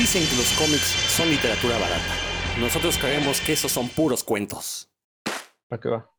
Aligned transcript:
Dicen 0.00 0.26
que 0.26 0.36
los 0.36 0.50
cómics 0.52 0.94
son 1.14 1.28
literatura 1.28 1.76
barata. 1.78 2.14
Nosotros 2.58 2.96
creemos 2.96 3.38
que 3.42 3.52
esos 3.52 3.70
son 3.70 3.86
puros 3.86 4.24
cuentos. 4.24 4.90
¿Para 5.68 5.78
qué 5.78 5.88
va? 5.90 6.10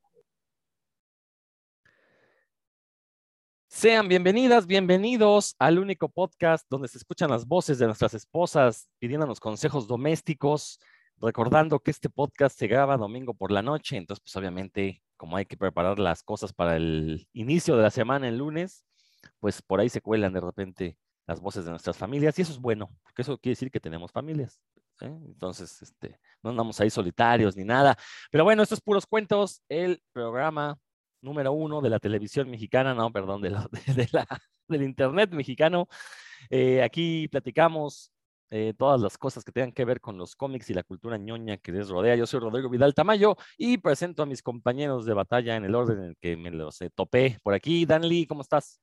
Sean 3.67 4.07
bienvenidas, 4.07 4.67
bienvenidos 4.67 5.55
al 5.57 5.79
único 5.79 6.09
podcast 6.09 6.67
donde 6.70 6.89
se 6.89 6.99
escuchan 6.99 7.31
las 7.31 7.48
voces 7.48 7.80
de 7.80 7.88
nuestras 7.88 8.13
esposas 8.13 8.88
pidiéndonos 8.99 9.39
consejos 9.39 9.88
domésticos, 9.88 10.79
recordando 11.18 11.79
que 11.79 11.89
este 11.89 12.07
podcast 12.07 12.59
se 12.59 12.68
graba 12.68 12.98
domingo 12.98 13.34
por 13.34 13.52
la 13.52 13.63
noche, 13.63 13.98
entonces 13.98 14.21
pues 14.21 14.36
obviamente 14.36 15.02
como 15.18 15.38
hay 15.38 15.48
que 15.48 15.57
preparar 15.57 15.98
las 15.98 16.21
cosas 16.21 16.54
para 16.54 16.75
el 16.75 17.27
inicio 17.34 17.75
de 17.77 17.82
la 17.82 17.89
semana 17.89 18.27
el 18.27 18.38
lunes, 18.38 18.86
pues 19.39 19.63
por 19.63 19.79
ahí 19.79 19.89
se 19.89 20.02
cuelan 20.02 20.34
de 20.34 20.41
repente 20.41 20.98
las 21.32 21.39
voces 21.39 21.63
de 21.63 21.71
nuestras 21.71 21.98
familias 21.98 22.38
y 22.38 22.41
eso 22.41 22.52
es 22.52 22.59
bueno, 22.59 22.89
porque 23.04 23.21
eso 23.21 23.38
quiere 23.38 23.53
decir 23.53 23.71
que 23.71 23.80
tenemos 23.80 24.12
familias. 24.12 24.59
Entonces, 24.99 25.81
este, 25.81 26.20
no 26.44 26.52
andamos 26.52 26.80
ahí 26.80 26.90
solitarios 26.90 27.55
ni 27.55 27.63
nada. 27.63 27.98
Pero 28.30 28.44
bueno, 28.44 28.62
estos 28.62 28.81
puros 28.81 29.05
cuentos, 29.07 29.63
el 29.70 30.04
programa 30.12 30.77
número 31.21 31.54
uno 31.54 31.81
de 31.81 31.90
la 31.90 31.99
televisión 31.99 32.49
mexicana, 32.49 32.94
no, 32.94 33.12
perdón, 33.12 33.41
de 33.41 33.49
la, 33.49 33.67
de 33.95 34.09
la 34.12 34.27
del 34.67 34.84
internet 34.84 35.31
mexicano. 35.31 35.88
Eh, 36.49 36.84
aquí 36.84 37.27
platicamos 37.30 38.12
eh, 38.49 38.73
todas 38.77 38.99
las 38.99 39.18
cosas 39.18 39.45
que 39.45 39.54
tengan 39.54 39.71
que 39.71 39.85
ver 39.85 40.02
con 40.02 40.18
los 40.18 40.35
cómics 40.35 40.70
y 40.70 40.73
la 40.73 40.84
cultura 40.84 41.18
ñoña 41.18 41.57
que 41.57 41.71
les 41.71 41.88
rodea. 41.90 42.16
Yo 42.16 42.27
soy 42.27 42.41
Rodrigo 42.41 42.70
Vidal 42.70 42.93
Tamayo 42.93 43.38
y 43.57 43.77
presento 43.77 44.23
a 44.23 44.26
mis 44.26 44.41
compañeros 44.43 45.05
de 45.05 45.13
batalla 45.13 45.55
en 45.55 45.63
el 45.63 45.76
orden 45.76 45.99
en 45.99 46.05
el 46.09 46.18
que 46.18 46.35
me 46.35 46.52
los 46.52 46.82
eh, 46.82 46.90
topé 46.93 47.40
por 47.43 47.54
aquí. 47.54 47.85
Dan 47.85 48.07
Lee, 48.07 48.27
¿cómo 48.27 48.41
estás? 48.41 48.82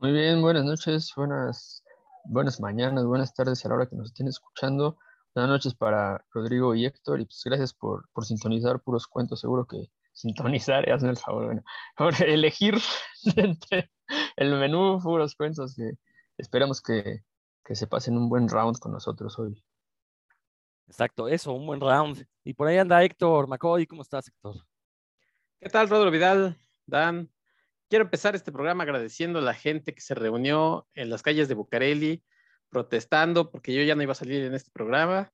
Muy 0.00 0.12
bien, 0.12 0.40
buenas 0.40 0.64
noches, 0.64 1.12
buenas, 1.16 1.82
buenas 2.22 2.60
mañanas, 2.60 3.04
buenas 3.04 3.34
tardes 3.34 3.64
a 3.64 3.68
la 3.68 3.74
hora 3.74 3.86
que 3.88 3.96
nos 3.96 4.10
estén 4.10 4.28
escuchando. 4.28 4.96
Buenas 5.34 5.50
noches 5.50 5.74
para 5.74 6.24
Rodrigo 6.30 6.72
y 6.76 6.86
Héctor 6.86 7.20
y 7.20 7.24
pues 7.24 7.42
gracias 7.44 7.74
por, 7.74 8.08
por 8.12 8.24
sintonizar 8.24 8.80
puros 8.80 9.08
cuentos. 9.08 9.40
Seguro 9.40 9.66
que 9.66 9.90
sintonizar, 10.12 10.88
hazme 10.88 11.10
el 11.10 11.16
favor, 11.16 11.46
bueno, 11.46 11.64
por 11.96 12.14
elegir 12.22 12.78
entre 13.36 13.90
el 14.36 14.54
menú 14.54 15.00
puros 15.02 15.34
cuentos 15.34 15.74
que 15.74 15.90
esperamos 16.36 16.80
que, 16.80 17.24
que 17.64 17.74
se 17.74 17.88
pasen 17.88 18.16
un 18.16 18.28
buen 18.28 18.48
round 18.48 18.78
con 18.78 18.92
nosotros 18.92 19.36
hoy. 19.40 19.60
Exacto, 20.86 21.26
eso, 21.26 21.52
un 21.52 21.66
buen 21.66 21.80
round. 21.80 22.24
Y 22.44 22.54
por 22.54 22.68
ahí 22.68 22.78
anda 22.78 23.02
Héctor 23.02 23.48
McCoy, 23.48 23.84
¿cómo 23.88 24.02
estás, 24.02 24.28
Héctor? 24.28 24.64
¿Qué 25.58 25.68
tal, 25.68 25.88
Rodrigo 25.88 26.12
Vidal? 26.12 26.56
Dan, 26.86 27.28
quiero 27.88 28.04
empezar 28.04 28.34
este 28.34 28.52
programa 28.52 28.84
agradeciendo 28.84 29.38
a 29.38 29.42
la 29.42 29.54
gente 29.54 29.94
que 29.94 30.00
se 30.00 30.14
reunió 30.14 30.86
en 30.94 31.10
las 31.10 31.22
calles 31.22 31.48
de 31.48 31.54
Bucareli 31.54 32.22
protestando 32.68 33.50
porque 33.50 33.74
yo 33.74 33.82
ya 33.82 33.94
no 33.94 34.02
iba 34.02 34.12
a 34.12 34.16
salir 34.16 34.44
en 34.44 34.54
este 34.54 34.70
programa 34.70 35.32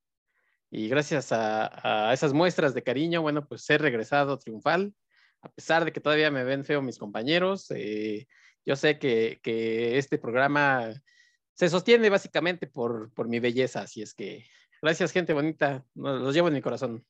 y 0.71 0.89
gracias 0.89 1.31
a, 1.31 2.13
esas 2.13 2.33
muestras 2.33 2.75
de 2.75 2.83
cariño, 2.83 3.23
bueno, 3.23 3.47
pues 3.47 3.69
he 3.71 3.79
regresado 3.79 4.39
triunfal, 4.39 4.93
a 5.41 5.49
pesar 5.53 5.85
de 5.85 5.93
que 5.93 6.01
todavía 6.01 6.33
me 6.33 6.43
ven 6.43 6.65
feo 6.65 6.83
mis 6.83 6.99
compañeros. 6.99 7.71
Eh, 7.71 8.27
yo 8.65 8.75
sé 8.75 8.99
que, 8.99 9.39
este 9.97 10.19
programa 10.19 10.93
se 11.53 11.69
sostiene 11.69 12.11
básicamente 12.11 12.67
por, 12.67 13.13
por 13.15 13.29
mi 13.29 13.39
belleza, 13.39 13.83
así 13.83 14.03
es 14.03 14.15
que 14.15 14.47
gracias 14.83 15.13
gente 15.13 15.33
bonita, 15.33 15.85
los 15.95 16.35
llevo 16.35 16.49
en 16.49 16.55
mi 16.55 16.63
corazón. 16.63 17.07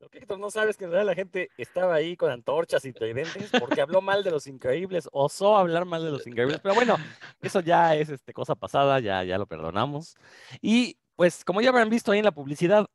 Lo 0.00 0.08
que 0.08 0.18
Héctor 0.18 0.38
no 0.38 0.50
sabes 0.50 0.76
que 0.76 0.84
en 0.84 0.90
realidad 0.90 1.12
la 1.12 1.14
gente 1.14 1.50
estaba 1.56 1.94
ahí 1.94 2.16
con 2.16 2.30
antorchas 2.30 2.84
y 2.84 2.92
tridentes 2.92 3.50
porque 3.58 3.80
habló 3.80 4.00
mal 4.00 4.22
de 4.22 4.30
los 4.30 4.46
increíbles, 4.46 5.08
osó 5.12 5.56
hablar 5.56 5.84
mal 5.84 6.04
de 6.04 6.10
los 6.10 6.26
increíbles, 6.26 6.60
pero 6.60 6.74
bueno, 6.74 6.96
eso 7.40 7.60
ya 7.60 7.94
es 7.94 8.10
este, 8.10 8.32
cosa 8.32 8.54
pasada, 8.54 9.00
ya, 9.00 9.22
ya 9.24 9.38
lo 9.38 9.46
perdonamos. 9.46 10.16
Y 10.60 10.98
pues 11.16 11.44
como 11.44 11.60
ya 11.60 11.70
habrán 11.70 11.88
visto 11.88 12.12
ahí 12.12 12.18
en 12.18 12.24
la 12.24 12.32
publicidad, 12.32 12.86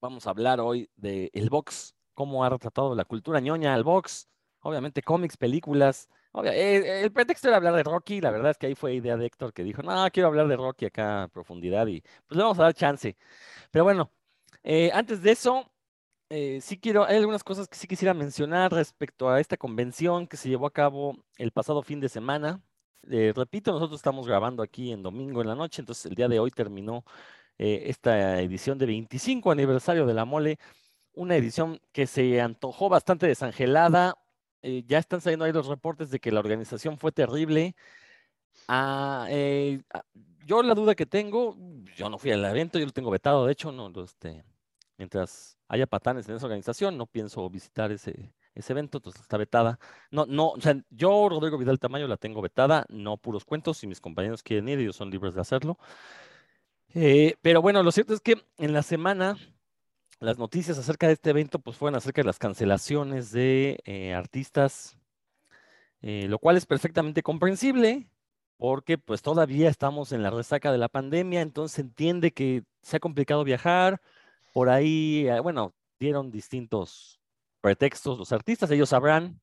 vamos 0.00 0.26
a 0.26 0.30
hablar 0.30 0.60
hoy 0.60 0.90
de 0.96 1.30
el 1.32 1.48
box, 1.48 1.94
cómo 2.14 2.44
ha 2.44 2.50
retratado 2.50 2.94
la 2.94 3.04
cultura 3.04 3.40
ñoña 3.40 3.72
al 3.74 3.84
box, 3.84 4.28
obviamente 4.60 5.02
cómics, 5.02 5.36
películas. 5.36 6.08
Eh, 6.44 7.02
el 7.04 7.12
pretexto 7.12 7.48
era 7.48 7.58
hablar 7.58 7.74
de 7.74 7.84
Rocky, 7.84 8.20
la 8.20 8.30
verdad 8.30 8.50
es 8.50 8.58
que 8.58 8.66
ahí 8.66 8.74
fue 8.74 8.94
idea 8.94 9.16
de 9.16 9.26
Héctor 9.26 9.52
que 9.52 9.62
dijo, 9.62 9.82
no, 9.82 10.04
quiero 10.12 10.28
hablar 10.28 10.48
de 10.48 10.56
Rocky 10.56 10.86
acá 10.86 11.22
a 11.22 11.28
profundidad 11.28 11.86
y 11.86 12.02
pues 12.26 12.36
le 12.36 12.42
vamos 12.42 12.58
a 12.58 12.64
dar 12.64 12.74
chance. 12.74 13.16
Pero 13.70 13.84
bueno, 13.84 14.10
eh, 14.64 14.90
antes 14.92 15.22
de 15.22 15.30
eso, 15.30 15.70
eh, 16.34 16.60
sí 16.60 16.78
quiero, 16.78 17.04
hay 17.04 17.16
algunas 17.16 17.44
cosas 17.44 17.68
que 17.68 17.76
sí 17.76 17.86
quisiera 17.86 18.14
mencionar 18.14 18.72
respecto 18.72 19.30
a 19.30 19.40
esta 19.40 19.56
convención 19.56 20.26
que 20.26 20.36
se 20.36 20.48
llevó 20.48 20.66
a 20.66 20.72
cabo 20.72 21.16
el 21.38 21.52
pasado 21.52 21.82
fin 21.82 22.00
de 22.00 22.08
semana. 22.08 22.60
repito, 23.02 23.72
nosotros 23.72 23.98
estamos 24.00 24.26
grabando 24.26 24.62
aquí 24.62 24.92
en 24.92 25.02
domingo 25.02 25.40
en 25.42 25.48
la 25.48 25.54
noche, 25.54 25.82
entonces 25.82 26.06
el 26.06 26.14
día 26.14 26.28
de 26.28 26.40
hoy 26.40 26.50
terminó 26.50 27.04
eh, 27.58 27.84
esta 27.86 28.40
edición 28.40 28.78
de 28.78 28.86
25 28.86 29.50
aniversario 29.52 30.06
de 30.06 30.14
la 30.14 30.24
mole, 30.24 30.58
una 31.12 31.36
edición 31.36 31.80
que 31.92 32.06
se 32.06 32.40
antojó 32.40 32.88
bastante 32.88 33.26
desangelada. 33.26 34.16
Eh, 34.62 34.84
ya 34.86 34.98
están 34.98 35.20
saliendo 35.20 35.44
ahí 35.44 35.52
los 35.52 35.66
reportes 35.68 36.10
de 36.10 36.18
que 36.20 36.32
la 36.32 36.40
organización 36.40 36.98
fue 36.98 37.12
terrible. 37.12 37.76
Ah, 38.68 39.26
eh, 39.30 39.82
ah, 39.92 40.04
yo 40.46 40.62
la 40.62 40.74
duda 40.74 40.94
que 40.94 41.06
tengo, 41.06 41.56
yo 41.96 42.08
no 42.10 42.18
fui 42.18 42.32
al 42.32 42.44
evento, 42.44 42.78
yo 42.78 42.86
lo 42.86 42.92
tengo 42.92 43.10
vetado, 43.10 43.46
de 43.46 43.52
hecho, 43.52 43.72
no, 43.72 43.90
este, 44.02 44.44
mientras 44.96 45.58
haya 45.68 45.86
patanes 45.86 46.28
en 46.28 46.36
esa 46.36 46.46
organización, 46.46 46.96
no 46.96 47.06
pienso 47.06 47.48
visitar 47.50 47.92
ese, 47.92 48.32
ese 48.54 48.72
evento, 48.72 48.98
entonces 48.98 49.22
está 49.22 49.36
vetada. 49.36 49.78
No, 50.10 50.26
no, 50.26 50.50
o 50.50 50.60
sea, 50.60 50.76
yo, 50.90 51.28
Rodrigo 51.28 51.58
Vidal 51.58 51.78
Tamayo, 51.78 52.06
la 52.06 52.16
tengo 52.16 52.42
vetada, 52.42 52.86
no 52.88 53.16
puros 53.16 53.44
cuentos, 53.44 53.78
si 53.78 53.86
mis 53.86 54.00
compañeros 54.00 54.42
quieren 54.42 54.68
ir, 54.68 54.78
ellos 54.78 54.96
son 54.96 55.10
libres 55.10 55.34
de 55.34 55.40
hacerlo. 55.40 55.78
Eh, 56.94 57.36
pero 57.42 57.60
bueno, 57.60 57.82
lo 57.82 57.90
cierto 57.90 58.14
es 58.14 58.20
que 58.20 58.36
en 58.58 58.72
la 58.72 58.82
semana 58.82 59.36
las 60.20 60.38
noticias 60.38 60.78
acerca 60.78 61.08
de 61.08 61.14
este 61.14 61.30
evento 61.30 61.58
pues 61.58 61.76
fueron 61.76 61.96
acerca 61.96 62.22
de 62.22 62.26
las 62.26 62.38
cancelaciones 62.38 63.32
de 63.32 63.80
eh, 63.84 64.14
artistas, 64.14 64.96
eh, 66.02 66.26
lo 66.28 66.38
cual 66.38 66.56
es 66.56 66.66
perfectamente 66.66 67.22
comprensible 67.22 68.08
porque 68.56 68.98
pues 68.98 69.22
todavía 69.22 69.68
estamos 69.68 70.12
en 70.12 70.22
la 70.22 70.30
resaca 70.30 70.70
de 70.70 70.78
la 70.78 70.88
pandemia, 70.88 71.40
entonces 71.40 71.80
entiende 71.80 72.32
que 72.32 72.62
se 72.82 72.96
ha 72.96 73.00
complicado 73.00 73.42
viajar, 73.42 74.00
por 74.54 74.70
ahí, 74.70 75.28
bueno, 75.42 75.74
dieron 76.00 76.30
distintos 76.30 77.20
pretextos 77.60 78.18
los 78.18 78.32
artistas, 78.32 78.70
ellos 78.70 78.88
sabrán, 78.88 79.42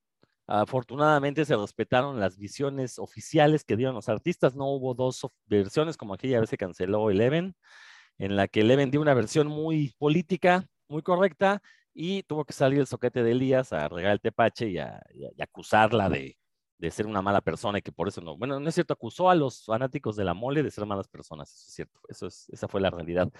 Afortunadamente 0.54 1.46
se 1.46 1.56
respetaron 1.56 2.20
las 2.20 2.38
visiones 2.38 3.00
oficiales 3.00 3.64
que 3.64 3.78
dieron 3.78 3.96
los 3.96 4.10
artistas. 4.10 4.54
No 4.54 4.66
hubo 4.68 4.94
dos 4.94 5.26
versiones 5.46 5.96
como 5.96 6.14
aquella 6.14 6.42
vez 6.42 6.50
se 6.50 6.58
canceló 6.58 7.10
Eleven, 7.10 7.56
en 8.18 8.36
la 8.36 8.50
que 8.50 8.62
Eleven 8.62 8.92
dio 8.92 9.02
una 9.02 9.14
versión 9.14 9.48
muy 9.48 9.94
política, 9.98 10.68
muy 10.90 11.04
correcta, 11.04 11.62
y 11.94 12.24
tuvo 12.24 12.44
que 12.44 12.54
salir 12.54 12.80
el 12.80 12.88
soquete 12.88 13.24
de 13.24 13.32
Elías 13.32 13.72
a 13.72 13.88
regar 13.88 14.12
el 14.12 14.20
tepache 14.20 14.70
y, 14.70 14.78
a, 14.78 15.02
acusarla 15.40 16.10
de, 16.10 16.38
ser 16.90 17.08
una 17.08 17.22
mala 17.22 17.40
persona 17.40 17.78
y 17.80 17.82
que 17.82 17.94
por 17.94 18.10
eso 18.10 18.20
no. 18.20 18.38
Bueno, 18.38 18.60
no 18.60 18.68
es 18.68 18.76
cierto, 18.76 18.94
acusó 18.94 19.30
a 19.30 19.36
los 19.36 19.64
fanáticos 19.66 20.18
de 20.18 20.26
la 20.26 20.34
mole 20.34 20.64
de 20.64 20.72
ser 20.72 20.86
malas 20.86 21.08
personas, 21.08 21.50
eso 21.50 21.68
es 21.68 21.74
cierto, 21.76 22.02
esa 22.50 22.68
fue 22.68 22.82
la 22.82 22.90
realidad. 22.90 23.32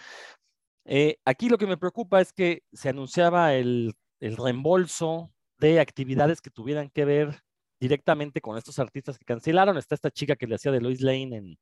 Eh, 0.86 1.18
aquí 1.26 1.50
lo 1.50 1.58
que 1.58 1.68
me 1.68 1.78
preocupa 1.78 2.22
es 2.22 2.34
que 2.34 2.64
se 2.72 2.90
anunciaba 2.90 3.54
el, 3.54 3.94
el 4.20 4.38
reembolso 4.38 5.32
de 5.60 5.80
actividades 5.80 6.42
que 6.42 6.50
tuvieran 6.50 6.90
que 6.90 7.06
ver 7.06 7.42
directamente 7.80 8.42
con 8.42 8.58
estos 8.58 8.80
artistas 8.80 9.18
que 9.18 9.26
cancelaron. 9.26 9.78
Está 9.78 9.96
esta 9.96 10.12
chica 10.12 10.36
que 10.36 10.48
le 10.48 10.56
hacía 10.56 10.72
de 10.72 10.82
Lois 10.82 11.02
Lane 11.02 11.36
en, 11.36 11.60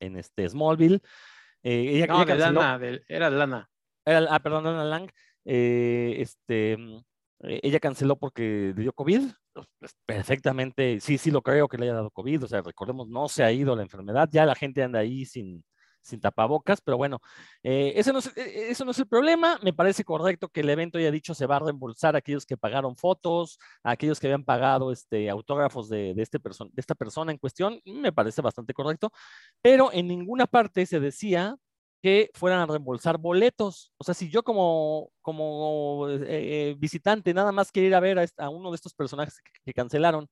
en 0.00 0.16
este 0.16 0.48
Smallville. 0.48 1.00
Eh, 1.62 1.96
ella, 1.96 2.06
no, 2.06 2.24
de 2.24 2.36
Lana, 2.36 2.80
era 3.08 3.30
Lana. 3.30 3.70
ah, 4.06 4.40
perdón, 4.42 4.64
Lana 4.64 4.84
Lang. 4.84 5.10
Eh, 5.44 6.16
este, 6.18 6.72
eh, 6.72 7.60
ella 7.62 7.80
canceló 7.80 8.18
porque 8.18 8.72
le 8.74 8.82
dio 8.82 8.92
COVID. 8.92 9.22
Pues, 9.52 9.94
perfectamente, 10.06 11.00
sí, 11.00 11.18
sí 11.18 11.30
lo 11.30 11.42
creo 11.42 11.68
que 11.68 11.76
le 11.76 11.84
haya 11.84 11.94
dado 11.94 12.10
COVID. 12.10 12.44
O 12.44 12.48
sea, 12.48 12.62
recordemos, 12.62 13.08
no 13.08 13.28
se 13.28 13.42
ha 13.42 13.52
ido 13.52 13.76
la 13.76 13.82
enfermedad. 13.82 14.28
Ya 14.32 14.46
la 14.46 14.54
gente 14.54 14.82
anda 14.82 15.00
ahí 15.00 15.24
sin, 15.24 15.64
sin 16.02 16.20
tapabocas, 16.20 16.80
pero 16.80 16.96
bueno, 16.96 17.20
eh, 17.62 17.92
eso, 17.96 18.12
no 18.12 18.18
es, 18.20 18.32
eso 18.36 18.84
el 18.84 19.06
problema. 19.06 19.58
Me 19.62 19.72
parece 19.72 20.04
correcto 20.04 20.48
que 20.48 20.60
el 20.60 20.70
evento 20.70 20.98
haya 20.98 21.10
dicho 21.10 21.34
se 21.34 21.46
va 21.46 21.56
a 21.56 21.60
reembolsar 21.60 22.14
a 22.14 22.18
aquellos 22.18 22.46
que 22.46 22.56
pagaron 22.56 22.96
fotos, 22.96 23.58
a 23.82 23.92
aquellos 23.92 24.20
que 24.20 24.26
habían 24.26 24.44
pagado 24.44 24.92
este, 24.92 25.30
autógrafos 25.30 25.88
de, 25.88 26.14
este 26.16 26.38
esta 26.76 26.94
persona 26.94 27.32
en 27.32 27.38
cuestión. 27.38 27.80
Me 27.84 28.12
parece 28.12 28.42
bastante 28.42 28.74
correcto, 28.74 29.12
pero 29.62 29.92
en 29.92 30.08
ninguna 30.08 30.46
parte 30.46 30.86
se 30.86 31.00
decía 31.00 31.56
que 32.02 32.30
fueran 32.34 32.60
a 32.60 32.66
reembolsar 32.66 33.18
boletos. 33.18 33.92
O 33.98 34.04
sea, 34.04 34.14
si 34.14 34.30
yo 34.30 34.42
como, 34.42 35.10
como 35.20 36.06
eh, 36.08 36.74
visitante 36.78 37.34
nada 37.34 37.52
más 37.52 37.70
quiero 37.70 37.88
ir 37.88 37.94
a 37.94 38.00
ver 38.00 38.30
a, 38.38 38.48
uno 38.48 38.70
de 38.70 38.76
estos 38.76 38.94
personajes 38.94 39.40
que 39.64 39.74
cancelaron, 39.74 40.28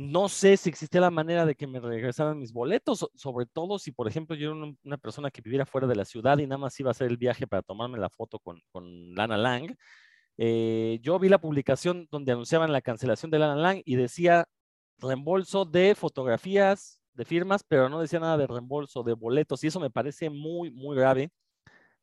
no 0.00 0.30
sé 0.30 0.56
si 0.56 0.70
existía 0.70 1.02
la 1.02 1.10
manera 1.10 1.44
de 1.44 1.54
que 1.54 1.66
me 1.66 1.78
regresaran 1.78 2.38
mis 2.38 2.54
boletos, 2.54 3.06
sobre 3.14 3.44
todo 3.44 3.78
si, 3.78 3.92
por 3.92 4.08
ejemplo, 4.08 4.34
yo 4.34 4.52
era 4.52 4.74
una 4.82 4.96
persona 4.96 5.30
que 5.30 5.42
viviera 5.42 5.66
fuera 5.66 5.86
de 5.86 5.94
la 5.94 6.06
ciudad 6.06 6.38
y 6.38 6.46
nada 6.46 6.56
más 6.56 6.80
iba 6.80 6.88
a 6.88 6.92
hacer 6.92 7.08
el 7.08 7.18
viaje 7.18 7.46
para 7.46 7.60
tomarme 7.60 7.98
la 7.98 8.08
foto 8.08 8.38
con, 8.38 8.62
Lana 9.14 9.36
Lang. 9.36 9.76
Eh, 10.38 11.00
yo 11.02 11.18
vi 11.18 11.28
la 11.28 11.38
publicación 11.38 12.08
donde 12.10 12.32
anunciaban 12.32 12.72
la 12.72 12.80
cancelación 12.80 13.30
de 13.30 13.40
Lana 13.40 13.56
Lang 13.56 13.82
y 13.84 13.96
decía 13.96 14.48
reembolso 14.96 15.66
de 15.66 15.94
fotografías 15.94 16.98
de 17.12 17.26
firmas, 17.26 17.62
pero 17.62 17.90
no 17.90 18.00
decía 18.00 18.20
nada 18.20 18.38
de 18.38 18.46
reembolso, 18.46 19.02
de 19.02 19.12
boletos, 19.12 19.62
y 19.64 19.66
eso 19.66 19.80
me 19.80 19.90
parece 19.90 20.30
muy, 20.30 20.70
muy 20.70 20.96
grave, 20.96 21.30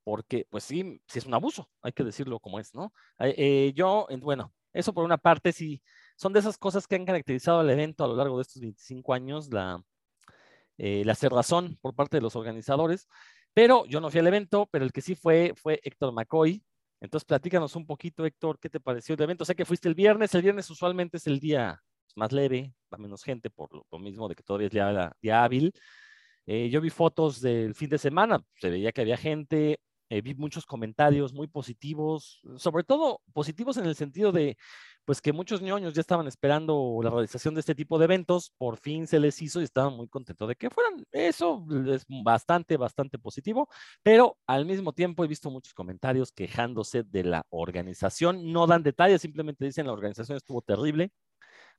porque 0.04 0.46
pues 0.52 0.64
sí, 0.66 1.02
sí 1.08 1.18
es 1.18 1.26
un 1.26 1.34
abuso, 1.34 1.68
hay 1.82 1.94
que 1.94 2.04
decirlo 2.04 2.40
como 2.40 2.60
es, 2.60 2.76
¿no? 2.76 2.94
Eh, 3.18 3.34
eh, 3.38 3.74
yo, 3.76 4.08
bueno, 4.22 4.54
eso 4.72 4.94
por 4.94 5.04
una 5.04 5.18
parte, 5.18 5.52
sí, 5.52 5.82
son 6.18 6.34
de 6.34 6.40
esas 6.40 6.58
cosas 6.58 6.88
que 6.88 6.96
han 6.96 7.06
caracterizado 7.06 7.60
al 7.60 7.70
evento 7.70 8.04
a 8.04 8.08
lo 8.08 8.16
largo 8.16 8.38
de 8.38 8.42
estos 8.42 8.62
25 8.62 9.14
años, 9.14 9.54
la, 9.54 9.82
eh, 10.78 11.04
la 11.06 11.16
cerrazón 11.16 11.78
por 11.82 11.96
parte 11.96 12.18
de 12.18 12.22
los 12.22 12.36
organizadores, 12.36 13.08
pero 13.54 13.86
yo 13.86 14.02
no 14.02 14.10
fui 14.10 14.20
al 14.20 14.28
evento, 14.28 14.68
pero 14.72 14.84
el 14.84 14.92
que 14.92 15.02
sí 15.02 15.16
fue 15.16 15.54
fue 15.56 15.80
Héctor 15.84 16.12
McCoy. 16.14 16.64
Entonces, 17.00 17.26
platícanos 17.26 17.76
un 17.76 17.86
poquito, 17.86 18.26
Héctor, 18.26 18.60
¿qué 18.60 18.70
te 18.70 18.80
pareció 18.80 19.16
el 19.16 19.22
evento? 19.22 19.46
Sé 19.46 19.56
que 19.56 19.66
fuiste 19.66 19.88
el 19.88 19.96
viernes, 19.96 20.34
el 20.36 20.42
viernes 20.42 20.70
usualmente 20.70 21.18
es 21.18 21.28
el 21.28 21.40
día 21.40 21.82
más 22.16 22.32
leve, 22.32 22.74
va 22.92 22.98
menos 22.98 23.24
gente 23.24 23.50
por 23.50 23.70
lo, 23.72 24.00
mismo 24.00 24.28
de 24.28 24.36
que 24.36 24.44
todavía 24.44 24.68
es 24.68 24.74
día, 24.74 25.16
día 25.22 25.44
hábil. 25.44 25.74
Eh, 26.46 26.70
yo 26.70 26.82
vi 26.82 26.90
fotos 26.90 27.42
del 27.42 27.76
fin 27.76 27.90
de 27.90 27.98
semana, 27.98 28.44
se 28.56 28.70
veía 28.70 28.92
que 28.92 29.02
había 29.02 29.18
gente, 29.18 29.80
eh, 30.10 30.22
vi 30.22 30.34
muchos 30.36 30.66
comentarios 30.66 31.34
muy 31.34 31.48
positivos, 31.48 32.42
sobre 32.58 32.84
todo 32.84 33.22
positivos 33.34 33.78
en 33.78 33.86
el 33.86 33.96
sentido 33.96 34.32
de, 34.32 34.58
pues 35.06 35.22
que 35.22 35.34
muchos 35.34 35.62
ñoños 35.62 35.94
ya 35.94 36.02
estaban 36.02 36.28
esperando 36.28 37.00
la 37.04 37.10
realización 37.10 37.54
de 37.54 37.62
este 37.62 37.76
tipo 37.76 37.98
de 37.98 38.06
eventos, 38.06 38.54
por 38.58 38.78
fin 38.78 39.08
se 39.08 39.20
les 39.20 39.42
hizo 39.42 39.62
y 39.62 39.64
estaban 39.64 39.94
muy 39.96 40.08
contentos 40.08 40.48
de 40.48 40.56
que 40.56 40.70
fueran. 40.70 41.06
Eso 41.12 41.66
es 41.88 42.06
bastante, 42.08 42.78
bastante 42.78 43.20
positivo, 43.20 43.70
pero 44.04 44.38
al 44.48 44.66
mismo 44.66 44.94
tiempo 44.94 45.24
he 45.24 45.28
visto 45.28 45.50
muchos 45.50 45.74
comentarios 45.74 46.32
quejándose 46.32 47.04
de 47.04 47.24
la 47.24 47.46
organización, 47.50 48.52
no 48.52 48.68
dan 48.68 48.84
detalles, 48.84 49.22
simplemente 49.22 49.66
dicen 49.66 49.88
la 49.88 49.94
organización 49.94 50.38
estuvo 50.38 50.62
terrible, 50.62 51.12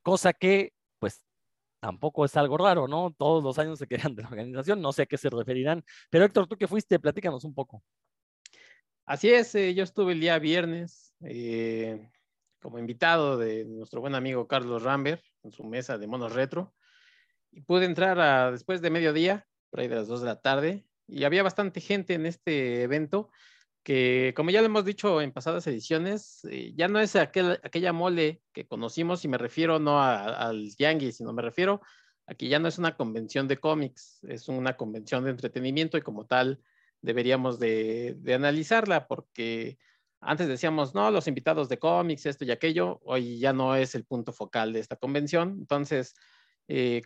cosa 0.02 0.32
que 0.32 0.72
pues 0.98 1.22
tampoco 1.81 2.24
es 2.24 2.36
algo 2.36 2.58
raro, 2.58 2.88
¿no? 2.88 3.14
Todos 3.16 3.42
los 3.44 3.58
años 3.58 3.78
se 3.78 3.86
quejan 3.86 4.14
de 4.14 4.22
la 4.22 4.28
organización, 4.28 4.81
no 4.81 4.92
sé 4.92 5.02
a 5.02 5.06
qué 5.06 5.19
se 5.19 5.31
referirán, 5.31 5.84
pero 6.10 6.24
Héctor, 6.24 6.46
tú 6.46 6.56
que 6.56 6.69
fuiste, 6.69 6.98
platícanos 6.98 7.44
un 7.44 7.54
poco. 7.54 7.82
Así 9.08 9.31
es, 9.31 9.55
eh, 9.55 9.72
yo 9.72 9.84
estuve 9.84 10.12
el 10.12 10.20
día 10.20 10.38
viernes 10.38 11.14
eh, 11.22 12.10
como 12.60 12.78
invitado 12.78 13.38
de 13.38 13.64
nuestro 13.64 14.02
buen 14.02 14.14
amigo 14.14 14.46
Carlos 14.46 14.82
Rambert 14.82 15.25
en 15.44 15.50
su 15.50 15.64
mesa 15.64 15.96
de 15.96 16.06
monos 16.06 16.34
retro 16.34 16.75
y 17.50 17.62
pude 17.62 17.87
entrar 17.87 18.20
a, 18.20 18.50
después 18.50 18.82
de 18.82 18.90
mediodía, 18.90 19.49
por 19.70 19.81
ahí 19.81 19.88
de 19.88 19.94
las 19.94 20.08
2 20.08 20.20
de 20.20 20.26
la 20.26 20.43
tarde, 20.43 20.84
y 21.06 21.25
había 21.25 21.43
bastante 21.43 21.81
gente 21.81 22.12
en 22.12 22.26
este 22.26 22.82
evento 22.82 23.31
que, 23.82 24.34
como 24.37 24.50
ya 24.50 24.60
lo 24.60 24.66
hemos 24.66 24.84
dicho 24.84 25.22
en 25.22 25.32
pasadas 25.32 25.66
ediciones, 25.66 26.44
eh, 26.44 26.75
ya 26.76 26.88
no 26.88 27.00
es 27.00 27.16
aquel, 27.16 27.58
aquella 27.62 27.94
mole 27.94 28.43
que 28.52 28.66
conocimos, 28.66 29.25
y 29.25 29.28
me 29.28 29.38
refiero 29.38 29.78
no 29.78 30.02
al 30.02 30.69
Yankee, 30.76 31.12
sino 31.12 31.32
me 31.32 31.40
refiero 31.40 31.81
a 32.26 32.34
que 32.34 32.49
ya 32.49 32.58
no 32.58 32.69
es 32.69 32.76
una 32.76 32.94
convención 32.94 33.49
de 33.49 33.56
cómics, 33.56 34.22
es 34.25 34.49
una 34.49 34.76
convención 34.76 35.25
de 35.25 35.31
entretenimiento 35.31 35.96
y 35.96 36.02
como 36.02 36.26
tal 36.26 36.60
deberíamos 37.02 37.58
de, 37.58 38.16
analizarla 38.34 39.06
porque 39.06 39.78
antes 40.20 40.48
decíamos, 40.48 40.94
no, 40.94 41.10
los 41.10 41.28
invitados 41.28 41.68
de 41.68 41.78
cómics, 41.78 42.26
esto 42.26 42.44
y 42.44 42.50
aquello, 42.50 43.00
hoy 43.04 43.38
ya 43.38 43.52
no 43.52 43.76
es 43.76 43.94
el 43.94 44.04
punto 44.04 44.32
focal 44.32 44.72
de 44.72 44.80
esta 44.80 44.96
convención. 44.96 45.56
Entonces, 45.60 46.14
eh, 46.66 47.02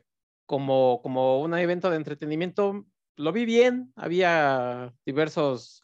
como, 0.47 1.01
como 1.03 1.41
un 1.41 1.55
evento 1.55 1.91
de 1.91 1.97
entretenimiento, 1.97 2.87
lo 3.17 3.33
vi 3.33 3.45
bien, 3.45 3.93
había 3.97 4.95
diversos 5.05 5.83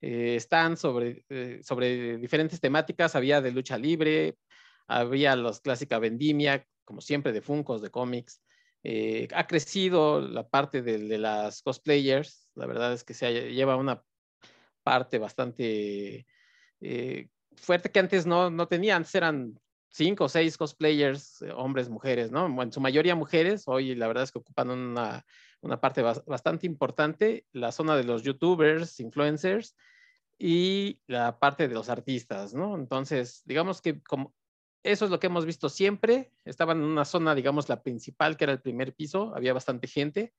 eh, 0.00 0.38
stands 0.38 0.80
sobre, 0.80 1.24
eh, 1.28 1.60
sobre 1.62 2.18
diferentes 2.18 2.60
temáticas, 2.60 3.16
había 3.16 3.40
de 3.40 3.50
lucha 3.50 3.76
libre, 3.76 4.36
había 4.86 5.34
los 5.34 5.60
clásica 5.60 5.98
vendimia, 5.98 6.66
como 6.84 7.00
siempre, 7.00 7.32
de 7.32 7.42
Funcos, 7.42 7.82
de 7.82 7.90
cómics. 7.90 8.40
Ha 9.34 9.46
crecido 9.46 10.20
la 10.20 10.48
parte 10.48 10.82
de, 10.82 10.98
de, 10.98 11.18
las 11.18 11.62
cosplayers, 11.62 12.48
la 12.54 12.66
verdad 12.66 12.92
es 12.92 13.04
que 13.04 13.14
se 13.14 13.52
lleva 13.52 13.76
una 13.76 14.02
parte 14.82 15.18
bastante 15.18 16.26
eh, 16.80 17.28
fuerte 17.56 17.90
que 17.90 17.98
antes 17.98 18.26
no, 18.26 18.50
no 18.50 18.68
tenía. 18.68 18.96
Antes 18.96 19.14
eran 19.14 19.60
cinco 19.90 20.24
o 20.24 20.28
seis 20.28 20.56
cosplayers, 20.56 21.42
eh, 21.42 21.52
hombres, 21.52 21.88
mujeres, 21.88 22.30
¿no? 22.30 22.62
En 22.62 22.72
su 22.72 22.80
mayoría 22.80 23.14
mujeres. 23.14 23.64
Hoy 23.66 23.94
la 23.94 24.06
verdad 24.06 24.24
es 24.24 24.32
que 24.32 24.38
ocupan 24.38 24.70
una, 24.70 25.26
una 25.60 25.80
parte 25.80 26.02
bastante 26.02 26.66
importante. 26.66 27.46
La 27.52 27.72
zona 27.72 27.96
de 27.96 28.04
los 28.04 28.22
youtubers, 28.22 29.00
influencers 29.00 29.76
y 30.38 31.00
la 31.06 31.38
parte 31.38 31.68
de 31.68 31.74
los 31.74 31.88
artistas, 31.88 32.54
¿no? 32.54 32.76
Entonces, 32.76 33.42
digamos 33.44 33.82
que 33.82 34.00
como 34.02 34.34
eso 34.82 35.04
es 35.04 35.10
lo 35.10 35.18
que 35.20 35.26
hemos 35.26 35.44
visto 35.44 35.68
siempre. 35.68 36.32
Estaban 36.44 36.78
en 36.78 36.84
una 36.84 37.04
zona, 37.04 37.34
digamos, 37.34 37.68
la 37.68 37.82
principal, 37.82 38.36
que 38.36 38.44
era 38.44 38.52
el 38.52 38.60
primer 38.60 38.94
piso. 38.94 39.32
Había 39.34 39.52
bastante 39.52 39.86
gente 39.86 40.32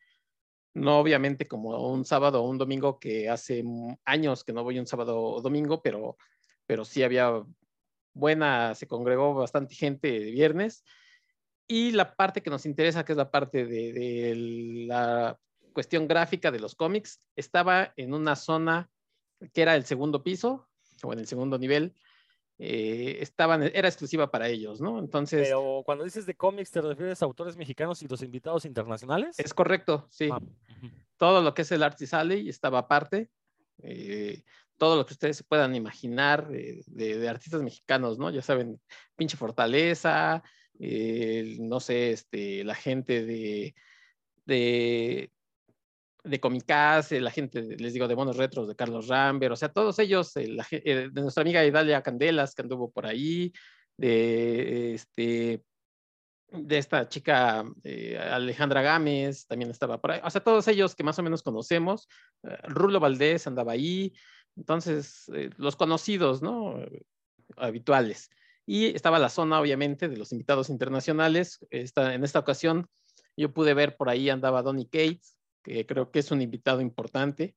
no 0.74 1.00
obviamente 1.00 1.48
como 1.48 1.92
un 1.92 2.06
sábado 2.06 2.44
o 2.44 2.50
un 2.50 2.58
domingo, 2.58 3.00
que 3.00 3.30
hace 3.30 3.64
años 4.06 4.44
que 4.44 4.54
no 4.54 4.64
voy 4.64 4.80
un 4.80 4.88
sábado 4.88 5.20
o 5.22 5.42
domingo, 5.42 5.82
pero, 5.82 6.18
pero 6.66 6.86
sí 6.86 7.04
había 7.04 7.44
buena, 8.14 8.76
se 8.76 8.88
congregó 8.88 9.34
bastante 9.34 9.76
gente 9.76 10.08
de 10.08 10.32
viernes. 10.32 10.84
Y 11.68 11.92
la 11.92 12.16
parte 12.16 12.42
que 12.42 12.50
nos 12.50 12.66
interesa, 12.66 13.06
que 13.06 13.14
es 13.14 13.18
la 13.18 13.32
parte 13.32 13.66
de, 13.66 14.34
la 14.88 15.38
cuestión 15.74 16.08
gráfica 16.08 16.52
de 16.52 16.60
los 16.60 16.76
cómics, 16.76 17.22
estaba 17.36 17.94
en 17.96 18.14
una 18.14 18.36
zona 18.36 18.90
que 19.54 19.62
era 19.62 19.76
el 19.76 19.86
segundo 19.86 20.24
piso 20.24 20.68
o 21.04 21.14
en 21.14 21.20
el 21.20 21.28
segundo 21.28 21.58
nivel, 21.58 21.94
eh, 22.62 23.20
estaban, 23.22 23.64
era 23.64 23.88
exclusiva 23.88 24.30
para 24.30 24.50
ellos, 24.50 24.82
¿no? 24.82 25.00
Entonces. 25.00 25.48
Pero 25.48 25.82
cuando 25.86 26.04
dices 26.04 26.26
de 26.26 26.36
cómics, 26.36 26.72
¿te 26.72 26.82
refieres 26.82 27.22
a 27.22 27.26
autores 27.26 27.56
mexicanos 27.56 28.04
y 28.04 28.08
los 28.10 28.22
invitados 28.22 28.66
internacionales? 28.66 29.40
Es 29.40 29.54
correcto, 29.54 30.08
sí. 30.12 30.30
Ah, 30.30 30.42
todo 31.16 31.42
lo 31.42 31.54
que 31.54 31.62
es 31.62 31.72
el 31.72 31.84
Artist 31.84 32.14
Alley 32.14 32.50
estaba 32.50 32.80
aparte. 32.80 33.30
Eh, 33.82 34.44
todo 34.78 34.98
lo 34.98 35.06
que 35.06 35.14
ustedes 35.14 35.38
se 35.38 35.46
puedan 35.46 35.74
imaginar 35.74 36.50
de, 36.50 36.84
de, 36.88 37.30
artistas 37.30 37.62
mexicanos, 37.62 38.18
¿no? 38.18 38.30
Ya 38.30 38.42
saben, 38.42 38.82
pinche 39.16 39.38
Fortaleza, 39.38 40.44
no 41.60 41.80
sé, 41.80 42.12
este, 42.12 42.64
la 42.66 42.76
gente 42.76 43.26
de, 43.26 43.76
de 44.46 45.32
de 46.24 46.39
Comicase, 46.39 47.21
la 47.21 47.31
gente, 47.31 47.62
les 47.62 47.94
digo, 47.94 48.07
de 48.07 48.16
Monos 48.16 48.38
Retros, 48.38 48.68
de 48.68 48.75
Carlos 48.75 49.07
Rambert, 49.07 49.54
o 49.54 49.56
sea, 49.56 49.69
todos 49.69 50.00
ellos, 50.00 50.36
eh, 50.38 50.57
eh, 50.71 51.10
de 51.12 51.21
nuestra 51.21 51.42
amiga 51.42 51.66
Idalia 51.66 52.01
Candelas, 52.01 52.54
que 52.54 52.62
anduvo 52.62 52.92
por 52.92 53.06
ahí, 53.06 53.54
de, 53.98 54.95
este, 54.95 55.63
de 56.51 56.77
esta 56.77 57.07
chica 57.07 57.63
eh, 57.83 58.18
Alejandra 58.18 58.81
Gámez, 58.81 59.48
también 59.48 59.71
estaba 59.71 60.00
por 60.00 60.12
ahí, 60.12 60.21
o 60.24 60.30
sea, 60.30 60.42
todos 60.42 60.68
ellos 60.68 60.95
que 60.95 61.04
más 61.04 61.19
o 61.19 61.24
menos 61.24 61.44
conocemos, 61.44 62.07
Rulo 62.64 62.99
Valdés 62.99 63.47
andaba 63.47 63.73
ahí, 63.73 64.14
entonces, 64.56 65.31
los 65.57 65.78
conocidos, 65.78 66.42
¿no? 66.42 66.76
Habituales. 67.56 68.30
Y 68.66 68.88
estaba 68.88 69.18
la 69.18 69.30
zona, 69.30 69.59
obviamente, 69.59 70.09
de 70.09 70.18
los 70.18 70.33
invitados 70.33 70.69
internacionales. 70.69 71.66
Esta, 71.69 72.14
en 72.14 72.26
esta 72.26 72.40
ocasión, 72.40 72.88
yo 73.38 73.54
pude 73.54 73.73
ver 73.73 73.95
por 73.95 74.09
ahí 74.09 74.30
andaba 74.30 74.61
Donny 74.61 74.85
Cates, 74.85 75.39
que 75.63 75.85
creo 75.85 76.11
que 76.11 76.19
es 76.19 76.31
un 76.31 76.42
invitado 76.42 76.81
importante 76.81 77.56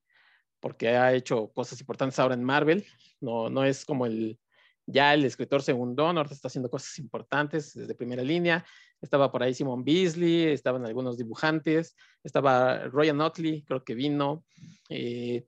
porque 0.59 0.89
ha 0.89 1.13
hecho 1.13 1.51
cosas 1.51 1.79
importantes 1.81 2.19
ahora 2.19 2.35
en 2.35 2.43
Marvel. 2.43 2.85
No, 3.19 3.49
no 3.49 3.65
es 3.65 3.85
como 3.85 4.05
el 4.05 4.39
ya 4.85 5.13
el 5.13 5.25
escritor 5.25 5.61
segundón, 5.61 6.17
ahora 6.17 6.29
está 6.31 6.47
haciendo 6.47 6.69
cosas 6.69 6.97
importantes 6.99 7.73
desde 7.73 7.95
primera 7.95 8.23
línea. 8.23 8.65
Estaba 9.01 9.31
por 9.31 9.43
ahí 9.43 9.53
Simon 9.53 9.83
Beasley, 9.83 10.47
estaban 10.47 10.85
algunos 10.85 11.17
dibujantes, 11.17 11.95
estaba 12.23 12.89
Ryan 12.89 13.21
Otley, 13.21 13.63
creo 13.63 13.83
que 13.83 13.95
vino. 13.95 14.45
Eh, 14.89 15.45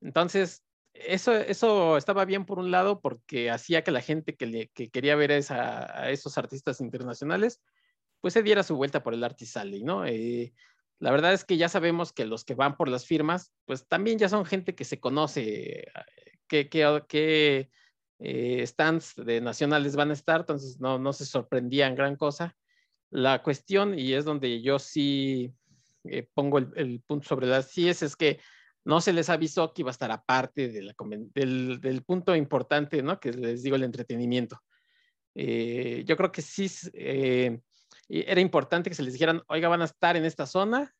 entonces, 0.00 0.64
eso, 0.92 1.32
eso 1.34 1.96
estaba 1.96 2.24
bien 2.24 2.44
por 2.44 2.58
un 2.58 2.70
lado 2.70 3.00
porque 3.00 3.50
hacía 3.50 3.82
que 3.82 3.90
la 3.90 4.00
gente 4.00 4.36
que, 4.36 4.46
le, 4.46 4.68
que 4.68 4.90
quería 4.90 5.16
ver 5.16 5.32
a, 5.32 6.02
a, 6.02 6.10
esos 6.10 6.38
artistas 6.38 6.80
internacionales, 6.80 7.60
pues 8.20 8.34
se 8.34 8.42
diera 8.42 8.62
su 8.62 8.76
vuelta 8.76 9.02
por 9.02 9.14
el 9.14 9.24
Artist 9.24 9.56
Alley, 9.56 9.84
¿no? 9.84 10.04
Eh, 10.04 10.52
la 11.00 11.12
verdad 11.12 11.32
es 11.32 11.44
que 11.44 11.56
ya 11.56 11.68
sabemos 11.68 12.12
que 12.12 12.26
los 12.26 12.44
que 12.44 12.54
van 12.54 12.76
por 12.76 12.88
las 12.88 13.06
firmas, 13.06 13.52
pues 13.66 13.86
también 13.86 14.18
ya 14.18 14.28
son 14.28 14.44
gente 14.44 14.74
que 14.74 14.84
se 14.84 14.98
conoce, 14.98 15.80
eh, 15.80 15.86
qué 16.48 16.68
que, 16.68 17.70
eh, 18.20 18.66
stands 18.66 19.14
de 19.14 19.40
nacionales 19.40 19.94
van 19.94 20.10
a 20.10 20.14
estar, 20.14 20.40
entonces 20.40 20.80
no, 20.80 20.98
no 20.98 21.12
se 21.12 21.24
sorprendían 21.24 21.94
gran 21.94 22.16
cosa. 22.16 22.56
La 23.10 23.42
cuestión, 23.42 23.96
y 23.96 24.12
es 24.12 24.24
donde 24.24 24.60
yo 24.60 24.80
sí 24.80 25.52
eh, 26.04 26.28
pongo 26.34 26.58
el, 26.58 27.00
punto 27.06 27.28
sobre 27.28 27.46
las 27.46 27.70
CIES, 27.70 28.02
es 28.02 28.16
que 28.16 28.40
no 28.84 29.00
se 29.00 29.12
les 29.12 29.28
avisó 29.28 29.72
que 29.72 29.82
iba 29.82 29.90
a 29.90 29.92
estar 29.92 30.10
aparte 30.10 30.68
de 30.68 30.82
la, 30.82 30.94
del, 31.34 31.80
del, 31.80 32.02
punto 32.02 32.34
importante, 32.34 33.02
¿no? 33.02 33.20
Que 33.20 33.32
les 33.32 33.62
digo, 33.62 33.76
el 33.76 33.84
entretenimiento. 33.84 34.60
yo 35.34 36.16
creo 36.16 36.32
que 36.32 36.42
sí 36.42 36.68
era 38.08 38.40
importante 38.40 38.90
que 38.90 38.96
se 38.96 39.02
les 39.02 39.12
dijeran, 39.12 39.42
oiga, 39.48 39.68
van 39.68 39.82
a 39.82 39.86
estar 39.86 40.16
en 40.16 40.24
esta 40.24 40.46
zona 40.46 40.94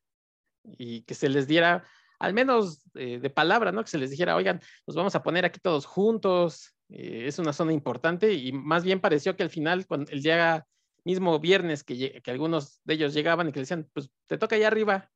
y 0.77 1.01
que 1.03 1.15
se 1.15 1.29
les 1.29 1.47
diera, 1.47 1.83
al 2.19 2.33
menos 2.33 2.83
eh, 2.95 3.19
de 3.19 3.29
palabra, 3.29 3.71
¿no? 3.71 3.83
Que 3.83 3.89
se 3.89 3.97
les 3.97 4.11
dijera, 4.11 4.35
oigan, 4.35 4.61
nos 4.85 4.95
vamos 4.95 5.15
a 5.15 5.23
poner 5.23 5.45
aquí 5.45 5.59
todos 5.59 5.85
juntos, 5.85 6.75
eh, 6.89 7.25
es 7.27 7.39
una 7.39 7.53
zona 7.53 7.73
importante 7.73 8.33
y 8.33 8.51
más 8.51 8.83
bien 8.83 8.99
pareció 8.99 9.35
que 9.35 9.43
al 9.43 9.49
final, 9.49 9.87
cuando 9.87 10.11
el 10.11 10.21
día 10.21 10.65
mismo 11.03 11.39
viernes 11.39 11.83
que, 11.83 12.21
que 12.21 12.31
algunos 12.31 12.81
de 12.83 12.95
ellos 12.95 13.13
llegaban 13.13 13.47
y 13.47 13.51
que 13.51 13.59
le 13.59 13.63
decían, 13.63 13.89
pues 13.93 14.11
te 14.27 14.37
toca 14.37 14.55
allá 14.55 14.67
arriba. 14.67 15.11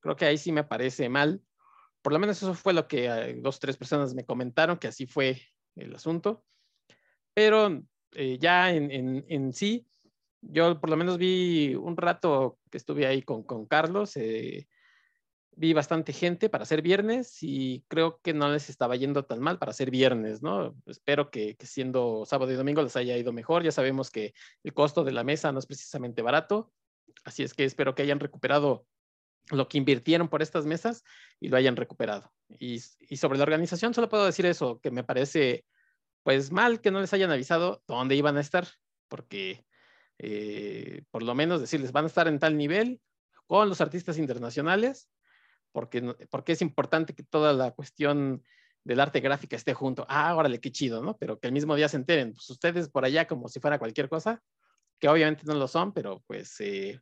Creo 0.00 0.16
que 0.16 0.24
ahí 0.24 0.38
sí 0.38 0.52
me 0.52 0.64
parece 0.64 1.08
mal. 1.08 1.42
Por 2.02 2.12
lo 2.12 2.18
menos 2.18 2.42
eso 2.42 2.54
fue 2.54 2.72
lo 2.72 2.88
que 2.88 3.06
eh, 3.06 3.34
dos 3.40 3.60
tres 3.60 3.76
personas 3.76 4.14
me 4.14 4.24
comentaron, 4.24 4.78
que 4.78 4.88
así 4.88 5.06
fue 5.06 5.40
el 5.76 5.94
asunto. 5.94 6.44
Pero 7.34 7.82
eh, 8.12 8.38
ya 8.38 8.72
en, 8.72 8.90
en, 8.90 9.24
en, 9.28 9.52
sí, 9.52 9.86
yo 10.42 10.80
por 10.80 10.90
lo 10.90 10.96
menos 10.96 11.18
vi 11.18 11.74
un 11.74 11.96
rato 11.96 12.58
que 12.70 12.78
estuve 12.78 13.06
ahí 13.06 13.22
con, 13.22 13.42
con 13.42 13.66
Carlos, 13.66 14.16
eh, 14.16 14.66
vi 15.60 15.72
bastante 15.72 16.12
gente 16.12 16.48
para 16.48 16.64
ser 16.64 16.80
viernes 16.80 17.38
y 17.42 17.84
creo 17.88 18.18
que 18.22 18.32
no 18.32 18.48
les 18.50 18.70
estaba 18.70 18.96
yendo 18.96 19.24
tan 19.24 19.40
mal 19.40 19.58
para 19.58 19.72
ser 19.72 19.90
viernes, 19.90 20.42
¿no? 20.42 20.74
Espero 20.86 21.30
que, 21.30 21.56
siendo 21.60 22.24
sábado 22.24 22.50
y 22.52 22.54
domingo 22.54 22.82
les 22.82 22.96
haya 22.96 23.16
ido 23.16 23.32
mejor. 23.32 23.62
Ya 23.62 23.72
sabemos 23.72 24.10
que 24.10 24.32
el 24.62 24.72
costo 24.72 25.04
de 25.04 25.12
la 25.12 25.24
mesa 25.24 25.52
no 25.52 25.58
es 25.58 25.66
precisamente 25.66 26.22
barato, 26.22 26.72
así 27.24 27.42
es 27.42 27.52
que 27.52 27.64
espero 27.64 27.94
que 27.94 28.02
hayan 28.02 28.20
recuperado 28.20 28.86
lo 29.50 29.68
que 29.68 29.78
invirtieron 29.78 30.28
por 30.28 30.42
estas 30.42 30.64
mesas 30.64 31.04
y 31.40 31.48
lo 31.48 31.56
hayan 31.56 31.76
recuperado. 31.76 32.32
Y, 32.58 32.80
y 33.00 33.16
sobre 33.16 33.36
la 33.36 33.44
organización 33.44 33.92
solo 33.92 34.08
puedo 34.08 34.24
decir 34.24 34.46
eso, 34.46 34.80
que 34.80 34.90
me 34.90 35.04
parece 35.04 35.64
pues 36.22 36.52
mal 36.52 36.80
que 36.80 36.90
no 36.90 37.00
les 37.00 37.12
hayan 37.12 37.30
avisado 37.30 37.82
dónde 37.86 38.14
iban 38.14 38.36
a 38.36 38.40
estar, 38.40 38.66
porque 39.08 39.64
eh, 40.22 41.02
por 41.10 41.22
lo 41.22 41.34
menos 41.34 41.60
decirles, 41.60 41.92
van 41.92 42.04
a 42.04 42.08
estar 42.08 42.28
en 42.28 42.38
tal 42.38 42.56
nivel 42.56 43.00
con 43.46 43.68
los 43.70 43.80
artistas 43.80 44.18
internacionales, 44.18 45.08
porque, 45.72 46.14
porque 46.30 46.52
es 46.52 46.60
importante 46.60 47.14
que 47.14 47.22
toda 47.22 47.54
la 47.54 47.70
cuestión 47.70 48.44
del 48.84 49.00
arte 49.00 49.20
gráfica 49.20 49.56
esté 49.56 49.72
junto. 49.72 50.04
Ah, 50.10 50.34
órale, 50.36 50.60
qué 50.60 50.70
chido, 50.70 51.02
¿no? 51.02 51.16
Pero 51.16 51.38
que 51.38 51.46
el 51.46 51.52
mismo 51.54 51.74
día 51.74 51.88
se 51.88 51.96
enteren, 51.96 52.34
pues 52.34 52.50
ustedes 52.50 52.90
por 52.90 53.04
allá 53.04 53.26
como 53.26 53.48
si 53.48 53.60
fuera 53.60 53.78
cualquier 53.78 54.10
cosa, 54.10 54.42
que 54.98 55.08
obviamente 55.08 55.44
no 55.46 55.54
lo 55.54 55.66
son, 55.66 55.92
pero 55.94 56.22
pues 56.26 56.54
eh, 56.60 57.00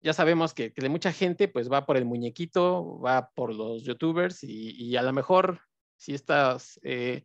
ya 0.00 0.14
sabemos 0.14 0.54
que, 0.54 0.72
que, 0.72 0.88
mucha 0.88 1.12
gente 1.12 1.48
pues 1.48 1.70
va 1.70 1.84
por 1.84 1.98
el 1.98 2.06
muñequito, 2.06 2.98
va 3.00 3.30
por 3.34 3.54
los 3.54 3.84
youtubers 3.84 4.42
y, 4.42 4.70
y 4.70 4.96
a 4.96 5.02
lo 5.02 5.12
mejor 5.12 5.60
si 5.96 6.14
estas, 6.14 6.80
eh, 6.82 7.24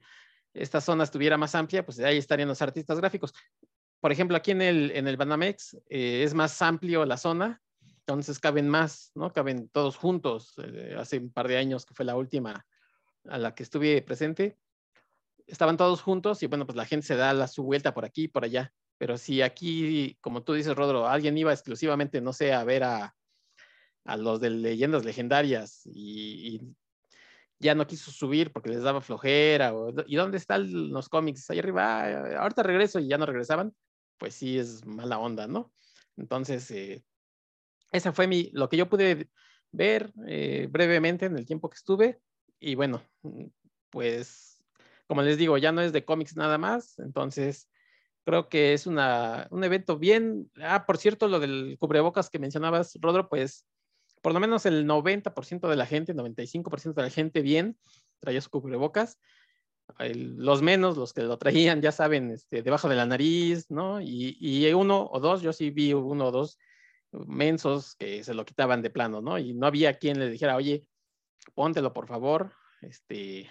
esta 0.54 0.82
zona 0.82 1.04
estuviera 1.04 1.38
más 1.38 1.56
amplia, 1.56 1.86
pues 1.86 2.00
ahí 2.00 2.18
estarían 2.18 2.50
los 2.50 2.62
artistas 2.62 3.00
gráficos 3.00 3.34
por 4.00 4.12
ejemplo, 4.12 4.38
aquí 4.38 4.52
en 4.52 4.62
el, 4.62 4.92
en 4.92 5.08
el 5.08 5.18
Banamex 5.18 5.76
eh, 5.90 6.24
es 6.24 6.34
más 6.34 6.62
amplio 6.62 7.06
la 7.06 7.18
zona, 7.18 7.62
entonces 7.82 8.40
caben 8.40 8.70
más, 8.70 9.12
¿no? 9.16 9.34
Caben 9.34 9.70
todos 9.70 9.98
juntos. 9.98 10.54
Eh, 10.64 10.96
hace 10.98 11.18
un 11.18 11.32
par 11.32 11.48
de 11.48 11.58
años 11.58 11.86
que 11.86 11.94
fue 11.94 12.06
la 12.06 12.16
última 12.16 12.66
a 13.26 13.38
la 13.38 13.54
que 13.54 13.64
estuve 13.64 14.02
presente, 14.02 14.58
estaban 15.46 15.78
todos 15.78 16.02
juntos 16.02 16.44
y 16.44 16.48
bueno, 16.48 16.66
pues 16.66 16.76
la 16.76 16.86
gente 16.86 17.06
se 17.06 17.16
da 17.16 17.34
la, 17.34 17.48
su 17.48 17.64
vuelta 17.64 17.94
por 17.94 18.06
aquí 18.06 18.24
y 18.24 18.28
por 18.28 18.44
allá. 18.46 18.74
Pero 18.98 19.18
si 19.18 19.42
aquí, 19.42 20.18
como 20.22 20.44
tú 20.44 20.54
dices, 20.54 20.76
Rodro, 20.76 21.08
alguien 21.08 21.38
iba 21.38 21.52
exclusivamente, 21.52 22.22
no 22.22 22.34
sé, 22.34 22.54
a 22.54 22.64
ver 22.64 22.84
a, 22.84 23.16
a 24.06 24.18
los 24.18 24.40
de 24.40 24.50
leyendas 24.50 25.06
legendarias 25.06 25.82
y, 25.86 26.62
ya 27.60 27.76
no 27.76 27.88
quiso 27.88 28.12
subir 28.12 28.52
porque 28.52 28.70
les 28.70 28.84
daba 28.84 29.02
flojera, 29.02 29.74
o, 29.74 29.94
¿y 30.06 30.16
dónde 30.16 30.38
están 30.38 30.92
los 30.92 31.10
cómics? 31.10 31.50
Ahí 31.50 31.60
arriba, 31.60 32.04
ah, 32.04 32.42
ahorita 32.42 32.64
regreso 32.64 33.00
y 33.00 33.08
ya 33.08 33.18
no 33.18 33.26
regresaban, 33.26 33.74
pues 34.18 34.36
sí 34.36 34.58
es 34.58 34.86
mala 34.86 35.20
onda, 35.20 35.48
¿no? 35.48 35.72
Entonces, 36.18 36.70
eh, 36.72 37.04
esa 37.92 38.14
fue 38.14 38.28
mi, 38.28 38.50
lo 38.54 38.70
que 38.70 38.78
yo 38.78 38.90
pude 38.90 39.30
ver 39.72 40.12
eh, 40.28 40.68
brevemente 40.70 41.26
en 41.26 41.38
el 41.38 41.46
tiempo 41.46 41.70
que 41.70 41.76
estuve. 41.76 42.20
Y 42.60 42.76
bueno, 42.76 43.02
mm, 43.22 43.46
pues 43.90 44.64
como 45.08 45.22
les 45.22 45.38
digo, 45.38 45.58
ya 45.58 45.72
no 45.72 45.82
es 45.82 45.94
de 45.94 46.06
cómics 46.06 46.36
nada 46.36 46.58
más. 46.58 47.00
Entonces, 47.00 47.70
creo 48.26 48.50
que 48.50 48.74
es 48.74 48.88
una, 48.88 49.48
un 49.52 49.64
evento 49.64 49.98
bien. 49.98 50.52
Ah, 50.62 50.86
por 50.86 50.98
cierto, 50.98 51.28
lo 51.28 51.40
del 51.40 51.78
cubrebocas 51.80 52.30
que 52.30 52.40
mencionabas, 52.40 52.98
Rodro, 53.02 53.30
pues 53.30 53.66
por 54.22 54.34
lo 54.34 54.40
menos 54.40 54.66
el 54.66 54.86
90% 54.86 55.70
de 55.70 55.76
la 55.76 55.86
gente, 55.86 56.14
95% 56.14 56.94
de 56.94 57.04
la 57.04 57.10
gente 57.10 57.42
bien 57.42 57.78
traía 58.20 58.42
su 58.42 58.50
cubrebocas 58.50 59.20
los 60.00 60.62
menos, 60.62 60.98
los 60.98 61.14
que 61.14 61.22
lo 61.24 61.38
traían, 61.38 61.82
ya 61.82 61.92
saben, 61.92 62.32
este, 62.32 62.62
debajo 62.62 62.90
de 62.90 62.96
la 62.96 63.06
nariz, 63.06 63.70
¿no? 63.70 64.02
Y, 64.02 64.38
y, 64.40 64.72
uno 64.74 65.08
o 65.12 65.20
dos, 65.20 65.42
yo 65.42 65.54
sí 65.54 65.72
vi 65.72 65.94
uno 65.94 66.28
o 66.28 66.32
dos 66.32 66.58
mensos 67.12 67.96
que 67.96 68.24
se 68.24 68.34
lo 68.34 68.46
quitaban 68.46 68.82
de 68.82 68.90
plano, 68.90 69.22
¿no? 69.22 69.38
Y 69.40 69.54
no 69.54 69.68
había 69.68 69.98
quien 69.98 70.20
le 70.20 70.30
dijera, 70.30 70.56
oye, 70.56 70.86
póntelo 71.56 71.94
por 71.94 72.08
favor, 72.08 72.52
este, 72.82 73.50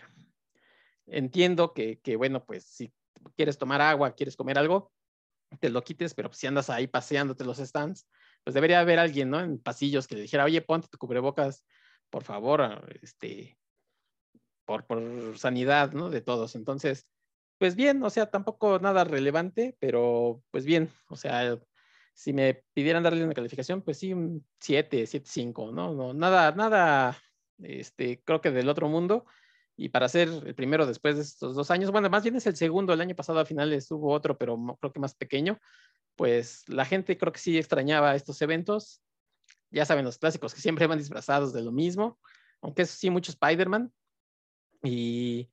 entiendo 1.07 1.73
que, 1.73 2.01
que, 2.01 2.17
bueno, 2.17 2.45
pues 2.45 2.65
si 2.65 2.93
quieres 3.37 3.59
tomar 3.59 3.81
agua, 3.81 4.15
quieres 4.15 4.37
comer 4.37 4.59
algo, 4.59 4.93
te 5.61 5.71
lo 5.71 5.83
quites, 5.83 6.15
pero 6.15 6.33
si 6.33 6.47
andas 6.47 6.71
ahí 6.71 6.87
paseándote 6.87 7.45
los 7.45 7.59
stands, 7.59 8.07
pues 8.45 8.55
debería 8.55 8.81
haber 8.81 8.99
alguien, 8.99 9.31
¿no? 9.31 9.41
En 9.41 9.59
pasillos 9.59 10.07
que 10.07 10.15
le 10.17 10.23
dijera, 10.23 10.45
oye, 10.45 10.61
ponte 10.61 10.89
tu 10.89 10.99
cubrebocas, 10.99 11.65
por 12.11 12.23
favor, 12.23 12.87
este, 13.03 13.59
por, 14.67 14.85
por 14.87 15.39
sanidad, 15.39 15.93
¿no? 15.93 16.11
De 16.11 16.21
todos. 16.21 16.55
Entonces, 16.57 17.07
pues 17.59 17.75
bien, 17.77 18.03
o 18.03 18.11
sea, 18.11 18.31
tampoco 18.31 18.79
nada 18.79 19.05
relevante, 19.05 19.77
pero 19.81 20.43
pues 20.51 20.67
bien, 20.67 20.91
o 21.09 21.17
sea, 21.17 21.59
si 22.15 22.33
me 22.33 22.65
pidieran 22.75 23.03
darle 23.03 23.25
una 23.25 23.35
calificación, 23.35 23.83
pues 23.83 23.99
sí, 23.99 24.13
un 24.13 24.47
7, 24.61 25.07
7, 25.07 25.27
5, 25.29 25.73
¿no? 25.73 25.95
no 25.95 26.15
nada, 26.15 26.53
nada, 26.53 27.17
este, 27.59 28.23
creo 28.25 28.41
que 28.41 28.51
del 28.51 28.69
otro 28.69 28.89
mundo. 28.89 29.27
Y 29.77 29.91
para 29.91 30.09
ser 30.09 30.29
el 30.29 30.55
primero 30.55 30.87
después 30.87 31.17
de 31.17 31.23
estos 31.23 31.55
dos 31.55 31.71
años, 31.71 31.91
bueno, 31.91 32.09
más 32.09 32.23
bien 32.23 32.37
es 32.37 32.47
el 32.47 32.57
segundo, 32.57 32.93
el 32.95 33.01
año 33.03 33.15
pasado 33.15 33.41
a 33.41 33.45
finales 33.45 33.91
hubo 33.91 34.13
otro, 34.13 34.39
pero 34.39 34.59
creo 34.81 34.93
que 34.93 35.01
más 35.01 35.15
pequeño, 35.15 35.59
pues 36.17 36.65
la 36.69 36.87
gente 36.87 37.19
creo 37.19 37.33
que 37.33 37.39
sí 37.39 37.59
extrañaba 37.59 38.15
estos 38.15 38.41
eventos. 38.43 39.03
Ya 39.71 39.85
saben, 39.85 40.05
los 40.05 40.19
clásicos 40.19 40.55
que 40.55 40.61
siempre 40.61 40.87
van 40.87 40.99
disfrazados 40.99 41.53
de 41.53 41.63
lo 41.63 41.73
mismo, 41.73 42.19
aunque 42.63 42.83
eso 42.83 42.97
sí, 42.97 43.11
mucho 43.11 43.33
Spider-Man, 43.33 43.93
y, 44.83 45.51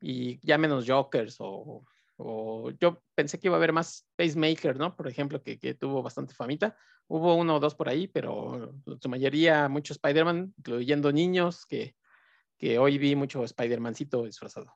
y 0.00 0.38
ya 0.46 0.58
menos 0.58 0.86
Jokers 0.86 1.36
o, 1.38 1.84
o, 2.16 2.70
yo 2.80 3.02
pensé 3.14 3.38
que 3.38 3.48
iba 3.48 3.56
a 3.56 3.58
haber 3.58 3.72
más 3.72 4.06
Pacemaker, 4.16 4.76
¿no? 4.76 4.96
Por 4.96 5.08
ejemplo, 5.08 5.42
que, 5.42 5.58
que, 5.58 5.74
tuvo 5.74 6.02
bastante 6.02 6.34
famita. 6.34 6.76
Hubo 7.08 7.34
uno 7.34 7.56
o 7.56 7.60
dos 7.60 7.74
por 7.74 7.88
ahí, 7.88 8.08
pero 8.08 8.74
su 9.00 9.08
mayoría, 9.08 9.68
mucho 9.68 9.92
Spider-Man, 9.92 10.54
incluyendo 10.56 11.12
niños, 11.12 11.66
que, 11.66 11.96
que 12.58 12.78
hoy 12.78 12.98
vi 12.98 13.16
mucho 13.16 13.44
Spider-Mancito 13.44 14.24
disfrazado. 14.24 14.72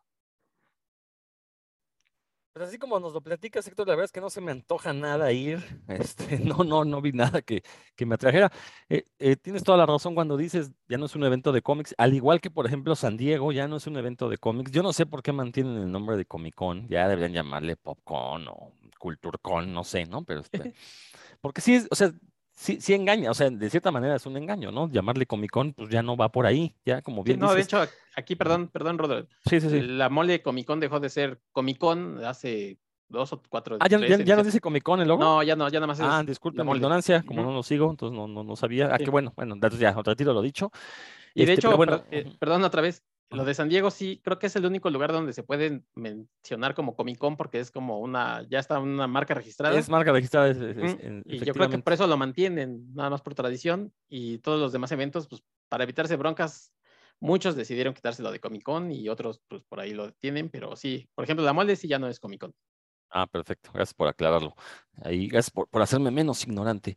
Pues 2.57 2.71
así 2.71 2.79
como 2.79 2.99
nos 2.99 3.13
lo 3.13 3.21
platicas, 3.21 3.67
Héctor, 3.67 3.87
la 3.87 3.93
verdad 3.93 4.07
es 4.07 4.13
que 4.13 4.21
no 4.23 4.31
se 4.31 4.41
me 4.41 4.51
antoja 4.51 4.95
nada 4.95 5.31
ir. 5.31 5.63
Este, 5.89 6.39
no, 6.39 6.65
no, 6.65 6.87
no 6.87 7.03
vi 7.03 7.13
nada 7.13 7.43
que, 7.43 7.63
que 7.95 8.07
me 8.07 8.15
atrajera. 8.15 8.51
Eh, 8.89 9.05
eh, 9.19 9.37
tienes 9.37 9.63
toda 9.63 9.77
la 9.77 9.85
razón 9.85 10.15
cuando 10.15 10.39
dices, 10.39 10.73
ya 10.89 10.97
no 10.97 11.05
es 11.05 11.15
un 11.15 11.25
evento 11.25 11.53
de 11.53 11.61
cómics, 11.61 11.95
al 11.99 12.15
igual 12.15 12.41
que, 12.41 12.51
por 12.51 12.65
ejemplo, 12.65 12.97
San 12.97 13.19
Diego, 13.19 13.53
ya 13.53 13.69
no 13.69 13.77
es 13.77 13.87
un 13.87 13.99
evento 13.99 14.31
de 14.31 14.39
cómics. 14.39 14.71
Yo 14.71 14.83
no 14.83 14.95
sé 14.95 15.05
por 15.05 15.23
qué 15.23 15.33
mantienen 15.33 15.77
el 15.77 15.93
nombre 15.93 16.17
de 16.17 16.25
Comic 16.25 16.55
Con, 16.55 16.89
ya 16.89 17.07
deberían 17.09 17.35
llamarle 17.35 17.77
Popcorn 17.77 18.49
o 18.49 18.73
CultureCon, 18.99 19.75
no 19.75 19.85
sé, 19.85 20.07
¿no? 20.07 20.25
Pero 20.25 20.41
este, 20.41 20.73
porque 21.43 21.61
sí, 21.61 21.87
o 21.91 21.95
sea, 21.95 22.11
sí, 22.57 22.81
sí 22.81 22.95
engaña, 22.95 23.31
o 23.31 23.35
sea, 23.35 23.49
de 23.51 23.71
cierta 23.71 23.93
manera 23.93 24.17
es 24.17 24.27
un 24.27 24.37
engaño, 24.37 24.73
¿no? 24.73 24.89
Llamarle 24.91 25.27
Comic 25.27 25.51
Con, 25.53 25.73
pues 25.75 25.89
ya 25.91 26.03
no 26.03 26.17
va 26.17 26.31
por 26.31 26.47
ahí, 26.47 26.75
ya 26.85 27.03
como 27.03 27.23
bien. 27.23 27.37
Sí, 27.37 27.41
no, 27.41 27.55
dices, 27.55 27.71
de 27.71 27.83
hecho, 27.85 27.93
aquí, 28.17 28.35
perdón, 28.35 28.69
perdón, 28.69 28.99
Rodolfo. 28.99 29.29
Sí, 29.49 29.61
sí, 29.61 29.71
sí. 29.71 29.81
La 29.83 30.09
mole 30.09 30.43
Comic 30.43 30.67
Con 30.67 30.81
dejó 30.81 30.99
de 30.99 31.09
ser 31.11 31.41
Comic 31.53 31.79
Con 31.79 32.25
hace 32.25 32.79
dos 33.09 33.33
o 33.33 33.41
cuatro. 33.49 33.77
Ah, 33.79 33.87
ya, 33.89 34.01
ya, 34.05 34.17
ya 34.19 34.35
no 34.37 34.43
dice 34.43 34.61
Comic 34.61 34.83
Con 34.83 35.01
el 35.01 35.07
logo. 35.07 35.23
No, 35.23 35.43
ya 35.43 35.55
no, 35.55 35.69
ya 35.69 35.79
nada 35.79 35.87
más 35.87 36.01
es. 36.01 36.07
Ah, 36.09 36.25
disculpe 36.27 36.65
mi 36.65 36.73
ignorancia, 36.73 37.23
como 37.23 37.43
uh 37.43 37.45
-huh. 37.45 37.49
no 37.49 37.55
lo 37.55 37.63
sigo, 37.63 37.91
entonces 37.91 38.17
no, 38.19 38.27
no, 38.27 38.43
no 38.43 38.57
sabía. 38.57 38.87
Ah, 38.93 38.97
Sí. 38.99 39.05
qué 39.05 39.11
bueno, 39.11 39.33
bueno, 39.37 39.55
ya, 39.79 39.95
otro 39.97 40.17
tiro 40.17 40.33
lo 40.33 40.43
dicho. 40.43 40.73
Y 41.35 41.45
de 41.45 41.53
Este, 41.53 41.61
hecho, 41.61 41.69
pero 41.69 41.77
bueno, 41.77 42.03
per- 42.05 42.27
eh, 42.27 42.37
perdón 42.41 42.65
otra 42.65 42.81
vez, 42.83 43.05
lo 43.31 43.45
de 43.45 43.55
San 43.55 43.69
Diego 43.69 43.91
sí, 43.91 44.21
creo 44.23 44.39
que 44.39 44.47
es 44.47 44.57
el 44.57 44.67
único 44.67 44.89
lugar 44.91 45.13
donde 45.13 45.33
se 45.33 45.43
puede 45.43 45.83
mencionar 45.95 46.75
como 46.75 46.95
Comic 46.95 47.19
Con 47.19 47.37
porque 47.37 47.59
es 47.61 47.71
como 47.71 47.99
una, 48.01 48.47
ya 48.49 48.59
está 48.59 48.79
una 48.79 49.07
marca 49.07 49.35
registrada. 49.35 49.79
es 49.79 49.89
marca 49.89 50.13
registrada, 50.13 50.49
es- 50.49 50.57
es- 50.59 50.97
en- 51.01 51.23
Y 51.27 51.39
yo 51.45 51.53
creo 51.53 51.69
que 51.69 51.79
por 51.79 51.93
eso 51.93 52.07
lo 52.07 52.17
mantienen, 52.17 52.95
nada 52.95 53.11
más 53.11 53.23
por 53.23 53.35
tradición. 53.35 53.93
Y 54.09 54.39
todos 54.39 54.61
los 54.61 54.73
demás 54.73 54.93
eventos, 54.93 55.27
pues 55.29 55.43
para 55.69 55.85
evitarse 55.85 56.17
broncas, 56.17 56.73
muchos 57.19 57.57
decidieron 57.57 57.95
quitárselo 57.95 58.31
de 58.31 58.39
Comic 58.41 58.63
Con 58.63 58.93
y 58.93 59.09
otros, 59.09 59.41
pues 59.49 59.63
por 59.65 59.81
ahí 59.81 59.93
lo 59.93 60.13
tienen. 60.13 60.49
Pero 60.51 60.77
sí, 60.77 61.09
por 61.15 61.25
ejemplo, 61.25 61.45
la 61.45 61.53
mole 61.53 61.75
sí 61.77 61.89
ya 61.89 61.99
no 61.99 62.09
es 62.09 62.21
Comic 62.21 62.41
Con. 62.43 62.53
Ah, 63.11 63.27
perfecto, 63.27 63.71
gracias 63.73 63.95
por 63.95 64.09
aclararlo. 64.09 64.55
Ahí, 65.03 65.29
gracias 65.29 65.51
por, 65.51 65.69
por 65.69 65.81
hacerme 65.83 66.11
menos 66.11 66.43
ignorante. 66.45 66.97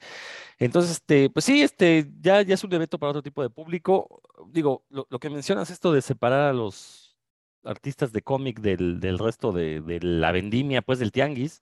Entonces, 0.58 0.92
este, 0.92 1.30
pues 1.30 1.46
sí, 1.46 1.62
este, 1.62 2.10
ya, 2.20 2.42
ya 2.42 2.56
es 2.56 2.64
un 2.64 2.74
evento 2.74 3.00
para 3.00 3.12
otro 3.12 3.22
tipo 3.24 3.42
de 3.44 3.50
público. 3.50 4.22
Digo, 4.48 4.86
lo, 4.90 5.08
lo 5.10 5.20
que 5.20 5.30
mencionas, 5.30 5.70
esto 5.70 5.94
de 5.94 6.02
separar 6.02 6.50
a 6.50 6.54
los 6.54 7.18
artistas 7.64 8.12
de 8.12 8.22
cómic 8.22 8.60
del, 8.60 9.00
del 9.00 9.20
resto 9.20 9.52
de, 9.52 9.82
de 9.82 10.00
la 10.02 10.32
vendimia, 10.32 10.82
pues 10.82 11.00
del 11.00 11.12
tianguis, 11.12 11.62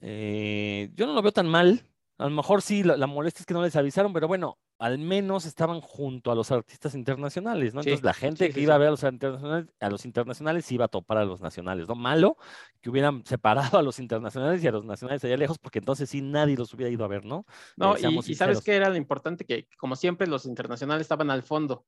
eh, 0.00 0.90
yo 0.94 1.06
no 1.06 1.14
lo 1.14 1.22
veo 1.22 1.32
tan 1.32 1.48
mal. 1.48 1.82
A 2.18 2.24
lo 2.24 2.30
mejor 2.30 2.62
sí, 2.62 2.82
la, 2.82 2.96
la 2.96 3.06
molestia 3.06 3.42
es 3.42 3.46
que 3.46 3.54
no 3.54 3.62
les 3.62 3.74
avisaron, 3.74 4.12
pero 4.12 4.28
bueno, 4.28 4.58
al 4.78 4.98
menos 4.98 5.46
estaban 5.46 5.80
junto 5.80 6.30
a 6.30 6.34
los 6.34 6.50
artistas 6.52 6.94
internacionales, 6.94 7.74
¿no? 7.74 7.82
Sí, 7.82 7.90
Entonces 7.90 8.04
la 8.04 8.14
gente 8.14 8.46
sí, 8.46 8.52
que 8.52 8.60
sí, 8.60 8.62
iba 8.62 8.74
a 8.74 8.78
ver 8.78 8.88
a 8.88 8.90
los 8.92 9.02
internacionales, 9.02 9.68
a 9.80 9.90
los 9.90 10.04
internacionales 10.04 10.72
iba 10.72 10.84
a 10.84 10.88
topar 10.88 11.18
a 11.18 11.24
los 11.24 11.40
nacionales, 11.40 11.88
¿no? 11.88 11.94
Malo 11.94 12.36
que 12.80 12.90
hubieran 12.90 13.24
separado 13.24 13.78
a 13.78 13.82
los 13.82 13.98
internacionales 13.98 14.62
y 14.62 14.68
a 14.68 14.72
los 14.72 14.84
nacionales 14.84 15.24
allá 15.24 15.36
lejos, 15.36 15.58
porque 15.58 15.78
entonces 15.78 16.08
sí 16.08 16.22
nadie 16.22 16.56
los 16.56 16.72
hubiera 16.74 16.90
ido 16.90 17.04
a 17.04 17.08
ver, 17.08 17.24
¿no? 17.24 17.46
No, 17.76 17.96
Eh, 17.96 18.20
y, 18.26 18.34
sabes 18.34 18.60
qué 18.60 18.76
era 18.76 18.88
lo 18.88 18.96
importante 18.96 19.44
que, 19.44 19.68
como 19.76 19.96
siempre, 19.96 20.26
los 20.26 20.46
internacionales 20.46 21.02
estaban 21.02 21.30
al 21.30 21.42
fondo. 21.42 21.86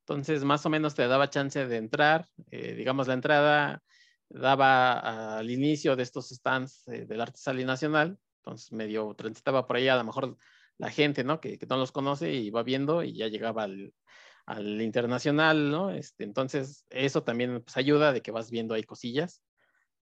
Entonces, 0.00 0.44
más 0.44 0.64
o 0.66 0.70
menos 0.70 0.94
te 0.94 1.06
daba 1.06 1.30
chance 1.30 1.66
de 1.66 1.76
entrar. 1.76 2.26
eh, 2.50 2.74
digamos, 2.74 3.08
la 3.08 3.14
entrada 3.14 3.82
daba 4.28 5.38
al 5.38 5.50
inicio 5.50 5.96
de 5.96 6.02
estos 6.02 6.28
stands 6.28 6.86
eh, 6.88 7.06
del 7.06 7.20
arte 7.20 7.38
nacional. 7.64 8.18
Entonces, 8.46 8.72
medio 8.72 9.14
transitaba 9.14 9.66
por 9.66 9.76
ahí 9.76 9.88
a 9.88 9.96
lo 9.96 10.04
mejor 10.04 10.36
la 10.76 10.90
gente, 10.90 11.24
¿no? 11.24 11.40
Que, 11.40 11.58
que 11.58 11.66
no 11.66 11.78
los 11.78 11.92
conoce 11.92 12.32
y 12.34 12.50
va 12.50 12.62
viendo 12.62 13.02
y 13.02 13.14
ya 13.14 13.28
llegaba 13.28 13.62
al, 13.64 13.94
al 14.44 14.82
internacional, 14.82 15.70
¿no? 15.70 15.90
Este, 15.90 16.24
entonces, 16.24 16.84
eso 16.90 17.22
también 17.22 17.62
pues, 17.62 17.76
ayuda 17.78 18.12
de 18.12 18.20
que 18.20 18.32
vas 18.32 18.50
viendo 18.50 18.74
ahí 18.74 18.84
cosillas. 18.84 19.42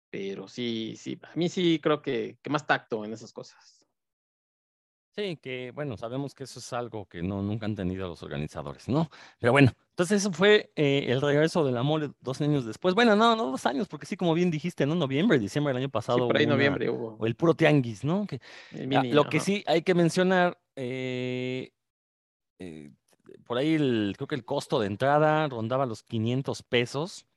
Pero 0.09 0.47
sí, 0.47 0.95
sí, 0.97 1.19
a 1.23 1.35
mí 1.35 1.49
sí 1.49 1.79
creo 1.81 2.01
que, 2.01 2.37
que 2.41 2.49
más 2.49 2.65
tacto 2.65 3.05
en 3.05 3.13
esas 3.13 3.33
cosas. 3.33 3.82
Sí, 5.15 5.37
que 5.37 5.71
bueno, 5.75 5.95
sabemos 5.95 6.33
que 6.33 6.43
eso 6.45 6.57
es 6.59 6.73
algo 6.73 7.05
que 7.05 7.21
no, 7.21 7.43
nunca 7.43 7.67
han 7.67 7.75
tenido 7.75 8.07
los 8.07 8.23
organizadores, 8.23 8.89
¿no? 8.89 9.11
Pero 9.39 9.51
bueno, 9.51 9.71
entonces 9.91 10.21
eso 10.21 10.31
fue 10.33 10.71
eh, 10.75 11.05
el 11.09 11.21
regreso 11.21 11.63
de 11.63 11.71
la 11.71 11.83
mole 11.83 12.09
dos 12.19 12.41
años 12.41 12.65
después. 12.65 12.95
Bueno, 12.95 13.15
no, 13.15 13.35
no 13.35 13.51
dos 13.51 13.65
años, 13.67 13.87
porque 13.87 14.07
sí, 14.07 14.17
como 14.17 14.33
bien 14.33 14.49
dijiste, 14.49 14.87
¿no? 14.87 14.95
Noviembre, 14.95 15.37
diciembre 15.37 15.71
del 15.71 15.83
año 15.83 15.87
Sí, 15.89 15.91
pasado. 15.91 16.25
por 16.27 16.35
ahí 16.37 16.45
una- 16.45 16.55
noviembre 16.55 16.89
hubo. 16.89 17.15
o 17.19 17.27
el 17.27 17.35
puro 17.35 17.53
tianguis, 17.53 18.03
¿no? 18.03 18.25
Que, 18.25 18.37
ah, 18.73 18.77
mini, 18.87 19.11
lo 19.11 19.29
que 19.29 19.39
sí 19.39 19.63
hay 19.67 19.83
que 19.83 19.93
mencionar, 19.93 20.59
eh, 20.75 21.71
eh, 22.57 22.89
por 23.45 23.59
ahí 23.59 23.75
el, 23.75 24.15
creo 24.17 24.27
que 24.27 24.35
el 24.35 24.45
costo 24.45 24.79
de 24.79 24.87
entrada 24.87 25.47
rondaba 25.47 25.85
los 25.85 26.01
500 26.01 26.63
pesos, 26.63 27.27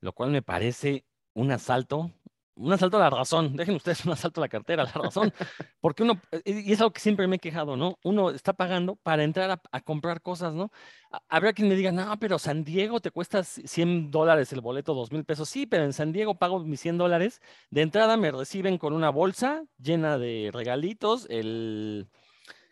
lo 0.00 0.12
cual 0.14 0.30
me 0.30 0.40
parece 0.40 1.04
un 1.34 1.52
asalto, 1.52 2.10
un 2.54 2.72
asalto 2.72 2.96
a 2.98 3.00
la 3.00 3.10
razón. 3.10 3.56
Dejen 3.56 3.74
ustedes 3.76 4.04
un 4.04 4.12
asalto 4.12 4.40
a 4.40 4.44
la 4.44 4.48
cartera, 4.48 4.82
a 4.82 4.86
la 4.86 4.92
razón. 4.92 5.32
Porque 5.80 6.02
uno, 6.02 6.20
eh, 6.32 6.42
y 6.66 6.72
es 6.72 6.80
algo 6.80 6.92
que 6.92 7.00
siempre 7.00 7.26
me 7.26 7.36
he 7.36 7.38
quejado, 7.38 7.76
¿no? 7.76 7.98
Uno 8.04 8.30
está 8.30 8.52
pagando 8.52 8.96
para 8.96 9.24
entrar 9.24 9.50
a, 9.50 9.60
a 9.72 9.80
comprar 9.80 10.20
cosas, 10.22 10.54
¿no? 10.54 10.70
Ha- 11.10 11.22
Habrá 11.28 11.52
quien 11.52 11.68
me 11.68 11.74
diga, 11.74 11.92
no, 11.92 12.18
pero 12.18 12.38
San 12.38 12.64
Diego 12.64 13.00
te 13.00 13.10
cuesta 13.10 13.42
c- 13.44 13.66
100 13.66 14.10
dólares 14.10 14.52
el 14.52 14.60
boleto, 14.60 14.94
2 14.94 15.12
mil 15.12 15.24
pesos. 15.24 15.48
Sí, 15.48 15.66
pero 15.66 15.84
en 15.84 15.92
San 15.92 16.12
Diego 16.12 16.34
pago 16.38 16.60
mis 16.60 16.80
100 16.80 16.98
dólares. 16.98 17.40
De 17.70 17.82
entrada 17.82 18.16
me 18.16 18.30
reciben 18.30 18.78
con 18.78 18.92
una 18.92 19.10
bolsa 19.10 19.64
llena 19.78 20.18
de 20.18 20.50
regalitos, 20.52 21.26
el, 21.30 22.08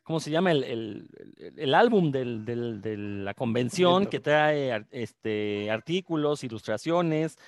¿cómo 0.05 0.21
se 0.21 0.31
llama? 0.31 0.51
El, 0.53 0.65
el- 0.65 1.09
el- 1.39 1.59
el 1.59 1.75
álbum 1.75 2.11
del- 2.11 2.45
del- 2.45 2.81
de 2.81 2.97
la 2.97 3.35
convención 3.35 4.07
que 4.07 4.21
trae 4.21 4.87
este, 4.91 5.71
artículos, 5.71 6.45
ilustraciones. 6.45 7.39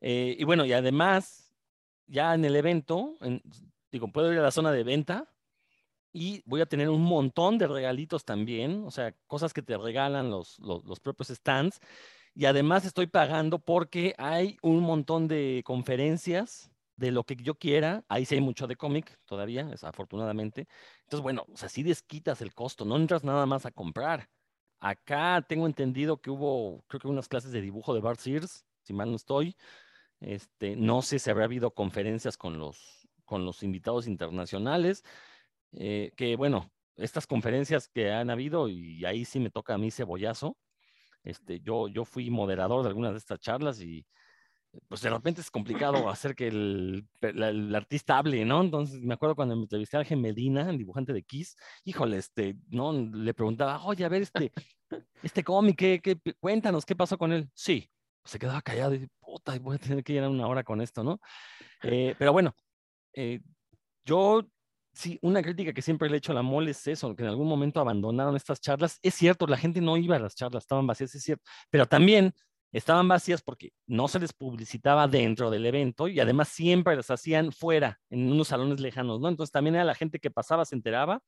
eh, 0.00 0.36
y 0.38 0.44
bueno, 0.44 0.64
y 0.66 0.72
además, 0.72 1.45
ya 2.06 2.34
en 2.34 2.44
el 2.44 2.56
evento, 2.56 3.14
en- 3.20 3.42
digo, 3.92 4.08
puedo 4.12 4.32
ir 4.32 4.38
a 4.38 4.42
la 4.42 4.50
zona 4.50 4.72
de 4.72 4.84
venta 4.84 5.32
y 6.12 6.42
voy 6.46 6.60
a 6.62 6.66
tener 6.66 6.88
un 6.88 7.02
montón 7.02 7.58
de 7.58 7.66
regalitos 7.66 8.24
también, 8.24 8.84
o 8.86 8.90
sea, 8.90 9.12
cosas 9.26 9.52
que 9.52 9.62
te 9.62 9.76
regalan 9.76 10.30
los, 10.30 10.58
los, 10.60 10.84
los 10.84 11.00
propios 11.00 11.28
stands. 11.28 11.80
Y 12.34 12.46
además 12.46 12.84
estoy 12.86 13.06
pagando 13.08 13.58
porque 13.60 14.14
hay 14.18 14.58
un 14.62 14.80
montón 14.80 15.28
de 15.28 15.62
conferencias 15.64 16.70
de 16.96 17.10
lo 17.10 17.24
que 17.24 17.36
yo 17.36 17.56
quiera. 17.56 18.04
Ahí 18.08 18.26
sí 18.26 18.36
hay 18.36 18.40
mucho 18.42 18.66
de 18.66 18.76
cómic 18.76 19.18
todavía, 19.26 19.64
desafortunadamente. 19.64 20.68
Entonces, 21.04 21.22
bueno, 21.22 21.46
o 21.52 21.56
sea, 21.56 21.68
sí 21.68 21.82
desquitas 21.82 22.42
el 22.42 22.54
costo, 22.54 22.84
no 22.84 22.96
entras 22.96 23.24
nada 23.24 23.46
más 23.46 23.66
a 23.66 23.70
comprar. 23.72 24.28
Acá 24.80 25.44
tengo 25.48 25.66
entendido 25.66 26.20
que 26.20 26.30
hubo, 26.30 26.84
creo 26.88 27.00
que 27.00 27.08
unas 27.08 27.28
clases 27.28 27.52
de 27.52 27.60
dibujo 27.62 27.94
de 27.94 28.00
Bart 28.00 28.20
Sears, 28.20 28.66
si 28.82 28.92
mal 28.92 29.10
no 29.10 29.16
estoy. 29.16 29.56
Este, 30.26 30.74
no 30.74 31.02
sé 31.02 31.20
si 31.20 31.30
habrá 31.30 31.44
habido 31.44 31.70
conferencias 31.70 32.36
con 32.36 32.58
los, 32.58 33.08
con 33.24 33.44
los 33.44 33.62
invitados 33.62 34.08
internacionales, 34.08 35.04
eh, 35.70 36.10
que 36.16 36.34
bueno, 36.34 36.72
estas 36.96 37.28
conferencias 37.28 37.86
que 37.86 38.10
han 38.10 38.28
habido, 38.28 38.68
y 38.68 39.04
ahí 39.04 39.24
sí 39.24 39.38
me 39.38 39.50
toca 39.50 39.74
a 39.74 39.78
mí 39.78 39.92
cebollazo, 39.92 40.56
este, 41.22 41.60
yo, 41.60 41.86
yo 41.86 42.04
fui 42.04 42.28
moderador 42.28 42.82
de 42.82 42.88
algunas 42.88 43.12
de 43.12 43.18
estas 43.18 43.38
charlas 43.38 43.80
y 43.80 44.04
pues 44.88 45.00
de 45.00 45.10
repente 45.10 45.40
es 45.40 45.50
complicado 45.50 46.08
hacer 46.10 46.34
que 46.34 46.48
el, 46.48 47.06
artista 47.72 48.18
hable, 48.18 48.44
¿no? 48.44 48.62
Entonces 48.62 49.00
me 49.00 49.14
acuerdo 49.14 49.36
cuando 49.36 49.54
me 49.54 49.62
entrevisté 49.62 49.96
a 49.96 50.00
Ángel 50.00 50.18
Medina, 50.18 50.68
el 50.68 50.76
dibujante 50.76 51.12
de 51.12 51.22
Kiss, 51.22 51.56
híjole, 51.84 52.16
este, 52.18 52.56
¿no? 52.68 52.92
Le 52.92 53.32
preguntaba, 53.32 53.84
oye, 53.84 54.04
a 54.04 54.08
ver, 54.08 54.22
este, 54.22 54.52
este 55.22 55.44
cómic, 55.44 55.76
¿qué, 55.78 56.00
qué, 56.02 56.18
cuéntanos, 56.40 56.84
¿qué 56.84 56.96
pasó 56.96 57.16
con 57.16 57.32
él? 57.32 57.48
Sí, 57.54 57.88
se 58.26 58.38
quedaba 58.38 58.62
callado 58.62 58.94
y 58.94 59.08
puta, 59.20 59.58
voy 59.58 59.76
a 59.76 59.78
tener 59.78 60.04
que 60.04 60.12
llenar 60.12 60.30
una 60.30 60.46
hora 60.46 60.64
con 60.64 60.80
esto, 60.80 61.02
¿no? 61.02 61.20
Eh, 61.82 62.14
pero 62.18 62.32
bueno, 62.32 62.54
eh, 63.14 63.40
yo 64.04 64.46
sí, 64.96 65.18
una 65.22 65.42
crítica 65.42 65.72
que 65.72 65.82
siempre 65.82 66.08
le 66.08 66.16
he 66.16 66.18
hecho 66.18 66.32
a 66.32 66.34
la 66.34 66.42
mole 66.42 66.70
es 66.70 66.86
eso, 66.86 67.14
que 67.14 67.22
en 67.22 67.28
algún 67.28 67.48
momento 67.48 67.80
abandonaron 67.80 68.34
estas 68.36 68.60
charlas. 68.60 68.98
Es 69.02 69.14
cierto, 69.14 69.46
la 69.46 69.58
gente 69.58 69.80
no 69.80 69.96
iba 69.96 70.16
a 70.16 70.18
las 70.18 70.34
charlas, 70.34 70.64
estaban 70.64 70.86
vacías, 70.86 71.14
es 71.14 71.22
cierto, 71.22 71.44
pero 71.70 71.86
también 71.86 72.32
estaban 72.72 73.08
vacías 73.08 73.42
porque 73.42 73.70
no 73.86 74.08
se 74.08 74.18
les 74.18 74.32
publicitaba 74.32 75.06
dentro 75.08 75.50
del 75.50 75.66
evento 75.66 76.08
y 76.08 76.20
además 76.20 76.48
siempre 76.48 76.96
las 76.96 77.10
hacían 77.10 77.52
fuera, 77.52 78.00
en 78.10 78.32
unos 78.32 78.48
salones 78.48 78.80
lejanos, 78.80 79.20
¿no? 79.20 79.28
Entonces 79.28 79.52
también 79.52 79.76
era 79.76 79.84
la 79.84 79.94
gente 79.94 80.18
que 80.18 80.30
pasaba, 80.30 80.64
se 80.64 80.74
enteraba. 80.74 81.22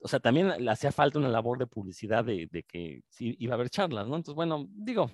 O 0.00 0.08
sea, 0.08 0.20
también 0.20 0.52
le 0.64 0.70
hacía 0.70 0.92
falta 0.92 1.18
una 1.18 1.28
labor 1.28 1.58
de 1.58 1.66
publicidad 1.66 2.24
de, 2.24 2.48
de 2.50 2.62
que 2.64 3.02
sí 3.08 3.36
iba 3.38 3.54
a 3.54 3.56
haber 3.56 3.70
charlas, 3.70 4.06
¿no? 4.06 4.16
Entonces, 4.16 4.34
bueno, 4.34 4.66
digo, 4.70 5.10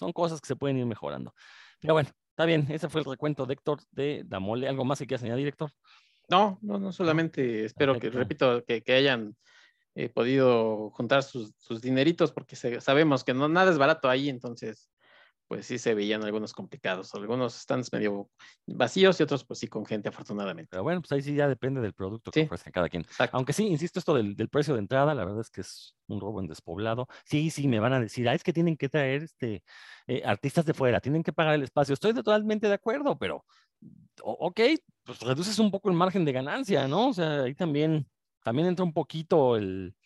son 0.00 0.12
cosas 0.12 0.40
que 0.40 0.48
se 0.48 0.56
pueden 0.56 0.78
ir 0.78 0.86
mejorando. 0.86 1.34
Pero 1.80 1.94
bueno, 1.94 2.08
está 2.30 2.46
bien, 2.46 2.66
ese 2.70 2.88
fue 2.88 3.02
el 3.02 3.04
recuento 3.04 3.46
de 3.46 3.52
Héctor 3.54 3.80
de 3.92 4.24
la 4.28 4.40
mole. 4.40 4.66
¿Algo 4.66 4.84
más 4.84 4.98
que 4.98 5.06
quieras 5.06 5.22
añadir, 5.22 5.46
Héctor? 5.46 5.70
No, 6.28 6.58
no, 6.62 6.78
no, 6.78 6.92
solamente 6.92 7.64
espero 7.66 7.98
que, 7.98 8.08
repito, 8.10 8.64
que, 8.64 8.82
que 8.82 8.94
hayan 8.94 9.36
eh, 9.94 10.08
podido 10.08 10.90
juntar 10.90 11.22
sus, 11.22 11.52
sus 11.58 11.80
dineritos, 11.82 12.32
porque 12.32 12.56
se- 12.56 12.80
sabemos 12.80 13.24
que 13.24 13.34
no 13.34 13.48
nada 13.48 13.70
es 13.70 13.78
barato 13.78 14.08
ahí, 14.08 14.28
entonces, 14.28 14.88
pues 15.50 15.66
sí 15.66 15.78
se 15.78 15.94
veían 15.96 16.22
algunos 16.22 16.52
complicados, 16.52 17.12
algunos 17.16 17.54
stands 17.54 17.92
medio 17.92 18.30
vacíos 18.68 19.18
y 19.18 19.24
otros, 19.24 19.44
pues 19.44 19.58
sí, 19.58 19.66
con 19.66 19.84
gente, 19.84 20.08
afortunadamente. 20.08 20.68
Pero 20.70 20.84
bueno, 20.84 21.00
pues 21.00 21.10
ahí 21.10 21.22
sí 21.22 21.34
ya 21.34 21.48
depende 21.48 21.80
del 21.80 21.92
producto 21.92 22.30
que 22.30 22.38
Sí. 22.42 22.46
ofrezca 22.46 22.70
cada 22.70 22.88
quien. 22.88 23.02
Exacto. 23.02 23.36
Aunque 23.36 23.52
sí, 23.52 23.66
insisto, 23.66 23.98
esto 23.98 24.14
del, 24.14 24.36
del 24.36 24.48
precio 24.48 24.74
de 24.74 24.78
entrada, 24.78 25.12
la 25.12 25.24
verdad 25.24 25.40
es 25.40 25.50
que 25.50 25.62
es 25.62 25.96
un 26.06 26.20
robo 26.20 26.40
en 26.40 26.46
despoblado. 26.46 27.08
Sí, 27.24 27.50
sí, 27.50 27.66
me 27.66 27.80
van 27.80 27.92
a 27.94 27.98
decir, 28.00 28.28
ah, 28.28 28.34
es 28.34 28.44
que 28.44 28.52
tienen 28.52 28.76
que 28.76 28.88
traer 28.88 29.24
este, 29.24 29.64
eh, 30.06 30.22
artistas 30.24 30.64
de 30.66 30.72
fuera, 30.72 31.00
tienen 31.00 31.24
que 31.24 31.32
pagar 31.32 31.54
el 31.56 31.64
espacio. 31.64 31.94
Estoy 31.94 32.14
totalmente 32.14 32.68
de 32.68 32.74
acuerdo, 32.74 33.18
pero, 33.18 33.44
ok, 34.22 34.60
pues 35.02 35.18
reduces 35.18 35.58
un 35.58 35.72
poco 35.72 35.90
el 35.90 35.96
margen 35.96 36.24
de 36.24 36.30
ganancia, 36.30 36.86
¿no? 36.86 37.08
O 37.08 37.12
sea, 37.12 37.42
ahí 37.42 37.56
también, 37.56 38.08
también 38.44 38.68
entra 38.68 38.84
un 38.84 38.92
poquito 38.92 39.56
el, 39.56 39.96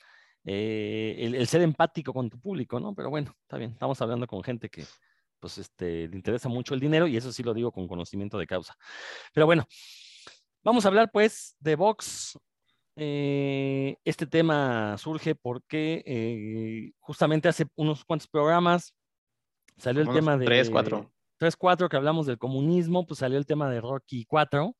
eh, 0.45 1.17
el, 1.19 1.35
el 1.35 1.47
ser 1.49 1.61
empático 1.61 2.15
con 2.15 2.31
tu 2.31 2.41
público, 2.41 2.81
¿no? 2.81 2.95
Pero 2.95 3.11
bueno, 3.11 3.35
está 3.43 3.59
bien, 3.59 3.73
estamos 3.73 4.01
hablando 4.01 4.27
con 4.27 4.43
gente 4.43 4.71
que, 4.71 4.87
pues, 5.45 5.59
este, 5.59 6.09
le 6.09 6.17
interesa 6.17 6.49
mucho 6.49 6.73
el 6.73 6.81
dinero 6.81 7.07
y 7.07 7.19
eso 7.19 7.31
sí 7.31 7.43
lo 7.43 7.53
digo 7.53 7.71
con 7.71 7.87
conocimiento 7.87 8.39
de 8.39 8.47
causa. 8.47 8.75
Pero 9.35 9.45
bueno, 9.45 9.67
vamos 10.63 10.87
a 10.87 10.89
hablar 10.89 11.11
pues 11.13 11.55
de 11.61 11.77
Vox. 11.77 12.39
Eh, 12.97 13.95
este 14.07 14.27
tema 14.27 14.97
surge 14.97 15.35
porque 15.35 16.03
eh, 16.07 16.93
justamente 16.99 17.51
hace 17.51 17.67
unos 17.77 18.07
cuantos 18.07 18.27
programas 18.27 18.95
salió 19.77 20.01
el 20.01 20.09
unos 20.09 20.19
tema 20.19 20.39
de... 20.39 20.47
tres, 20.47 20.71
cuatro. 20.71 21.13
3, 21.37 21.57
4 21.57 21.91
que 21.91 21.97
hablamos 21.97 22.25
del 22.25 22.39
comunismo, 22.39 23.07
pues 23.07 23.19
salió 23.19 23.37
el 23.37 23.45
tema 23.45 23.69
de 23.69 23.83
Rocky 23.83 24.25
4. 24.25 24.75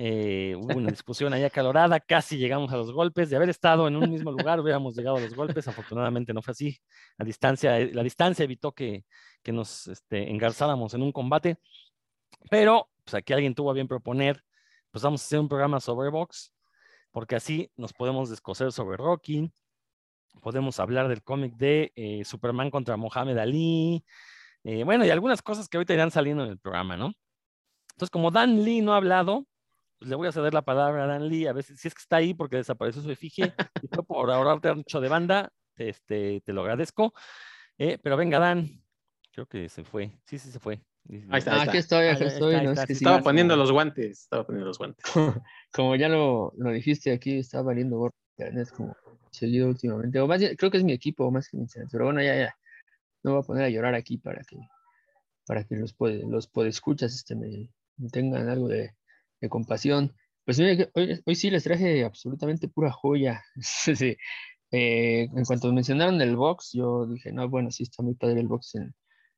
Eh, 0.00 0.54
hubo 0.56 0.78
una 0.78 0.90
discusión 0.92 1.32
ahí 1.32 1.42
acalorada, 1.42 1.98
casi 1.98 2.38
llegamos 2.38 2.72
a 2.72 2.76
los 2.76 2.92
golpes. 2.92 3.28
De 3.28 3.36
haber 3.36 3.50
estado 3.50 3.88
en 3.88 3.96
un 3.96 4.10
mismo 4.10 4.30
lugar, 4.30 4.60
hubiéramos 4.60 4.96
llegado 4.96 5.16
a 5.16 5.20
los 5.20 5.34
golpes. 5.34 5.66
Afortunadamente 5.68 6.32
no 6.32 6.40
fue 6.40 6.52
así. 6.52 6.78
La 7.18 7.24
distancia, 7.24 7.78
la 7.92 8.02
distancia 8.02 8.44
evitó 8.44 8.72
que, 8.72 9.04
que 9.42 9.52
nos 9.52 9.88
este, 9.88 10.30
engarzáramos 10.30 10.94
en 10.94 11.02
un 11.02 11.12
combate. 11.12 11.58
Pero, 12.50 12.88
pues 13.04 13.14
aquí 13.14 13.32
alguien 13.32 13.54
tuvo 13.54 13.70
a 13.70 13.74
bien 13.74 13.88
proponer, 13.88 14.42
pues 14.90 15.02
vamos 15.02 15.22
a 15.22 15.24
hacer 15.24 15.40
un 15.40 15.48
programa 15.48 15.80
sobre 15.80 16.10
box, 16.10 16.54
porque 17.10 17.36
así 17.36 17.70
nos 17.76 17.92
podemos 17.92 18.30
descoser 18.30 18.72
sobre 18.72 18.96
Rocky, 18.96 19.52
podemos 20.40 20.78
hablar 20.78 21.08
del 21.08 21.22
cómic 21.22 21.54
de 21.56 21.92
eh, 21.96 22.24
Superman 22.24 22.70
contra 22.70 22.96
Mohamed 22.96 23.38
Ali, 23.38 24.04
eh, 24.64 24.84
bueno, 24.84 25.04
y 25.04 25.10
algunas 25.10 25.42
cosas 25.42 25.68
que 25.68 25.76
ahorita 25.76 25.94
irán 25.94 26.10
saliendo 26.10 26.44
en 26.44 26.50
el 26.50 26.58
programa, 26.58 26.96
¿no? 26.96 27.12
Entonces, 27.92 28.10
como 28.10 28.30
Dan 28.30 28.64
Lee 28.64 28.80
no 28.80 28.94
ha 28.94 28.98
hablado, 28.98 29.46
pues 29.98 30.08
le 30.08 30.16
voy 30.16 30.28
a 30.28 30.32
ceder 30.32 30.54
la 30.54 30.62
palabra 30.62 31.04
a 31.04 31.06
Dan 31.06 31.28
Lee, 31.28 31.46
a 31.46 31.52
ver 31.52 31.64
si, 31.64 31.76
si 31.76 31.88
es 31.88 31.94
que 31.94 32.00
está 32.00 32.16
ahí 32.16 32.34
porque 32.34 32.56
desapareció 32.56 33.02
su 33.02 33.10
efigie, 33.10 33.52
y 33.82 33.88
fue 33.88 34.02
por 34.06 34.30
ahorrarte 34.30 34.68
ancho 34.68 35.00
de 35.00 35.08
banda, 35.08 35.52
te, 35.74 35.88
este, 35.88 36.40
te 36.40 36.52
lo 36.52 36.62
agradezco. 36.62 37.12
Eh, 37.78 37.98
pero 38.02 38.16
venga, 38.16 38.38
Dan, 38.38 38.82
creo 39.32 39.46
que 39.46 39.68
se 39.68 39.84
fue, 39.84 40.12
sí, 40.24 40.38
sí 40.38 40.50
se 40.50 40.58
fue. 40.58 40.80
Ahí 41.30 41.38
está, 41.38 41.54
Ah, 41.54 41.62
ahí 41.62 41.68
aquí 41.68 41.78
estoy, 41.78 42.06
aquí 42.08 42.24
estoy. 42.24 42.54
está, 42.54 42.64
no, 42.64 42.70
está, 42.70 42.82
es 42.82 42.88
que 42.88 42.94
sí, 42.94 42.98
sí, 42.98 43.04
Estaba 43.04 43.18
sí, 43.18 43.24
poniendo 43.24 43.56
los 43.56 43.72
guantes, 43.72 44.22
estaba 44.22 44.44
poniendo 44.44 44.66
los 44.66 44.78
guantes. 44.78 45.04
como 45.72 45.96
ya 45.96 46.08
lo, 46.08 46.52
lo 46.56 46.70
dijiste 46.70 47.12
aquí, 47.12 47.38
está 47.38 47.62
valiendo 47.62 47.96
gorro 47.96 48.14
internet 48.36 48.68
como 48.76 48.96
seguido 49.30 49.68
últimamente. 49.68 50.20
O 50.20 50.26
más 50.26 50.40
bien, 50.40 50.54
creo 50.56 50.70
que 50.70 50.78
es 50.78 50.84
mi 50.84 50.92
equipo 50.92 51.30
más 51.30 51.48
que 51.48 51.56
mi 51.56 51.64
internet. 51.64 51.88
Pero 51.90 52.04
bueno, 52.04 52.22
ya, 52.22 52.36
ya. 52.36 52.56
No 53.22 53.32
voy 53.32 53.40
a 53.40 53.46
poner 53.46 53.64
a 53.64 53.70
llorar 53.70 53.94
aquí 53.94 54.18
para 54.18 54.42
que, 54.42 54.56
para 55.46 55.64
que 55.64 55.76
los, 55.76 55.92
puede, 55.92 56.24
los 56.26 56.46
podescuchas 56.46 57.14
este, 57.14 57.34
me, 57.34 57.70
me 57.96 58.08
tengan 58.10 58.48
algo 58.48 58.68
de, 58.68 58.94
de 59.40 59.48
compasión. 59.48 60.14
Pues 60.44 60.56
que 60.58 60.90
hoy, 60.94 61.20
hoy 61.26 61.34
sí 61.34 61.50
les 61.50 61.64
traje 61.64 62.04
absolutamente 62.04 62.68
pura 62.68 62.90
joya. 62.92 63.42
Sí. 63.60 64.16
Eh, 64.72 65.22
en 65.34 65.44
cuanto 65.46 65.72
mencionaron 65.72 66.20
el 66.20 66.36
box, 66.36 66.70
yo 66.74 67.06
dije, 67.06 67.32
no, 67.32 67.48
bueno, 67.48 67.70
sí 67.70 67.84
está 67.84 68.02
muy 68.02 68.14
padre 68.14 68.40
el 68.40 68.48
box 68.48 68.74
en, 68.76 68.94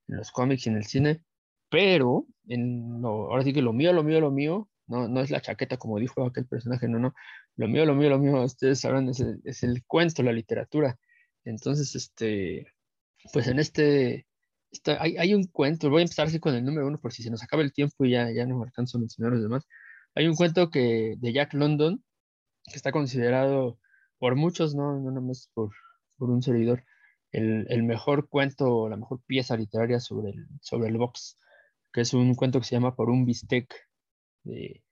en 0.08 0.16
los 0.16 0.30
cómics 0.32 0.66
y 0.66 0.70
en 0.70 0.76
el 0.76 0.84
cine, 0.84 1.24
pero 1.70 2.26
en 2.48 3.00
lo- 3.02 3.30
ahora 3.30 3.44
sí 3.44 3.52
que 3.52 3.62
lo 3.62 3.72
mío, 3.72 3.92
lo 3.92 4.02
mío, 4.04 4.20
lo 4.20 4.30
mío, 4.32 4.68
no, 4.86 5.08
no 5.08 5.20
es 5.20 5.30
la 5.30 5.40
chaqueta 5.40 5.76
como 5.78 5.98
dijo 6.00 6.24
aquel 6.26 6.46
personaje, 6.48 6.88
no, 6.88 6.98
no, 6.98 7.14
lo 7.56 7.68
mío, 7.68 7.86
lo 7.86 7.94
mío, 7.94 8.10
lo 8.10 8.18
mío, 8.18 8.42
ustedes 8.44 8.80
sabrán, 8.80 9.08
es 9.08 9.20
el, 9.20 9.40
es 9.44 9.62
el 9.62 9.84
cuento, 9.86 10.22
la 10.24 10.32
literatura. 10.32 10.98
Entonces, 11.44 11.94
este, 11.94 12.66
pues 13.32 13.46
en 13.48 13.58
este, 13.58 14.26
está- 14.70 15.02
hay, 15.02 15.16
hay 15.18 15.34
un 15.34 15.44
cuento, 15.46 15.90
voy 15.90 16.00
a 16.00 16.04
empezar 16.04 16.26
así 16.28 16.40
con 16.40 16.54
el 16.54 16.64
número 16.64 16.86
uno 16.86 17.00
por 17.00 17.12
si 17.12 17.22
se 17.22 17.30
nos 17.30 17.42
acaba 17.42 17.62
el 17.62 17.72
tiempo 17.72 18.04
y 18.04 18.12
ya, 18.12 18.30
ya 18.32 18.46
no 18.46 18.62
alcanzo 18.62 18.98
a 18.98 19.00
mencionar 19.00 19.32
los 19.32 19.42
demás. 19.42 19.66
Hay 20.14 20.26
un 20.26 20.34
cuento 20.34 20.70
que, 20.70 21.14
de 21.18 21.32
Jack 21.32 21.54
London 21.54 22.02
que 22.66 22.76
está 22.76 22.92
considerado 22.92 23.78
por 24.18 24.36
muchos, 24.36 24.74
no, 24.74 24.98
no 25.00 25.10
nada 25.10 25.26
por, 25.54 25.70
por 26.18 26.30
un 26.30 26.42
servidor, 26.42 26.84
el, 27.32 27.66
el 27.70 27.82
mejor 27.84 28.28
cuento, 28.28 28.88
la 28.88 28.96
mejor 28.96 29.20
pieza 29.26 29.56
literaria 29.56 30.00
sobre 30.00 30.30
el, 30.30 30.46
sobre 30.60 30.88
el 30.88 30.98
box, 30.98 31.38
que 31.92 32.02
es 32.02 32.14
un 32.14 32.34
cuento 32.34 32.60
que 32.60 32.66
se 32.66 32.76
llama 32.76 32.94
Por 32.96 33.10
un 33.10 33.24
bistec, 33.24 33.72
de, 34.44 34.82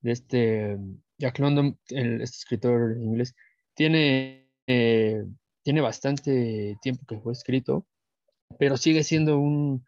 de 0.00 0.12
este 0.12 0.78
Jack 1.18 1.38
London, 1.38 1.78
el- 1.88 2.20
este 2.22 2.36
escritor 2.38 2.96
inglés. 3.00 3.34
Tiene, 3.74 4.50
eh, 4.66 5.24
tiene 5.62 5.80
bastante 5.80 6.76
tiempo 6.82 7.04
que 7.06 7.20
fue 7.20 7.32
escrito, 7.32 7.86
pero 8.58 8.76
sigue 8.76 9.04
siendo 9.04 9.38
un, 9.38 9.84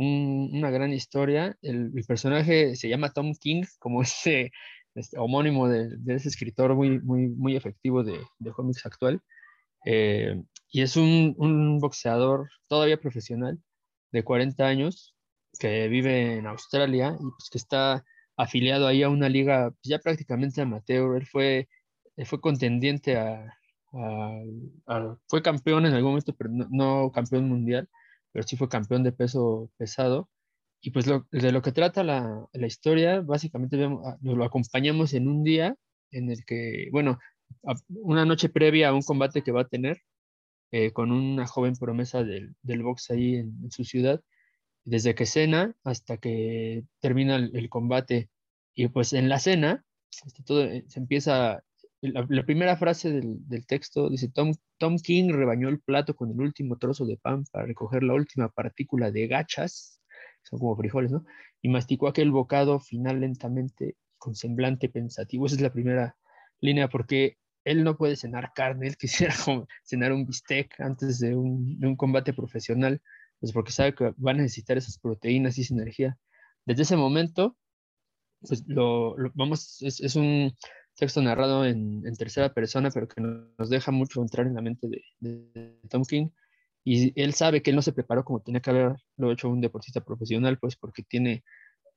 un- 0.00 0.50
una 0.54 0.70
gran 0.70 0.92
historia. 0.92 1.56
El, 1.62 1.92
personaje 2.08 2.76
se 2.76 2.88
llama 2.88 3.12
Tom 3.12 3.34
King, 3.34 3.64
como 3.78 4.02
ese 4.02 4.52
este, 4.94 5.18
homónimo 5.18 5.68
de, 5.68 5.96
de 5.98 6.14
ese 6.14 6.28
escritor 6.28 6.74
muy, 6.74 7.00
muy, 7.00 7.28
muy 7.28 7.56
efectivo 7.56 8.02
de, 8.04 8.18
de 8.38 8.52
cómics 8.52 8.86
actual. 8.86 9.20
Eh, 9.86 10.42
y 10.70 10.82
es 10.82 10.96
un, 10.96 11.78
boxeador 11.80 12.48
todavía 12.68 12.98
profesional 13.00 13.58
de 14.12 14.24
40 14.24 14.66
años 14.66 15.14
que 15.58 15.88
vive 15.88 16.36
en 16.36 16.46
Australia 16.46 17.16
y 17.18 17.22
pues 17.22 17.50
que 17.50 17.58
está 17.58 18.04
afiliado 18.36 18.86
ahí 18.86 19.02
a 19.02 19.10
una 19.10 19.28
liga 19.28 19.70
pues, 19.70 19.82
ya 19.84 19.98
prácticamente 19.98 20.62
amateur. 20.62 21.16
Él 21.16 21.26
fue, 21.26 21.68
él 22.16 22.26
fue 22.26 22.40
contendiente 22.40 23.16
a, 23.18 23.52
fue 25.28 25.42
campeón 25.42 25.86
en 25.86 25.94
algún 25.94 26.12
momento, 26.12 26.34
pero 26.34 26.50
no 26.52 27.10
campeón 27.12 27.48
mundial, 27.48 27.88
pero 28.32 28.46
sí 28.46 28.56
fue 28.56 28.68
campeón 28.68 29.02
de 29.02 29.12
peso 29.12 29.70
pesado. 29.76 30.28
Y 30.82 30.90
pues 30.92 31.06
de 31.06 31.52
lo 31.52 31.62
que 31.62 31.72
trata 31.72 32.02
la, 32.04 32.46
la 32.52 32.66
historia, 32.66 33.20
básicamente 33.20 33.76
vemos, 33.76 34.02
ah, 34.06 34.16
nos 34.22 34.36
lo 34.36 34.44
acompañamos 34.44 35.12
en 35.14 35.28
un 35.28 35.44
día 35.44 35.76
en 36.10 36.30
el 36.30 36.44
que, 36.44 36.88
bueno, 36.92 37.18
una 37.88 38.24
noche 38.24 38.48
previa 38.48 38.88
a 38.88 38.94
un 38.94 39.02
combate 39.02 39.42
que 39.42 39.52
va 39.52 39.62
a 39.62 39.68
tener 39.68 40.02
eh, 40.72 40.92
con 40.92 41.10
una 41.10 41.46
joven 41.46 41.74
promesa 41.76 42.22
del, 42.22 42.54
del 42.62 42.82
box 42.82 43.10
ahí 43.10 43.36
en, 43.36 43.70
su 43.72 43.84
ciudad, 43.84 44.22
desde 44.84 45.14
que 45.14 45.26
cena 45.26 45.74
hasta 45.84 46.18
que 46.18 46.84
termina 47.00 47.36
el, 47.36 47.56
el 47.56 47.68
combate. 47.68 48.30
Y 48.74 48.88
pues 48.88 49.12
en 49.12 49.28
la 49.28 49.40
cena, 49.40 49.84
este, 50.24 50.42
todo, 50.44 50.64
eh, 50.64 50.84
se 50.88 51.00
empieza, 51.00 51.62
la, 52.02 52.44
primera 52.44 52.76
frase 52.76 53.10
del, 53.12 53.46
del 53.48 53.66
texto 53.66 54.08
dice, 54.10 54.28
Tom, 54.30 54.52
Tom 54.78 54.96
King 54.98 55.30
rebañó 55.32 55.68
el 55.68 55.80
plato 55.80 56.14
con 56.16 56.30
el 56.30 56.40
último 56.40 56.78
trozo 56.78 57.04
de 57.06 57.16
pan 57.18 57.44
para 57.52 57.66
recoger 57.66 58.02
la 58.02 58.14
última 58.14 58.48
partícula 58.48 59.10
de 59.10 59.26
gachas, 59.26 60.00
son 60.42 60.58
como 60.58 60.76
frijoles, 60.76 61.10
¿no? 61.12 61.24
Y 61.62 61.68
masticó 61.68 62.08
aquel 62.08 62.30
bocado 62.30 62.80
final 62.80 63.20
lentamente, 63.20 63.96
con 64.18 64.34
semblante 64.34 64.88
pensativo. 64.88 65.46
Esa 65.46 65.56
es 65.56 65.62
la 65.62 65.72
primera 65.72 66.16
línea, 66.60 66.88
porque 66.88 67.36
él 67.64 67.84
no 67.84 67.96
puede 67.96 68.16
cenar 68.16 68.52
carne, 68.54 68.88
él 68.88 68.96
quisiera 68.98 69.34
cenar 69.84 70.12
un 70.12 70.26
bistec 70.26 70.80
antes 70.80 71.18
de 71.20 71.34
un, 71.36 71.78
de 71.78 71.86
un 71.86 71.96
combate 71.96 72.32
profesional, 72.32 73.00
pues 73.40 73.52
porque 73.52 73.72
sabe 73.72 73.94
que 73.94 74.10
va 74.12 74.30
a 74.32 74.34
necesitar 74.34 74.76
esas 74.78 74.98
proteínas 74.98 75.58
y 75.58 75.62
esa 75.62 75.74
energía. 75.74 76.18
Desde 76.64 76.82
ese 76.82 76.96
momento, 76.96 77.56
pues 78.40 78.64
lo, 78.66 79.16
lo- 79.18 79.30
vamos, 79.34 79.82
es, 79.82 80.00
es 80.00 80.16
un 80.16 80.52
texto 81.00 81.22
narrado 81.22 81.66
en, 81.66 82.06
en 82.06 82.16
tercera 82.16 82.54
persona, 82.54 82.90
pero 82.92 83.08
que 83.08 83.22
no- 83.22 83.48
nos 83.58 83.70
deja 83.70 83.92
mucho 83.92 84.22
entrar 84.22 84.46
en 84.46 84.54
la 84.54 84.62
mente 84.62 84.88
de, 84.88 85.02
de 85.20 85.80
Tom 85.90 86.04
King. 86.04 86.30
Y 86.84 87.20
él 87.20 87.34
sabe 87.34 87.62
que 87.62 87.70
él 87.70 87.76
no 87.76 87.82
se 87.82 87.92
preparó 87.94 88.24
como 88.24 88.40
tenía 88.42 88.60
que 88.62 88.70
haberlo 88.70 89.32
hecho 89.32 89.48
un 89.50 89.60
deportista 89.62 90.02
profesional, 90.02 90.58
pues 90.60 90.76
porque 90.76 91.02
tiene, 91.02 91.44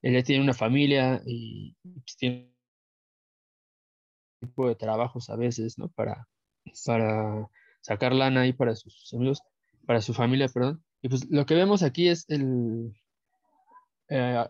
él 0.01 0.13
ya 0.15 0.23
tiene 0.23 0.43
una 0.43 0.53
familia 0.55 1.21
y 1.25 1.75
pues, 1.83 2.17
tiene 2.17 2.53
tipo 4.41 4.67
de 4.67 4.75
trabajos 4.75 5.29
a 5.29 5.35
veces, 5.37 5.77
¿no? 5.77 5.89
Para, 5.89 6.27
para 6.85 7.47
sacar 7.81 8.13
lana 8.13 8.41
ahí 8.41 8.53
para 8.53 8.75
sus 8.75 9.13
amigos, 9.13 9.41
para 9.85 10.01
su 10.01 10.13
familia, 10.13 10.47
perdón. 10.49 10.83
Y 11.01 11.09
pues 11.09 11.29
lo 11.29 11.45
que 11.45 11.55
vemos 11.55 11.83
aquí 11.83 12.07
es 12.09 12.25
el, 12.29 12.93
eh, 14.09 14.45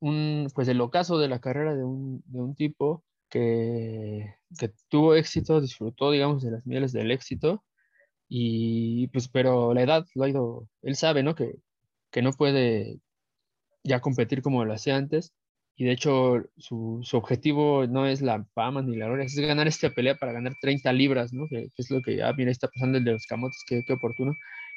un, 0.00 0.48
pues 0.54 0.68
el 0.68 0.80
ocaso 0.80 1.18
de 1.18 1.28
la 1.28 1.40
carrera 1.40 1.74
de 1.74 1.84
un, 1.84 2.22
de 2.26 2.40
un 2.40 2.54
tipo 2.54 3.04
que, 3.34 4.34
tuvo 4.88 5.14
éxito, 5.14 5.60
disfrutó, 5.60 6.10
digamos, 6.12 6.42
de 6.42 6.52
las 6.52 6.66
mieles 6.66 6.92
del 6.92 7.10
éxito, 7.10 7.64
y 8.28 9.08
pues, 9.08 9.28
pero 9.28 9.74
la 9.74 9.82
edad 9.82 10.06
lo 10.14 10.24
ha 10.24 10.28
ido, 10.28 10.68
él 10.82 10.96
sabe, 10.96 11.22
¿no? 11.22 11.34
Que, 11.34 11.56
que 12.12 12.22
no 12.22 12.32
puede 12.32 13.00
ya 13.84 14.00
competir 14.00 14.42
como 14.42 14.64
lo 14.64 14.74
hacía 14.74 14.96
antes, 14.96 15.34
y 15.76 15.84
de 15.86 15.92
hecho 15.92 16.44
su, 16.56 17.00
su 17.02 17.16
objetivo 17.16 17.86
no 17.88 18.06
es 18.06 18.22
la 18.22 18.44
fama 18.54 18.82
ni 18.82 18.96
la 18.96 19.06
gloria, 19.06 19.26
es 19.26 19.36
ganar 19.36 19.66
esta 19.68 19.90
pelea 19.90 20.16
para 20.16 20.32
ganar 20.32 20.54
30 20.60 20.92
libras, 20.92 21.32
¿no? 21.32 21.48
Que, 21.48 21.68
que 21.74 21.82
es 21.82 21.90
lo 21.90 22.02
que, 22.02 22.22
ah, 22.22 22.32
mira, 22.36 22.50
está 22.52 22.68
pasando 22.68 22.98
el 22.98 23.04
de 23.04 23.12
los 23.12 23.26
camotes, 23.26 23.64
qué, 23.66 23.82
qué 23.84 23.94
oportuno. 23.94 24.32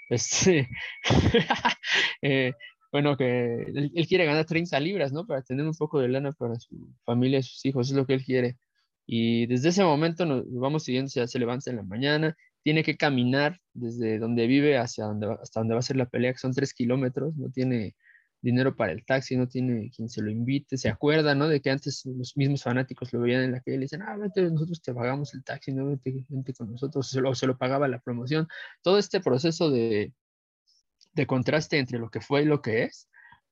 Este, 0.10 0.70
eh, 2.22 2.54
bueno, 2.98 3.16
que 3.16 3.62
él, 3.62 3.92
él 3.94 4.08
quiere 4.08 4.26
ganar 4.26 4.46
30 4.46 4.80
libras, 4.80 5.14
¿no? 5.14 5.28
Para 5.28 5.44
tener 5.44 5.68
un 5.68 5.76
poco 5.76 6.00
de 6.00 6.08
lana 6.10 6.32
para 6.32 6.60
su 6.60 6.96
familia 7.06 7.38
y 7.38 7.44
sus 7.44 7.64
hijos, 7.64 7.92
es 7.92 7.96
lo 7.96 8.08
que 8.08 8.16
él 8.16 8.24
quiere. 8.24 8.58
Y 9.06 9.46
desde 9.46 9.70
ese 9.70 9.84
momento 9.84 10.26
nos 10.26 10.44
vamos 10.52 10.84
siguiendo, 10.84 11.12
ya 11.14 11.28
se 11.28 11.38
levanta 11.38 11.70
en 11.70 11.76
la 11.76 11.84
mañana, 11.84 12.36
tiene 12.64 12.84
que 12.84 12.98
caminar 12.98 13.60
desde 13.76 14.18
donde 14.18 14.48
vive 14.48 14.80
hacia 14.80 15.06
donde 15.06 15.28
hasta 15.40 15.60
donde 15.60 15.76
va 15.76 15.80
a 15.80 15.84
ser 15.84 15.96
la 15.98 16.08
pelea, 16.10 16.34
que 16.34 16.40
son 16.40 16.54
tres 16.54 16.74
kilómetros, 16.74 17.36
no 17.38 17.52
tiene 17.52 17.96
dinero 18.42 18.76
para 18.76 18.94
el 18.94 19.06
taxi, 19.06 19.38
no 19.38 19.48
tiene 19.48 19.92
quien 19.96 20.10
se 20.10 20.24
lo 20.24 20.32
invite, 20.32 20.76
se 20.78 20.90
acuerda, 20.90 21.36
¿no? 21.36 21.48
De 21.48 21.62
que 21.62 21.70
antes 21.70 22.04
los 22.04 22.36
mismos 22.36 22.64
fanáticos 22.64 23.14
lo 23.14 23.20
veían 23.20 23.44
en 23.44 23.52
la 23.52 23.60
calle 23.60 23.76
y 23.76 23.80
le 23.80 23.86
dicen, 23.86 24.02
ah, 24.02 24.18
vete, 24.18 24.42
nosotros 24.50 24.82
te 24.82 24.92
pagamos 24.92 25.36
el 25.36 25.44
taxi, 25.44 25.72
no, 25.72 25.86
vete, 25.86 26.26
vente 26.30 26.54
con 26.56 26.72
nosotros, 26.72 27.08
se 27.12 27.22
lo, 27.22 27.36
se 27.36 27.46
lo 27.46 27.60
pagaba 27.60 27.88
la 27.88 28.00
promoción. 28.00 28.48
Todo 28.82 28.98
este 28.98 29.22
proceso 29.22 29.70
de, 29.70 30.14
de 31.18 31.28
contraste 31.28 31.80
entre 31.80 32.00
lo 32.00 32.10
que 32.10 32.22
fue 32.22 32.44
y 32.44 32.46
lo 32.46 32.62
que 32.62 32.84
es, 32.84 33.10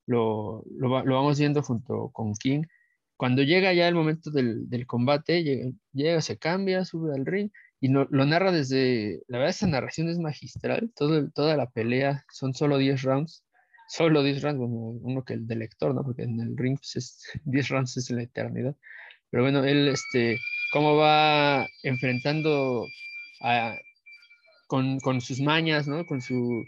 lo, 0.07 0.63
lo, 0.77 1.03
lo 1.05 1.15
vamos 1.15 1.39
viendo 1.39 1.63
junto 1.63 2.11
con 2.13 2.33
King. 2.35 2.63
Cuando 3.17 3.43
llega 3.43 3.73
ya 3.73 3.87
el 3.87 3.95
momento 3.95 4.31
del, 4.31 4.69
del 4.69 4.85
combate, 4.87 5.43
llega, 5.43 5.71
llega, 5.93 6.21
se 6.21 6.37
cambia, 6.37 6.85
sube 6.85 7.13
al 7.15 7.25
ring 7.25 7.49
y 7.81 7.89
no- 7.89 8.07
lo 8.11 8.25
narra 8.25 8.51
desde, 8.51 9.21
la 9.27 9.37
verdad 9.39 9.51
esa 9.51 9.67
narración 9.67 10.09
es 10.09 10.19
magistral, 10.19 10.91
todo, 10.95 11.29
toda 11.31 11.57
la 11.57 11.69
pelea, 11.69 12.25
son 12.31 12.53
solo 12.53 12.77
10 12.77 13.03
rounds, 13.03 13.45
solo 13.89 14.23
10 14.23 14.41
rounds, 14.41 14.59
bueno, 14.59 14.75
uno 15.01 15.23
que 15.23 15.33
el 15.35 15.47
del 15.47 15.59
lector, 15.59 15.93
¿no? 15.95 16.03
Porque 16.03 16.23
en 16.23 16.39
el 16.41 16.57
ring 16.57 16.77
pues, 16.77 16.95
es, 16.97 17.23
10 17.45 17.69
rounds 17.69 17.97
es 17.97 18.09
la 18.11 18.23
eternidad. 18.23 18.75
Pero 19.31 19.43
bueno, 19.43 19.63
él, 19.65 19.87
este, 19.89 20.37
cómo 20.73 20.95
va 20.97 21.67
enfrentando 21.83 22.85
a, 23.41 23.75
con, 24.67 24.99
con 24.99 25.21
sus 25.21 25.39
mañas, 25.41 25.87
¿no? 25.87 26.05
Con 26.05 26.21
su, 26.21 26.63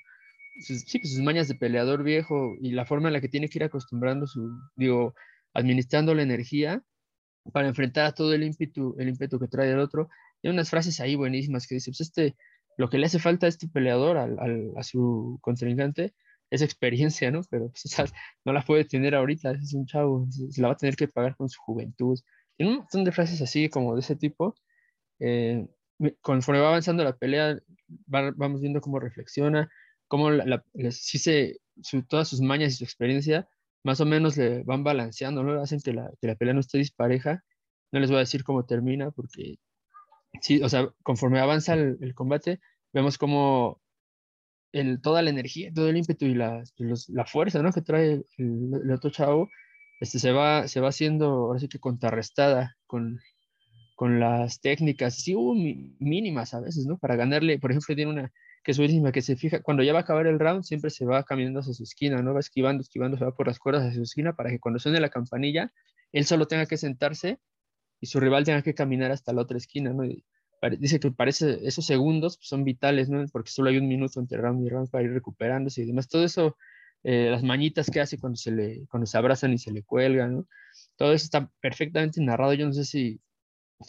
sus, 0.62 0.82
sí, 0.82 1.00
pues 1.00 1.14
sus 1.14 1.22
mañas 1.24 1.48
de 1.48 1.56
peleador 1.56 2.04
viejo 2.04 2.56
y 2.62 2.72
la 2.72 2.86
forma 2.86 3.10
en 3.10 3.14
la 3.14 3.22
que 3.22 3.30
tiene 3.30 3.50
que 3.50 3.60
ir 3.60 3.64
acostumbrando 3.66 4.28
su, 4.28 4.50
digo, 4.76 5.14
administrando 5.54 6.14
la 6.16 6.24
energía 6.24 6.84
para 7.54 7.68
enfrentar 7.68 8.06
a 8.06 8.12
todo 8.14 8.34
el 8.34 8.44
ímpetu, 8.44 8.96
el 9.00 9.10
ímpetu 9.10 9.40
que 9.40 9.48
trae 9.48 9.72
el 9.72 9.80
otro. 9.80 10.10
Hay 10.44 10.50
unas 10.52 10.70
frases 10.70 11.00
ahí 11.00 11.16
buenísimas 11.16 11.68
que 11.68 11.76
dice, 11.76 11.92
pues 11.92 12.02
este, 12.02 12.36
lo 12.78 12.90
que 12.90 12.98
le 12.98 13.06
hace 13.08 13.20
falta 13.20 13.46
a 13.46 13.50
este 13.50 13.68
peleador, 13.68 14.18
al, 14.18 14.38
al- 14.40 14.72
a 14.78 14.84
su 14.84 15.40
contrincante, 15.42 16.14
es 16.50 16.62
experiencia, 16.62 17.32
¿no? 17.32 17.42
Pero 17.50 17.70
pues, 17.70 17.86
esa 17.86 18.06
no 18.46 18.54
la 18.54 18.62
puede 18.64 18.86
tener 18.86 19.16
ahorita, 19.16 19.52
es 19.52 19.74
un 19.74 19.86
chavo, 19.86 20.28
se, 20.32 20.62
la 20.62 20.70
va 20.70 20.74
a 20.74 20.78
tener 20.78 20.96
que 20.96 21.08
pagar 21.08 21.36
con 21.36 21.50
su 21.50 21.60
juventud. 21.62 22.20
Tiene 22.58 22.72
un 22.74 22.78
montón 22.80 23.04
de 23.04 23.12
frases 23.12 23.42
así 23.42 23.70
como 23.70 23.94
de 23.96 24.02
ese 24.02 24.16
tipo. 24.16 24.56
Eh, 25.20 25.68
me- 26.00 26.16
conforme 26.22 26.62
va 26.62 26.70
avanzando 26.70 27.04
la 27.04 27.16
pelea, 27.18 27.60
va- 28.14 28.32
vamos 28.36 28.62
viendo 28.62 28.82
cómo 28.82 29.00
reflexiona, 29.00 29.70
cómo 30.08 30.32
la, 30.32 30.46
la- 30.74 30.92
sí 30.92 31.18
se, 31.20 31.60
su- 31.82 32.04
todas 32.04 32.28
sus 32.30 32.42
mañas 32.42 32.74
y 32.74 32.78
su 32.78 32.84
experiencia 32.84 33.48
más 33.84 34.02
o 34.02 34.06
menos 34.06 34.38
le 34.38 34.64
van 34.64 34.84
balanceando, 34.84 35.44
¿no? 35.44 35.62
Hacen 35.62 35.80
que 35.82 35.94
la, 35.94 36.12
que 36.22 36.28
la 36.28 36.36
pelea 36.36 36.54
no 36.54 36.60
esté 36.62 36.78
dispareja. 36.80 37.44
No 37.92 38.00
les 38.00 38.10
voy 38.10 38.18
a 38.18 38.22
decir 38.22 38.44
cómo 38.44 38.66
termina 38.66 39.12
porque, 39.12 39.60
sí, 40.42 40.62
o 40.64 40.70
sea, 40.70 40.90
conforme 41.04 41.40
avanza 41.40 41.74
el, 41.76 41.98
el 42.02 42.14
combate, 42.16 42.60
vemos 42.94 43.18
como 43.18 43.82
el, 44.72 45.02
toda 45.02 45.22
la 45.22 45.30
energía, 45.30 45.72
todo 45.74 45.90
el 45.90 45.98
ímpetu 45.98 46.26
y 46.26 46.36
la, 46.36 46.64
la 47.10 47.26
fuerza, 47.26 47.62
¿no? 47.64 47.72
Que 47.72 47.82
trae 47.82 48.14
el, 48.38 48.72
el, 48.84 48.92
otro 48.92 49.10
chavo, 49.12 49.50
este, 50.02 50.20
se, 50.20 50.32
va, 50.32 50.68
se 50.68 50.80
va 50.82 50.90
haciendo, 50.90 51.28
ahora 51.28 51.60
sí 51.60 51.68
que 51.68 51.80
contrarrestada 51.80 52.78
con, 52.88 53.20
con 53.96 54.20
las 54.20 54.62
técnicas, 54.62 55.16
sí, 55.16 55.36
uh, 55.36 55.54
mínimas 56.00 56.54
a 56.54 56.62
veces, 56.62 56.86
¿no? 56.86 56.98
Para 56.98 57.16
ganarle, 57.16 57.60
por 57.60 57.72
ejemplo, 57.72 57.96
tiene 57.96 58.12
una 58.12 58.32
que 58.68 58.72
es 58.72 58.80
buenísima, 58.80 59.14
que 59.14 59.22
se 59.22 59.38
fija, 59.38 59.62
cuando 59.62 59.82
ya 59.82 59.94
va 59.94 60.00
a 60.00 60.02
acabar 60.02 60.28
el 60.28 60.40
round, 60.40 60.66
siempre 60.66 60.90
se 60.90 61.06
va 61.06 61.24
caminando 61.24 61.62
hacia 61.62 61.74
su 61.74 61.84
esquina, 61.84 62.22
¿no? 62.22 62.34
Va 62.34 62.42
esquivando, 62.42 62.82
esquivando, 62.82 63.18
se 63.18 63.24
va 63.24 63.34
por 63.34 63.48
las 63.48 63.60
cuerdas 63.60 63.84
hacia 63.84 63.96
su 63.96 64.04
esquina 64.04 64.36
para 64.36 64.50
que 64.50 64.60
cuando 64.60 64.78
suene 64.78 65.00
la 65.00 65.08
campanilla, 65.08 65.72
él 66.12 66.26
solo 66.26 66.50
tenga 66.50 66.66
que 66.66 66.76
sentarse 66.76 67.40
y 68.02 68.08
su 68.08 68.20
rival 68.20 68.44
tenga 68.44 68.62
que 68.64 68.74
caminar 68.74 69.12
hasta 69.12 69.32
la 69.32 69.44
otra 69.44 69.58
esquina, 69.58 69.94
¿no? 69.94 70.04
dice 70.80 71.00
que 71.00 71.12
parece 71.12 71.66
esos 71.66 71.86
segundos 71.86 72.36
pues, 72.36 72.50
son 72.50 72.66
vitales, 72.66 73.08
¿no? 73.08 73.24
Porque 73.32 73.50
solo 73.52 73.70
hay 73.70 73.78
un 73.78 73.88
minuto 73.88 74.20
entre 74.20 74.38
round 74.38 74.62
y 74.66 74.68
round 74.68 74.90
para 74.90 75.06
ir 75.06 75.14
recuperándose 75.14 75.84
y 75.84 75.86
demás. 75.86 76.10
Todo 76.10 76.26
eso, 76.26 76.58
eh, 77.04 77.30
las 77.32 77.44
mañitas 77.44 77.90
que 77.90 78.02
hace 78.02 78.20
cuando 78.20 78.36
se, 78.36 78.52
le, 78.52 78.86
cuando 78.88 79.08
se 79.08 79.18
abrazan 79.18 79.54
y 79.54 79.60
se 79.60 79.72
le 79.72 79.84
cuelgan, 79.84 80.34
¿no? 80.36 80.48
Todo 80.98 81.14
eso 81.14 81.24
está 81.24 81.50
perfectamente 81.62 82.20
narrado. 82.20 82.54
Yo 82.54 82.66
no 82.66 82.74
sé 82.74 82.84
si, 82.84 83.22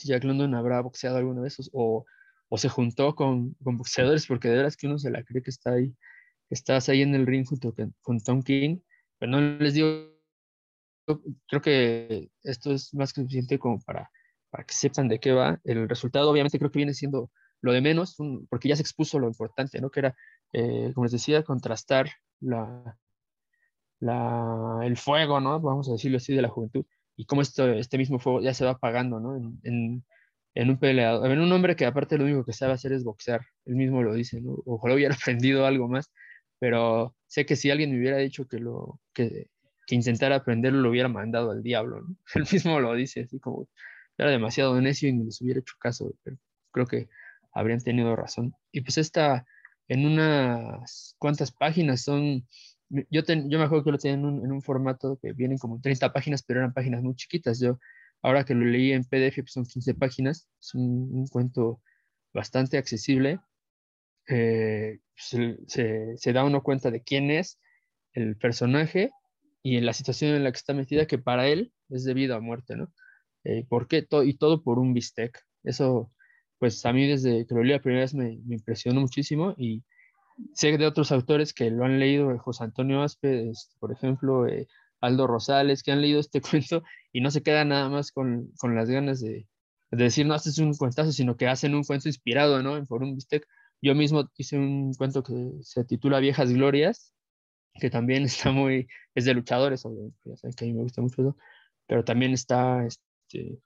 Jack 0.05 0.23
London 0.23 0.55
habrá 0.55 0.81
boxeado 0.83 1.17
alguna 1.17 1.41
vez 1.41 1.57
o, 1.73 2.07
o 2.49 2.59
se 2.59 2.69
juntó 2.69 3.15
con, 3.15 3.55
con, 3.63 3.77
boxeadores, 3.77 4.27
porque 4.27 4.49
de 4.49 4.57
veras 4.57 4.77
que 4.77 4.87
uno 4.87 4.99
se 4.99 5.11
la 5.11 5.23
cree 5.25 5.43
que 5.43 5.51
está 5.51 5.73
ahí, 5.73 5.91
que 6.49 6.55
estás 6.55 6.89
ahí 6.89 7.03
en 7.03 7.15
el 7.15 7.27
ring 7.27 7.47
junto 7.47 7.75
con, 8.03 8.21
Tom 8.21 8.43
King, 8.43 8.79
pero 9.19 9.33
no 9.33 9.41
les 9.41 9.75
digo, 9.75 10.13
creo 11.49 11.63
que 11.63 12.31
esto 12.43 12.73
es 12.73 12.95
más 12.95 13.13
que 13.13 13.23
suficiente 13.23 13.59
como 13.59 13.81
para 13.81 14.11
para 14.51 14.65
que 14.65 14.75
sepan 14.75 15.09
de 15.09 15.19
qué 15.21 15.33
va. 15.33 15.61
El 15.65 15.89
resultado 15.89 16.31
obviamente 16.31 16.59
creo 16.59 16.71
que 16.71 16.79
viene 16.79 16.95
siendo 16.95 17.31
lo 17.61 17.73
de 17.73 17.81
menos, 17.81 18.17
porque 18.49 18.69
ya 18.69 18.77
se 18.77 18.83
expuso 18.83 19.19
lo 19.19 19.27
importante, 19.27 19.81
¿no? 19.81 19.91
Que 19.91 20.01
era, 20.01 20.17
eh, 20.53 20.93
como 20.95 21.05
les 21.05 21.13
decía, 21.13 21.43
contrastar 21.43 22.11
la, 22.41 22.97
la, 24.01 24.81
el 24.85 24.97
fuego, 24.97 25.41
¿no? 25.41 25.61
Vamos 25.61 25.89
a 25.89 25.93
decirlo 25.93 26.19
así, 26.19 26.35
de 26.35 26.43
la 26.43 26.49
juventud, 26.49 26.85
y 27.17 27.27
cómo 27.27 27.43
esto, 27.43 27.69
este 27.69 27.99
mismo 27.99 28.19
fuego 28.21 28.41
ya 28.41 28.55
se 28.55 28.65
va 28.65 28.73
apagando, 28.73 29.19
¿no? 29.21 29.37
En, 29.65 30.05
en, 30.59 30.71
un 30.71 30.79
peleador, 30.79 31.31
en 31.31 31.39
un 31.39 31.53
hombre 31.53 31.77
que 31.77 31.87
aparte 31.87 32.19
lo 32.19 32.25
único 32.25 32.45
que 32.45 32.53
sabe 32.53 32.73
hacer 32.73 32.93
es 32.93 33.05
boxear, 33.05 33.43
él 33.65 33.77
mismo 33.77 34.03
lo 34.03 34.13
dice, 34.13 34.41
¿no? 34.41 34.57
Ojalá 34.67 34.97
hubiera 34.97 35.15
aprendido 35.23 35.65
algo 35.67 35.89
más, 35.89 36.11
pero 36.59 37.15
sé 37.29 37.47
que 37.47 37.55
si 37.55 37.71
alguien 37.71 37.93
me 37.93 37.99
hubiera 37.99 38.19
dicho 38.19 38.49
que 38.49 38.59
lo, 38.59 39.01
que, 39.15 39.51
intentara 39.91 40.37
aprenderlo, 40.37 40.81
lo 40.81 40.91
hubiera 40.91 41.09
mandado 41.09 41.53
al 41.53 41.63
diablo, 41.63 42.01
¿no? 42.01 42.17
Él 42.35 42.45
mismo 42.51 42.81
lo 42.81 42.93
dice, 42.95 43.21
así 43.21 43.39
como, 43.39 43.69
era 44.19 44.31
demasiado 44.31 44.81
necio 44.81 45.09
y 45.09 45.13
ni 45.13 45.27
les 45.27 45.41
hubiera 45.41 45.61
hecho 45.61 45.75
caso, 45.79 46.13
pero 46.25 46.37
creo 46.73 46.87
que 46.87 47.09
habrían 47.53 47.81
tenido 47.81 48.17
razón. 48.17 48.53
Y 48.73 48.81
pues 48.81 48.99
esta, 48.99 49.47
en 49.87 50.07
unas 50.07 51.15
cuantas 51.19 51.53
páginas 51.53 52.03
son, 52.03 52.49
yo, 52.89 53.23
yo 53.23 53.59
me 53.59 53.65
acuerdo 53.65 53.85
que 53.85 53.93
lo 53.93 53.99
tenía 53.99 54.17
en 54.17 54.25
un, 54.25 54.45
en 54.45 54.51
un, 54.51 54.63
formato 54.63 55.21
que 55.23 55.33
vienen 55.35 55.59
como 55.59 55.81
30 55.81 56.13
páginas, 56.13 56.43
pero 56.43 56.59
eran 56.61 56.73
páginas 56.73 57.01
muy 57.01 57.15
chiquitas. 57.15 57.61
Yo, 57.61 57.79
ahora 58.23 58.45
que 58.45 58.55
lo 58.55 58.65
leí 58.65 58.93
en 58.93 59.05
PDF, 59.05 59.37
pues 59.37 59.53
son 59.53 59.65
15 59.67 59.95
páginas, 59.95 60.49
es 60.61 60.75
un, 60.75 61.27
cuento 61.29 61.81
bastante 62.33 62.79
accesible. 62.79 63.41
Eh, 64.29 64.99
se, 65.17 65.57
se, 65.67 66.17
se, 66.17 66.33
da 66.33 66.45
uno 66.45 66.63
cuenta 66.63 66.91
de 66.91 67.03
quién 67.03 67.31
es 67.31 67.59
el 68.13 68.37
personaje 68.37 69.11
y 69.63 69.77
en 69.77 69.87
la 69.87 69.93
situación 69.93 70.35
en 70.35 70.45
la 70.45 70.53
que 70.53 70.57
está 70.57 70.75
metida, 70.75 71.07
que 71.07 71.19
para 71.19 71.49
él 71.49 71.73
es 71.89 72.05
de 72.05 72.15
vida 72.15 72.41
muerte, 72.41 72.77
¿no? 72.77 72.93
Eh, 73.45 73.65
¿Por 73.69 73.89
qué? 73.89 74.07
y 74.25 74.35
todo 74.37 74.63
por 74.63 74.79
un 74.79 74.93
bistec. 74.95 75.39
Eso, 75.65 76.13
pues 76.59 76.85
a 76.87 76.93
mí 76.93 77.07
desde 77.07 77.47
que 77.47 77.55
lo 77.55 77.63
leí 77.63 77.73
la 77.73 77.81
primera 77.81 78.03
vez 78.03 78.15
me, 78.15 78.33
impresionó 78.49 79.01
muchísimo 79.01 79.55
y 79.57 79.85
sé 80.55 80.77
de 80.79 80.87
otros 80.87 81.13
autores 81.13 81.53
que 81.55 81.71
lo 81.71 81.85
han 81.85 81.99
leído, 81.99 82.33
eh, 82.33 82.39
José 82.39 82.65
Antonio 82.65 83.03
Aspe, 83.03 83.51
este, 83.51 83.77
por 83.79 83.93
ejemplo, 83.93 84.47
eh, 84.47 84.69
Aldo 85.01 85.27
Rosales, 85.27 85.83
que 85.83 85.93
han 85.93 86.01
leído 86.03 86.21
este 86.21 86.41
cuento 86.43 86.83
y 87.13 87.21
no 87.21 87.31
se 87.31 87.43
quedan 87.43 87.69
nada 87.69 87.89
más 87.89 88.13
con, 88.13 88.53
con 88.59 88.75
las 88.75 88.89
ganas 88.91 89.21
de, 89.21 89.47
de, 89.91 90.05
decir, 90.05 90.27
no, 90.27 90.35
este 90.35 90.51
es 90.51 90.59
un 90.59 90.75
cuentazo, 90.75 91.13
sino 91.13 91.37
que 91.37 91.49
hacen 91.49 91.75
un 91.75 91.85
cuento 91.85 92.09
inspirado, 92.09 92.63
¿no? 92.63 92.85
Por 92.87 93.03
un 93.03 93.15
bistec. 93.15 93.47
Yo 93.81 93.95
mismo 93.95 94.29
hice 94.37 94.59
un 94.59 94.93
cuento 94.95 95.23
que 95.23 95.53
se 95.63 95.85
titula 95.85 96.21
Viejas 96.21 96.53
Glorias, 96.53 97.13
que 97.75 97.91
también 97.91 98.23
está 98.25 98.53
muy, 98.53 98.89
es 99.15 99.25
de 99.25 99.35
luchadores, 99.35 99.83
que 99.83 100.65
a 100.65 100.67
mí 100.67 100.75
me 100.75 100.83
gusta 100.83 101.03
mucho 101.03 101.23
eso, 101.23 101.37
pero 101.87 102.05
también 102.05 102.33
está, 102.33 102.85
este, 102.87 103.61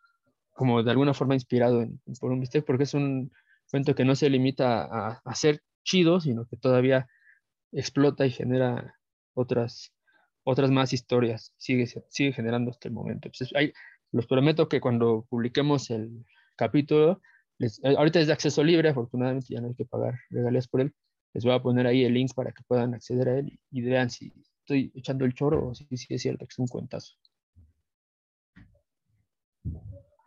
como 0.53 0.83
de 0.83 0.91
alguna 0.91 1.15
forma 1.15 1.35
inspirado 1.35 1.83
en, 1.83 2.01
por 2.21 2.33
un 2.33 2.41
bistec, 2.41 2.65
porque 2.65 2.85
es 2.85 2.95
un 2.95 3.33
cuento 3.71 3.95
que 3.95 4.05
no 4.05 4.15
se 4.15 4.31
limita 4.31 4.85
a, 4.85 5.23
a, 5.25 5.35
ser 5.35 5.63
chido, 5.85 6.21
sino 6.21 6.47
que 6.47 6.57
todavía 6.57 7.09
explota 7.73 8.27
y 8.27 8.31
genera 8.31 8.99
otras, 9.35 9.93
otras 10.45 10.71
más 10.71 10.93
historias, 10.93 11.53
sigue, 11.57 11.87
sigue 12.09 12.33
generando 12.33 12.71
hasta 12.71 12.89
el 12.89 12.95
momento. 12.95 13.31
Pues 13.31 13.53
los 14.13 14.27
prometo 14.27 14.69
que 14.69 14.81
cuando 14.81 15.27
publiquemos 15.29 15.91
el 15.91 16.25
capítulo, 16.57 17.21
eh, 17.59 17.69
ahorita 17.97 18.21
es 18.21 18.27
de 18.27 18.33
acceso 18.33 18.63
libre, 18.63 18.89
afortunadamente 18.89 19.55
ya 19.55 19.61
no 19.61 19.69
hay 19.69 19.75
que 19.75 19.85
pagar 19.85 20.15
regalías 20.31 20.69
por 20.69 20.81
él, 20.81 20.95
les 21.33 21.45
voy 21.45 21.55
a 21.55 21.63
poner 21.63 21.87
ahí 21.87 22.05
el 22.05 22.15
link 22.15 22.35
para 22.35 22.53
que 22.53 22.63
puedan 22.67 22.95
acceder 22.95 23.29
a 23.29 23.39
él 23.39 23.59
y 23.71 23.81
vean 23.83 24.11
si 24.11 24.33
estoy 24.61 24.93
echando 24.95 25.25
el 25.25 25.35
choro 25.35 25.69
o 25.69 25.75
si, 25.75 25.87
si 25.97 26.15
es 26.15 26.23
cierto 26.23 26.47
que 26.47 26.53
es 26.53 26.59
un 26.59 26.69
cuentazo. 26.69 27.15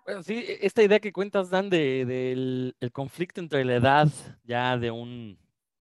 Bueno, 0.05 0.23
sí, 0.23 0.35
e, 0.47 0.65
esta 0.65 0.83
idea 0.83 0.99
que 0.99 1.11
cuentas, 1.11 1.49
Dan, 1.49 1.69
de, 1.69 2.05
del 2.05 2.75
el 2.79 2.91
conflicto 2.91 3.41
entre 3.41 3.65
la 3.65 3.75
edad 3.75 4.07
ya 4.43 4.77
de 4.77 4.91
un, 4.91 5.37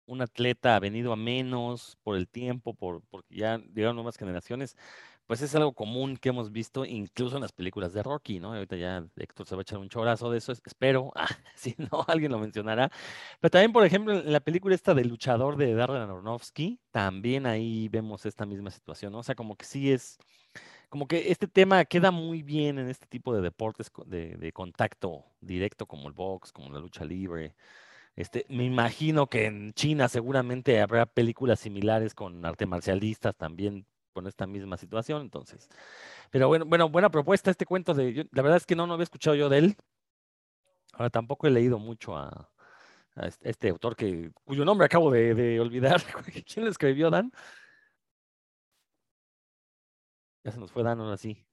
un 0.06 0.22
atleta 0.22 0.78
venido 0.80 1.12
a 1.12 1.16
menos 1.16 1.96
por 2.02 2.16
el 2.16 2.28
tiempo, 2.28 2.74
por, 2.74 3.02
porque 3.10 3.36
ya 3.36 3.58
llegaron 3.74 3.96
nuevas 3.96 4.16
generaciones, 4.16 4.76
pues 5.26 5.42
es 5.42 5.54
algo 5.54 5.72
común 5.72 6.16
que 6.16 6.28
hemos 6.28 6.52
visto 6.52 6.84
incluso 6.84 7.36
en 7.36 7.42
las 7.42 7.52
películas 7.52 7.92
de 7.92 8.02
Rocky, 8.02 8.38
¿no? 8.38 8.54
Ahorita 8.54 8.76
ya 8.76 9.04
Héctor 9.16 9.46
se 9.46 9.56
va 9.56 9.60
a 9.60 9.62
echar 9.62 9.78
un 9.78 9.88
chorazo 9.88 10.30
de 10.30 10.38
eso, 10.38 10.52
espero, 10.52 11.12
ah, 11.16 11.28
si 11.54 11.74
no, 11.78 12.04
alguien 12.06 12.32
lo 12.32 12.38
mencionará. 12.38 12.90
Pero 13.40 13.50
también, 13.50 13.72
por 13.72 13.84
ejemplo, 13.84 14.14
en 14.14 14.32
la 14.32 14.40
película 14.40 14.74
esta 14.74 14.94
del 14.94 15.08
luchador 15.08 15.56
de 15.56 15.74
Darren 15.74 16.02
Aronofsky, 16.02 16.78
también 16.92 17.46
ahí 17.46 17.88
vemos 17.88 18.24
esta 18.26 18.46
misma 18.46 18.70
situación, 18.70 19.12
¿no? 19.12 19.18
O 19.18 19.22
sea, 19.22 19.34
como 19.34 19.56
que 19.56 19.64
sí 19.64 19.90
es 19.92 20.18
como 20.88 21.08
que 21.08 21.30
este 21.30 21.48
tema 21.48 21.84
queda 21.84 22.10
muy 22.10 22.42
bien 22.42 22.78
en 22.78 22.88
este 22.88 23.06
tipo 23.06 23.34
de 23.34 23.42
deportes 23.42 23.90
de, 24.06 24.52
contacto 24.52 25.24
directo 25.40 25.86
como 25.86 26.08
el 26.08 26.14
box, 26.14 26.52
como 26.52 26.70
la 26.70 26.78
lucha 26.78 27.04
libre. 27.04 27.54
Este, 28.16 28.46
me 28.48 28.64
imagino 28.64 29.26
que 29.26 29.44
en 29.44 29.74
China 29.74 30.08
seguramente 30.08 30.80
habrá 30.80 31.04
películas 31.04 31.60
similares 31.60 32.14
con 32.14 32.44
arte 32.46 32.64
marcialistas 32.64 33.36
también 33.36 33.86
con 34.14 34.26
esta 34.26 34.46
misma 34.46 34.78
situación, 34.78 35.20
entonces. 35.20 35.68
Pero 36.30 36.48
bueno, 36.48 36.64
bueno, 36.64 36.88
buena 36.88 37.10
propuesta 37.10 37.50
este 37.50 37.66
cuento 37.66 37.92
de, 37.92 38.26
la 38.32 38.42
verdad 38.42 38.56
es 38.56 38.64
que 38.64 38.74
no, 38.74 38.86
no 38.86 38.94
había 38.94 39.04
escuchado 39.04 39.36
yo 39.36 39.50
de 39.50 39.58
él. 39.58 39.76
Ahora 40.94 41.10
tampoco 41.10 41.46
he 41.46 41.50
leído 41.50 41.78
mucho 41.78 42.16
a, 42.16 42.50
este, 43.42 43.68
autor 43.68 43.94
que, 43.94 44.30
cuyo 44.44 44.64
nombre 44.64 44.86
acabo 44.86 45.10
de, 45.10 45.34
de 45.34 45.60
olvidar. 45.60 46.00
¿Quién 46.46 46.64
lo 46.64 46.70
escribió, 46.70 47.10
Dan? 47.10 47.30
Ya 50.42 50.52
se 50.52 50.58
nos 50.58 50.72
fue 50.72 50.82
dando 50.82 51.12
así. 51.12 51.44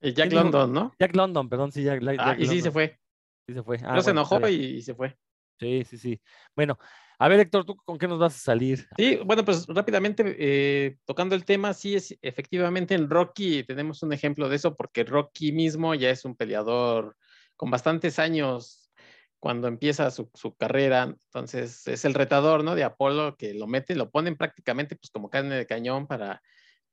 Jack 0.00 0.32
London, 0.32 0.72
¿no? 0.72 0.94
Jack 0.98 1.14
London, 1.14 1.48
perdón, 1.50 1.72
sí, 1.72 1.82
Jack, 1.82 2.02
ah, 2.18 2.36
y 2.38 2.46
sí 2.46 2.62
se 2.62 2.70
fue. 2.70 3.01
Sí 3.46 3.54
se 3.54 3.62
fue. 3.62 3.78
Ah, 3.84 4.00
se 4.00 4.10
enojó 4.10 4.48
y, 4.48 4.82
se 4.82 4.94
fue. 4.94 5.16
Sí, 5.58 5.84
sí, 5.84 5.98
sí. 5.98 6.20
Bueno, 6.56 6.78
a 7.18 7.28
ver, 7.28 7.40
Héctor, 7.40 7.64
¿tú 7.64 7.76
con 7.76 7.98
qué 7.98 8.08
nos 8.08 8.18
vas 8.18 8.34
a 8.34 8.38
salir? 8.38 8.88
Sí, 8.96 9.18
bueno, 9.24 9.44
pues 9.44 9.66
rápidamente, 9.68 10.36
eh, 10.38 10.96
tocando 11.04 11.34
el 11.34 11.44
tema, 11.44 11.72
sí, 11.72 11.94
es 11.94 12.16
efectivamente 12.22 12.94
en 12.94 13.08
Rocky 13.08 13.62
tenemos 13.64 14.02
un 14.02 14.12
ejemplo 14.12 14.48
de 14.48 14.56
eso, 14.56 14.76
porque 14.76 15.04
Rocky 15.04 15.52
mismo 15.52 15.94
ya 15.94 16.10
es 16.10 16.24
un 16.24 16.34
peleador 16.34 17.16
con 17.56 17.70
bastantes 17.70 18.18
años 18.18 18.90
cuando 19.38 19.68
empieza 19.68 20.10
su, 20.10 20.30
su, 20.34 20.54
carrera, 20.56 21.02
entonces 21.02 21.86
es 21.86 22.04
el 22.04 22.14
retador, 22.14 22.64
¿no? 22.64 22.74
De 22.74 22.84
Apolo 22.84 23.36
que 23.36 23.54
lo 23.54 23.66
mete, 23.66 23.94
lo 23.94 24.10
ponen 24.10 24.36
prácticamente 24.36 24.96
pues 24.96 25.10
como 25.10 25.30
carne 25.30 25.56
de 25.56 25.66
cañón 25.66 26.06
para 26.06 26.42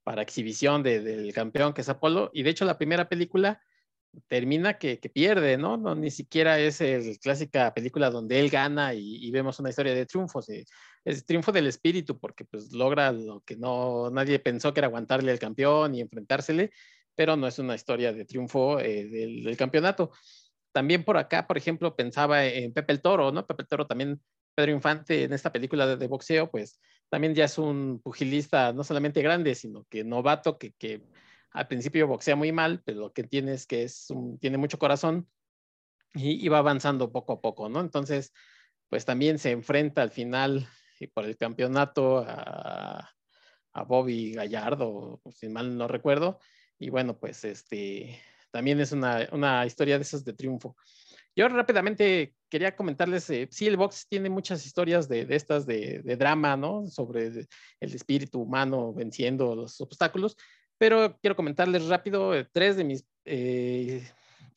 para 0.10 0.24
exhibición 0.24 0.82
del 0.82 1.32
campeón 1.34 1.74
que 1.74 1.82
es 1.82 1.90
Apolo. 1.90 2.32
Y 2.34 2.42
de 2.42 2.50
hecho 2.50 2.66
la 2.66 2.80
primera 2.80 3.08
película 3.08 3.62
termina 4.28 4.78
que, 4.78 4.98
pierde, 5.13 5.58
¿no? 5.58 5.78
¿no? 5.78 5.95
Ni 5.95 6.12
siquiera 6.12 6.60
es 6.60 6.82
el 6.82 7.19
clásica 7.19 7.74
película 7.74 8.10
donde 8.10 8.39
él 8.39 8.50
gana 8.50 8.93
y, 8.93 9.30
vemos 9.32 9.60
una 9.60 9.69
historia 9.69 9.93
de 9.93 10.06
triunfo. 10.06 10.41
Es 11.06 11.26
triunfo 11.26 11.52
del 11.52 11.67
espíritu 11.67 12.19
porque 12.19 12.45
pues 12.45 12.72
logra 12.74 13.12
lo 13.12 13.41
que 13.41 13.56
no 13.56 14.10
nadie 14.12 14.39
pensó 14.39 14.74
que 14.74 14.80
era 14.82 14.88
aguantarle 14.88 15.32
al 15.32 15.39
campeón 15.39 15.95
y 15.95 16.02
enfrentársele, 16.02 16.72
pero 17.15 17.36
no 17.36 17.48
es 17.48 17.60
una 17.60 17.76
historia 17.76 18.13
de 18.13 18.26
triunfo 18.26 18.80
eh, 18.80 19.06
del, 19.06 19.58
campeonato. 19.58 20.12
También 20.72 21.04
por 21.04 21.17
acá, 21.17 21.48
por 21.48 21.58
ejemplo, 21.58 21.95
pensaba 21.95 22.45
en 22.45 22.74
Pepe 22.74 22.93
el 22.93 23.02
Toro, 23.02 23.32
¿no? 23.32 23.45
Pepe 23.45 23.63
el 23.63 23.67
Toro 23.67 23.88
también 23.88 24.22
Pedro 24.56 24.72
Infante 24.72 25.24
en 25.24 25.34
esta 25.34 25.52
película 25.52 25.88
de, 25.88 25.98
de 25.98 26.08
boxeo, 26.08 26.50
pues 26.52 26.80
también 27.10 27.34
ya 27.34 27.45
es 27.45 27.58
un 27.58 28.02
pugilista 28.04 28.72
no 28.74 28.84
solamente 28.84 29.22
grande, 29.22 29.56
sino 29.56 29.86
que 29.89 30.04
novato, 30.04 30.58
que, 30.58 30.74
que 30.74 31.02
al 31.52 31.68
principio 31.68 32.08
boxea 32.08 32.36
muy 32.36 32.52
mal, 32.52 32.82
pero 32.86 33.00
lo 33.00 33.14
que 33.14 33.24
tiene 33.24 33.54
es 33.54 33.66
que 33.66 33.84
es 33.84 34.08
tiene 34.40 34.58
mucho 34.58 34.80
corazón 34.80 35.28
y, 36.14 36.44
y, 36.44 36.48
va 36.48 36.60
avanzando 36.60 37.12
poco 37.12 37.34
a 37.34 37.42
poco, 37.42 37.70
¿no? 37.70 37.80
Entonces, 37.80 38.34
pues 38.90 39.06
también 39.06 39.40
se 39.40 39.52
enfrenta 39.52 40.02
al 40.02 40.12
final 40.12 40.68
y 41.00 41.08
por 41.08 41.26
el 41.26 41.38
campeonato 41.38 42.20
a, 42.28 43.10
a 43.74 43.84
Bobby 43.84 44.34
Gallardo, 44.34 45.22
si 45.32 45.50
mal 45.50 45.78
no 45.78 45.88
recuerdo, 45.88 46.40
y 46.78 46.90
bueno, 46.90 47.18
pues 47.18 47.44
este 47.44 48.20
también 48.52 48.80
es 48.80 48.92
una, 48.92 49.28
una 49.32 49.66
historia 49.66 49.98
de 49.98 50.02
esas 50.02 50.26
de 50.26 50.34
triunfo. 50.34 50.76
Yo 51.36 51.48
rápidamente 51.48 52.36
quería 52.50 52.76
comentarles, 52.76 53.30
eh, 53.30 53.48
sí, 53.52 53.68
el 53.68 53.78
box 53.78 54.08
tiene 54.10 54.30
muchas 54.30 54.66
historias 54.66 55.08
de, 55.08 55.26
de 55.26 55.36
estas 55.36 55.66
de, 55.68 56.02
de, 56.04 56.18
drama, 56.18 56.58
¿no? 56.58 56.88
Sobre 56.88 57.28
el 57.28 57.48
espíritu 57.80 58.42
humano 58.42 58.94
venciendo 58.94 59.56
los 59.56 59.80
obstáculos, 59.80 60.36
pero 60.80 61.20
quiero 61.22 61.36
comentarles 61.36 61.86
rápido 61.88 62.34
eh, 62.34 62.48
tres 62.52 62.78
de 62.78 62.84
mis 62.86 63.06
eh, 63.26 64.02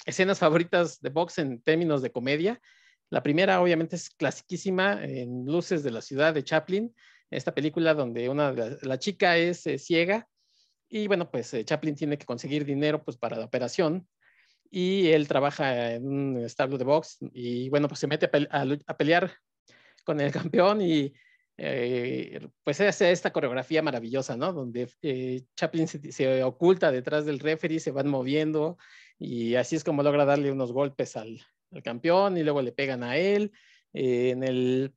escenas 0.06 0.38
favoritas 0.38 1.00
de 1.02 1.10
box 1.10 1.38
en 1.38 1.60
términos 1.60 2.00
de 2.00 2.12
comedia. 2.12 2.60
La 3.10 3.22
primera, 3.22 3.60
obviamente, 3.60 3.96
es 3.96 4.08
clasiquísima 4.08 5.04
en 5.04 5.44
Luces 5.44 5.82
de 5.82 5.90
la 5.90 6.00
Ciudad 6.00 6.32
de 6.32 6.44
Chaplin, 6.44 6.94
esta 7.30 7.52
película 7.52 7.92
donde 7.92 8.28
una, 8.28 8.52
la, 8.52 8.98
chica 8.98 9.36
es 9.36 9.66
eh, 9.66 9.78
ciega 9.78 10.28
y 10.88 11.08
bueno, 11.08 11.30
pues 11.30 11.54
Chaplin 11.64 11.96
tiene 11.96 12.18
que 12.18 12.26
conseguir 12.26 12.64
dinero 12.64 13.02
pues 13.02 13.16
para 13.16 13.36
la 13.36 13.46
operación 13.46 14.06
y 14.70 15.08
él 15.08 15.26
trabaja 15.26 15.94
en 15.94 16.06
un 16.06 16.44
establo 16.44 16.78
de 16.78 16.84
box 16.84 17.18
y 17.32 17.68
bueno, 17.70 17.88
pues 17.88 17.98
se 18.00 18.06
mete 18.06 18.30
a 18.50 18.96
pelear 18.96 19.32
con 20.04 20.20
el 20.20 20.30
campeón 20.52 20.82
y 20.82 21.14
eh, 21.58 22.48
pues 22.64 22.80
hace 22.80 23.10
esta 23.10 23.32
coreografía 23.32 23.82
maravillosa, 23.82 24.36
¿no? 24.36 24.52
Donde 24.52 24.88
eh, 25.02 25.42
Chaplin 25.54 25.86
se, 25.88 26.12
se, 26.12 26.42
oculta 26.42 26.90
detrás 26.90 27.26
del 27.26 27.40
referee, 27.40 27.80
se 27.80 27.90
van 27.90 28.08
moviendo 28.08 28.78
y 29.18 29.54
así 29.54 29.76
es 29.76 29.84
como 29.84 30.02
logra 30.02 30.24
darle 30.24 30.50
unos 30.50 30.72
golpes 30.72 31.16
al, 31.16 31.40
al 31.70 31.82
campeón 31.82 32.36
y 32.38 32.42
luego 32.42 32.62
le 32.62 32.72
pegan 32.72 33.02
a 33.02 33.16
él. 33.16 33.52
Eh, 33.92 34.30
en 34.30 34.42
el 34.42 34.94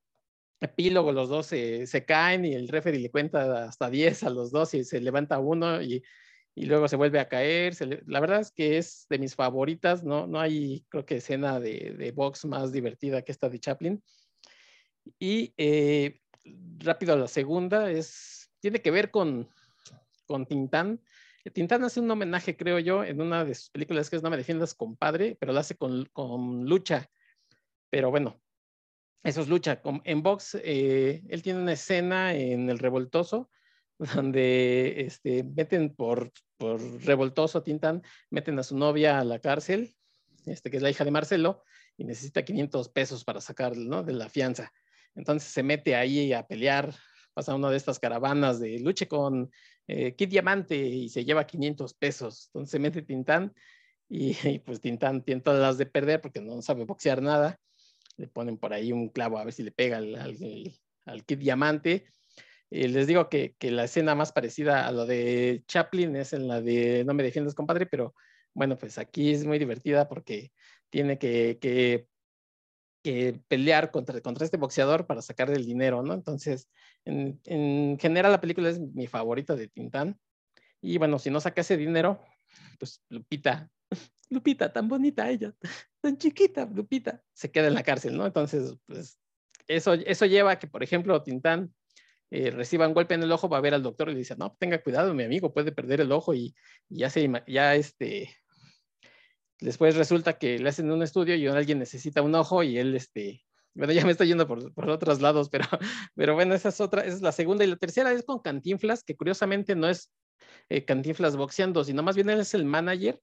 epílogo 0.61 1.11
los 1.11 1.29
dos 1.29 1.47
se, 1.47 1.85
se, 1.87 2.05
caen 2.05 2.45
y 2.45 2.53
el 2.53 2.69
referee 2.69 2.99
le 2.99 3.11
cuenta 3.11 3.65
hasta 3.65 3.89
10 3.89 4.23
a 4.23 4.29
los 4.29 4.51
dos 4.51 4.73
y 4.73 4.83
se 4.83 5.01
levanta 5.01 5.39
uno 5.39 5.81
y, 5.81 6.03
y 6.55 6.65
luego 6.65 6.87
se 6.87 6.95
vuelve 6.95 7.19
a 7.19 7.27
caer. 7.27 7.75
La 8.07 8.19
verdad 8.19 8.39
es 8.39 8.51
que 8.51 8.77
es 8.77 9.05
de 9.09 9.19
mis 9.19 9.35
favoritas, 9.35 10.03
no, 10.03 10.25
no 10.27 10.39
hay 10.39 10.85
creo 10.89 11.05
que 11.05 11.17
escena 11.17 11.59
de, 11.59 11.95
de 11.97 12.11
box 12.11 12.45
más 12.45 12.71
divertida 12.71 13.21
que 13.21 13.31
esta 13.33 13.49
de 13.49 13.59
Chaplin. 13.59 14.03
Y 15.19 15.53
eh, 15.57 16.21
rápido 16.79 17.17
la 17.17 17.27
segunda 17.27 17.91
es, 17.91 18.51
tiene 18.59 18.81
que 18.81 18.91
ver 18.91 19.11
con, 19.11 19.49
con 20.25 20.45
Tintán. 20.45 21.01
Tintán 21.53 21.83
hace 21.83 21.99
un 21.99 22.09
homenaje, 22.09 22.57
creo 22.57 22.79
yo, 22.79 23.03
en 23.03 23.21
una 23.21 23.45
de 23.45 23.53
sus 23.53 23.69
películas 23.69 24.09
que 24.09 24.15
es 24.15 24.23
No 24.23 24.29
me 24.29 24.37
defiendas, 24.37 24.73
compadre, 24.73 25.37
pero 25.39 25.53
lo 25.53 25.59
hace 25.59 25.75
con, 25.75 26.05
con 26.11 26.65
lucha. 26.65 27.09
Pero 27.89 28.09
bueno, 28.09 28.41
eso 29.23 29.41
es 29.41 29.47
lucha. 29.47 29.81
En 30.03 30.23
box, 30.23 30.57
eh, 30.63 31.23
él 31.29 31.41
tiene 31.41 31.61
una 31.61 31.73
escena 31.73 32.33
en 32.33 32.69
El 32.69 32.79
Revoltoso, 32.79 33.49
donde 34.15 35.01
este, 35.01 35.43
meten 35.43 35.95
por, 35.95 36.31
por 36.57 36.81
revoltoso 37.03 37.63
Tintán, 37.63 38.03
meten 38.29 38.59
a 38.59 38.63
su 38.63 38.77
novia 38.77 39.19
a 39.19 39.23
la 39.23 39.39
cárcel, 39.39 39.95
este, 40.45 40.69
que 40.69 40.77
es 40.77 40.83
la 40.83 40.89
hija 40.89 41.05
de 41.05 41.11
Marcelo, 41.11 41.63
y 41.97 42.05
necesita 42.05 42.43
500 42.43 42.89
pesos 42.89 43.23
para 43.23 43.41
sacarlo 43.41 43.83
¿no? 43.83 44.03
de 44.03 44.13
la 44.13 44.29
fianza. 44.29 44.71
Entonces 45.15 45.49
se 45.51 45.63
mete 45.63 45.95
ahí 45.95 46.33
a 46.33 46.45
pelear, 46.45 46.93
pasa 47.33 47.55
una 47.55 47.69
de 47.69 47.77
estas 47.77 47.99
caravanas 47.99 48.59
de 48.59 48.79
luche 48.79 49.07
con 49.07 49.49
eh, 49.87 50.15
Kid 50.15 50.29
Diamante 50.29 50.75
y 50.75 51.09
se 51.09 51.25
lleva 51.25 51.47
500 51.47 51.93
pesos. 51.93 52.47
Entonces 52.47 52.71
se 52.71 52.79
mete 52.79 53.01
Tintán 53.01 53.53
y, 54.09 54.35
y, 54.49 54.59
pues 54.59 54.81
Tintán 54.81 55.23
tiene 55.23 55.41
todas 55.41 55.59
las 55.59 55.77
de 55.77 55.85
perder 55.85 56.21
porque 56.21 56.41
no 56.41 56.61
sabe 56.61 56.85
boxear 56.85 57.21
nada. 57.21 57.59
Le 58.17 58.27
ponen 58.27 58.57
por 58.57 58.73
ahí 58.73 58.91
un 58.91 59.09
clavo 59.09 59.37
a 59.37 59.43
ver 59.43 59.53
si 59.53 59.63
le 59.63 59.71
pega 59.71 59.97
al, 59.97 60.15
al, 60.15 60.37
al 61.05 61.25
Kid 61.25 61.39
Diamante. 61.39 62.05
Eh, 62.71 62.87
les 62.87 63.07
digo 63.07 63.29
que, 63.29 63.55
que, 63.59 63.71
la 63.71 63.83
escena 63.83 64.15
más 64.15 64.31
parecida 64.31 64.87
a 64.87 64.91
lo 64.91 65.05
de 65.05 65.63
Chaplin 65.67 66.15
es 66.15 66.33
en 66.33 66.47
la 66.47 66.61
de 66.61 67.03
No 67.05 67.13
me 67.13 67.23
defiendas, 67.23 67.53
compadre, 67.53 67.85
pero 67.85 68.15
bueno, 68.53 68.77
pues 68.77 68.97
aquí 68.97 69.31
es 69.31 69.45
muy 69.45 69.59
divertida 69.59 70.07
porque 70.07 70.51
tiene 70.89 71.19
que, 71.19 71.59
que 71.61 72.07
que 73.05 73.39
pelear 73.47 73.91
contra, 73.91 74.19
contra 74.19 74.45
este 74.45 74.57
boxeador 74.57 75.05
para 75.05 75.21
sacar 75.21 75.51
el 75.51 75.63
dinero, 75.63 76.01
¿no? 76.01 76.15
Entonces, 76.15 76.71
en, 77.05 77.39
en, 77.45 77.99
general 77.99 78.31
la 78.31 78.41
película 78.41 78.67
es 78.67 78.79
mi 78.79 79.05
favorita 79.05 79.55
de 79.55 79.67
Tintán. 79.67 80.19
Y 80.81 80.97
bueno, 80.97 81.19
si 81.19 81.29
no 81.29 81.39
saca 81.39 81.61
ese 81.61 81.77
dinero, 81.77 82.19
pues 82.79 83.03
Lupita, 83.09 83.69
Lupita, 84.31 84.73
tan 84.73 84.87
bonita 84.87 85.29
ella, 85.29 85.53
tan 86.01 86.17
chiquita, 86.17 86.65
Lupita, 86.65 87.21
se 87.31 87.51
queda 87.51 87.67
en 87.67 87.75
la 87.75 87.83
cárcel, 87.83 88.17
¿no? 88.17 88.25
Entonces, 88.25 88.75
pues 88.87 89.19
eso, 89.67 89.93
eso 89.93 90.25
lleva 90.25 90.53
a 90.53 90.59
que, 90.59 90.65
por 90.65 90.81
ejemplo, 90.81 91.21
Tintán 91.21 91.71
eh, 92.31 92.49
reciba 92.49 92.87
un 92.87 92.95
golpe 92.95 93.13
en 93.13 93.21
el 93.21 93.31
ojo, 93.31 93.47
va 93.47 93.59
a 93.59 93.61
ver 93.61 93.75
al 93.75 93.83
doctor 93.83 94.09
y 94.09 94.13
le 94.13 94.17
dice, 94.17 94.35
no, 94.35 94.57
tenga 94.59 94.81
cuidado, 94.81 95.13
mi 95.13 95.25
amigo, 95.25 95.53
puede 95.53 95.71
perder 95.71 96.01
el 96.01 96.11
ojo 96.11 96.33
y, 96.33 96.55
y 96.89 97.01
ya, 97.01 97.11
se, 97.11 97.31
ya 97.45 97.75
este, 97.75 98.35
Después 99.59 99.95
resulta 99.95 100.37
que 100.37 100.59
le 100.59 100.69
hacen 100.69 100.91
un 100.91 101.01
estudio 101.01 101.35
y 101.35 101.47
alguien 101.47 101.79
necesita 101.79 102.21
un 102.21 102.35
ojo 102.35 102.61
y 102.63 102.77
él, 102.77 102.95
este, 102.95 103.45
bueno, 103.73 103.93
ya 103.93 104.05
me 104.05 104.11
estoy 104.11 104.27
yendo 104.27 104.47
por, 104.47 104.73
por 104.73 104.89
otros 104.89 105.21
lados, 105.21 105.49
pero, 105.49 105.65
pero 106.15 106.33
bueno, 106.33 106.55
esa 106.55 106.69
es 106.69 106.81
otra, 106.81 107.03
esa 107.05 107.15
es 107.15 107.21
la 107.21 107.31
segunda. 107.31 107.63
Y 107.63 107.67
la 107.67 107.77
tercera 107.77 108.11
es 108.11 108.23
con 108.23 108.39
Cantinflas, 108.39 109.03
que 109.03 109.15
curiosamente 109.15 109.75
no 109.75 109.87
es 109.87 110.11
eh, 110.69 110.83
Cantinflas 110.85 111.37
boxeando, 111.37 111.83
sino 111.83 112.03
más 112.03 112.15
bien 112.15 112.29
él 112.29 112.39
es 112.39 112.53
el 112.53 112.65
manager 112.65 113.19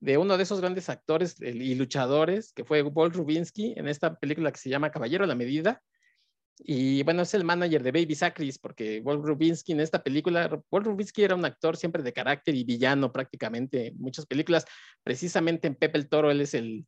de 0.00 0.18
uno 0.18 0.36
de 0.36 0.42
esos 0.42 0.60
grandes 0.60 0.88
actores 0.88 1.40
y 1.40 1.74
luchadores, 1.74 2.52
que 2.52 2.64
fue 2.64 2.82
Walt 2.82 3.14
Rubinsky, 3.14 3.74
en 3.76 3.88
esta 3.88 4.14
película 4.14 4.52
que 4.52 4.58
se 4.58 4.68
llama 4.68 4.90
Caballero 4.90 5.24
a 5.24 5.26
la 5.26 5.34
Medida, 5.34 5.82
y 6.58 7.02
bueno, 7.02 7.22
es 7.22 7.34
el 7.34 7.44
manager 7.44 7.82
de 7.82 7.92
Baby 7.92 8.14
Sacris, 8.14 8.58
porque 8.58 9.00
Walt 9.04 9.24
Rubinsky 9.24 9.72
en 9.72 9.80
esta 9.80 10.02
película, 10.02 10.48
Walt 10.70 10.86
Rubinsky 10.86 11.22
era 11.22 11.34
un 11.34 11.44
actor 11.44 11.76
siempre 11.76 12.02
de 12.02 12.12
carácter 12.12 12.54
y 12.54 12.64
villano 12.64 13.12
prácticamente 13.12 13.88
en 13.88 13.98
muchas 13.98 14.26
películas. 14.26 14.64
Precisamente 15.02 15.66
en 15.66 15.74
Pepe 15.74 15.98
el 15.98 16.08
Toro, 16.08 16.30
él 16.30 16.40
es 16.40 16.54
el, 16.54 16.86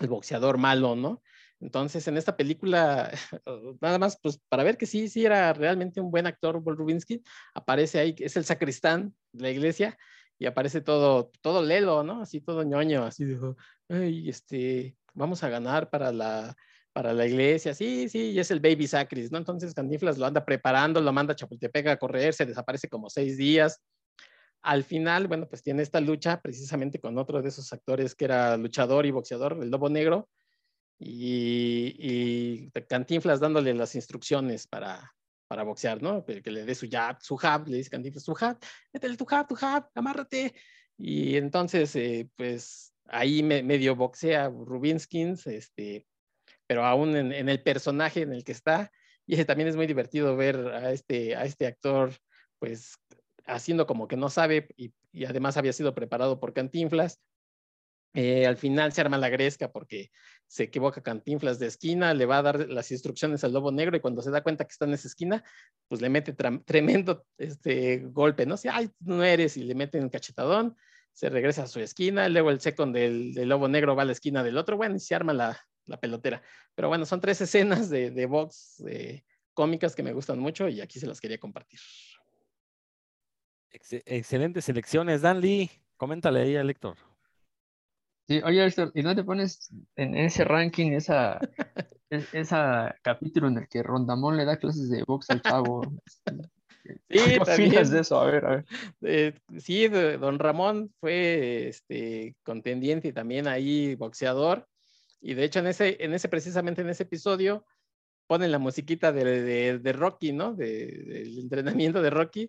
el 0.00 0.08
boxeador 0.08 0.56
malo, 0.56 0.96
¿no? 0.96 1.22
Entonces, 1.60 2.06
en 2.08 2.16
esta 2.16 2.36
película, 2.36 3.10
nada 3.80 3.98
más, 3.98 4.18
pues 4.22 4.40
para 4.48 4.62
ver 4.62 4.76
que 4.76 4.86
sí, 4.86 5.08
sí 5.08 5.24
era 5.24 5.52
realmente 5.52 6.00
un 6.00 6.10
buen 6.10 6.26
actor, 6.26 6.56
Walt 6.56 6.78
Rubinsky, 6.78 7.22
aparece 7.54 7.98
ahí, 7.98 8.14
es 8.18 8.36
el 8.36 8.44
sacristán 8.44 9.14
de 9.32 9.42
la 9.42 9.50
iglesia, 9.50 9.98
y 10.38 10.46
aparece 10.46 10.80
todo, 10.80 11.30
todo 11.40 11.62
lelo, 11.62 12.02
¿no? 12.02 12.20
Así 12.20 12.40
todo 12.40 12.62
ñoño, 12.62 13.04
así 13.04 13.24
dijo, 13.24 13.56
ay, 13.88 14.28
este, 14.28 14.96
vamos 15.14 15.42
a 15.42 15.48
ganar 15.48 15.88
para 15.88 16.12
la, 16.12 16.54
para 16.96 17.12
la 17.12 17.26
iglesia, 17.26 17.74
sí, 17.74 18.08
sí, 18.08 18.30
y 18.30 18.38
es 18.38 18.50
el 18.50 18.58
baby 18.58 18.86
sacris, 18.86 19.30
¿no? 19.30 19.36
Entonces 19.36 19.74
Cantinflas 19.74 20.16
lo 20.16 20.24
anda 20.24 20.46
preparando, 20.46 20.98
lo 20.98 21.12
manda 21.12 21.34
a 21.34 21.36
Chapultepec 21.36 21.88
a 21.88 21.98
correr, 21.98 22.32
se 22.32 22.46
desaparece 22.46 22.88
como 22.88 23.10
seis 23.10 23.36
días. 23.36 23.82
Al 24.62 24.82
final, 24.82 25.28
bueno, 25.28 25.46
pues 25.46 25.62
tiene 25.62 25.82
esta 25.82 26.00
lucha 26.00 26.40
precisamente 26.40 26.98
con 26.98 27.18
otro 27.18 27.42
de 27.42 27.50
esos 27.50 27.70
actores 27.74 28.14
que 28.14 28.24
era 28.24 28.56
luchador 28.56 29.04
y 29.04 29.10
boxeador, 29.10 29.58
el 29.60 29.68
Lobo 29.68 29.90
Negro, 29.90 30.30
y, 30.98 31.94
y 31.98 32.70
Cantinflas 32.88 33.40
dándole 33.40 33.74
las 33.74 33.94
instrucciones 33.94 34.66
para, 34.66 35.12
para 35.48 35.64
boxear, 35.64 36.00
¿no? 36.00 36.24
Que, 36.24 36.42
que 36.42 36.50
le 36.50 36.64
dé 36.64 36.74
su 36.74 36.88
jab, 36.90 37.18
su 37.20 37.36
jab, 37.36 37.68
le 37.68 37.76
dice 37.76 37.90
Cantinflas, 37.90 38.24
su 38.24 38.32
jab, 38.32 38.56
métele 38.94 39.18
tu 39.18 39.26
jab, 39.26 39.46
tu 39.46 39.54
jab, 39.54 39.86
amárrate. 39.94 40.54
Y 40.96 41.36
entonces, 41.36 41.94
eh, 41.94 42.30
pues 42.36 42.94
ahí 43.04 43.42
me, 43.42 43.62
medio 43.62 43.94
boxea 43.94 44.48
Rubinskins, 44.48 45.46
este, 45.46 46.06
pero 46.66 46.84
aún 46.84 47.16
en, 47.16 47.48
el 47.48 47.62
personaje 47.62 48.22
en 48.22 48.32
el 48.32 48.44
que 48.44 48.52
está. 48.52 48.90
Y 49.26 49.42
también 49.44 49.68
es 49.68 49.76
muy 49.76 49.86
divertido 49.86 50.36
ver 50.36 50.56
a 50.68 50.92
este, 50.92 51.34
a 51.36 51.44
este 51.44 51.66
actor, 51.66 52.12
pues, 52.58 52.96
haciendo 53.46 53.86
como 53.86 54.08
que 54.08 54.16
no 54.16 54.28
sabe 54.28 54.68
y, 54.76 54.92
además 55.24 55.56
había 55.56 55.72
sido 55.72 55.94
preparado 55.94 56.38
por 56.40 56.52
Cantinflas. 56.52 57.20
Eh, 58.14 58.46
al 58.46 58.56
final 58.56 58.92
se 58.92 59.02
arma 59.02 59.18
la 59.18 59.28
gresca 59.28 59.70
porque 59.70 60.10
se 60.46 60.64
equivoca 60.64 61.02
Cantinflas 61.02 61.58
de 61.58 61.66
esquina, 61.66 62.14
le 62.14 62.24
va 62.24 62.38
a 62.38 62.42
dar 62.42 62.68
las 62.68 62.90
instrucciones 62.90 63.44
al 63.44 63.52
lobo 63.52 63.72
negro 63.72 63.96
y 63.96 64.00
cuando 64.00 64.22
se 64.22 64.30
da 64.30 64.42
cuenta 64.42 64.64
que 64.64 64.72
está 64.72 64.84
en 64.86 64.94
esa 64.94 65.08
esquina, 65.08 65.44
pues 65.88 66.00
le 66.00 66.08
mete 66.08 66.32
tremendo 66.64 67.26
este, 67.36 67.98
golpe, 68.06 68.46
¿no? 68.46 68.56
Si, 68.56 68.68
ay, 68.68 68.90
no 69.00 69.22
eres, 69.22 69.56
y 69.56 69.64
le 69.64 69.74
mete 69.74 70.00
un 70.00 70.08
cachetadón, 70.08 70.76
se 71.12 71.28
regresa 71.28 71.64
a 71.64 71.66
su 71.66 71.80
esquina, 71.80 72.28
luego 72.28 72.50
el 72.50 72.60
second 72.60 72.94
del, 72.94 73.34
del, 73.34 73.48
lobo 73.48 73.68
negro 73.68 73.96
va 73.96 74.02
a 74.02 74.06
la 74.06 74.12
esquina 74.12 74.42
del 74.42 74.56
otro, 74.56 74.76
bueno, 74.76 74.96
y 74.96 75.00
se 75.00 75.14
arma 75.14 75.34
la, 75.34 75.60
la 75.86 75.98
pelotera. 75.98 76.42
Pero 76.74 76.88
bueno, 76.88 77.04
son 77.06 77.20
tres 77.20 77.40
escenas 77.42 77.88
de, 77.90 78.10
de 78.10 78.26
box 78.26 78.82
eh, 78.88 79.24
cómicas 79.54 79.94
que 79.94 80.02
me 80.02 80.12
gustan 80.12 80.38
mucho 80.38 80.68
y 80.68 80.80
aquí 80.80 80.98
se 81.00 81.06
las 81.06 81.20
quería 81.20 81.38
compartir. 81.38 81.80
Ex 83.70 83.92
excelentes 84.04 84.64
selecciones, 84.64 85.22
Dan 85.22 85.40
Lee. 85.40 85.70
Coméntale 85.96 86.40
ahí 86.42 86.56
a 86.56 86.62
Héctor. 86.62 86.96
Sí, 88.28 88.40
oye, 88.44 88.64
Héctor, 88.64 88.90
¿y 88.94 89.02
no 89.02 89.14
te 89.14 89.22
pones 89.22 89.70
en 89.94 90.16
ese 90.16 90.44
ranking 90.44 90.92
esa, 90.92 91.38
es- 92.10 92.34
ese 92.34 92.56
capítulo 93.02 93.48
en 93.48 93.58
el 93.58 93.68
que 93.68 93.82
Rondamón 93.82 94.36
le 94.36 94.44
da 94.44 94.56
clases 94.56 94.90
de 94.90 95.04
box 95.04 95.30
al 95.30 95.42
chavo. 95.42 95.82
Sí, 97.08 97.18
¿Qué 97.18 97.40
también. 97.44 97.90
de 97.90 97.98
eso? 97.98 98.20
A 98.20 98.26
ver, 98.26 98.44
a 98.44 98.50
ver. 98.50 98.64
Eh, 99.02 99.34
sí, 99.58 99.88
don 99.88 100.38
Ramón 100.38 100.94
fue 101.00 101.66
este, 101.66 102.36
contendiente 102.44 103.08
y 103.08 103.12
también 103.12 103.48
ahí 103.48 103.96
boxeador. 103.96 104.68
Y 105.26 105.34
de 105.34 105.42
hecho, 105.42 105.58
en 105.58 105.66
ese, 105.66 105.96
en 106.04 106.14
ese, 106.14 106.28
precisamente 106.28 106.82
en 106.82 106.88
ese 106.88 107.02
episodio, 107.02 107.66
ponen 108.28 108.52
la 108.52 108.60
musiquita 108.60 109.10
de, 109.10 109.76
de- 109.80 109.92
Rocky, 109.92 110.32
¿no? 110.32 110.54
De- 110.54 110.86
del 110.86 111.40
entrenamiento 111.40 112.00
de 112.00 112.10
Rocky. 112.10 112.48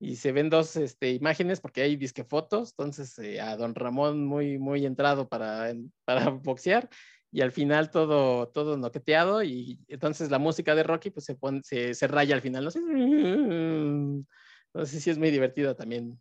Y 0.00 0.16
se 0.16 0.32
ven 0.32 0.50
dos 0.50 0.74
este, 0.74 1.12
imágenes 1.12 1.60
porque 1.60 1.82
hay 1.82 1.94
disque 1.94 2.24
fotos. 2.24 2.72
Entonces, 2.72 3.16
eh, 3.20 3.40
a 3.40 3.56
don 3.56 3.76
Ramón 3.76 4.24
muy, 4.26 4.58
muy 4.58 4.84
entrado 4.84 5.28
para, 5.28 5.72
para 6.04 6.30
boxear. 6.42 6.88
Y 7.30 7.42
al 7.42 7.52
final 7.52 7.92
todo, 7.92 8.48
todo 8.48 8.76
noqueteado. 8.76 9.44
Y 9.44 9.78
entonces 9.86 10.28
la 10.28 10.40
música 10.40 10.74
de 10.74 10.82
Rocky 10.82 11.10
pues 11.10 11.26
se, 11.26 11.36
pone, 11.36 11.60
se, 11.62 11.94
se 11.94 12.08
raya 12.08 12.34
al 12.34 12.42
final. 12.42 12.64
No 12.64 12.70
sé. 12.72 12.80
Entonces 12.80 15.00
sí 15.00 15.10
es 15.10 15.18
muy 15.18 15.30
divertido 15.30 15.76
también. 15.76 16.20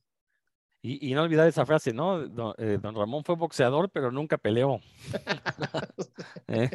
Y, 0.87 1.15
no 1.15 1.23
olvidar 1.23 1.47
esa 1.47 1.65
frase, 1.65 1.91
¿no? 1.93 2.27
Don, 2.27 2.53
eh, 2.59 2.77
don 2.79 2.93
Ramón 2.93 3.23
fue 3.23 3.35
boxeador, 3.35 3.89
pero 3.89 4.11
nunca 4.11 4.37
peleó. 4.37 4.79
¿Eh? 6.47 6.69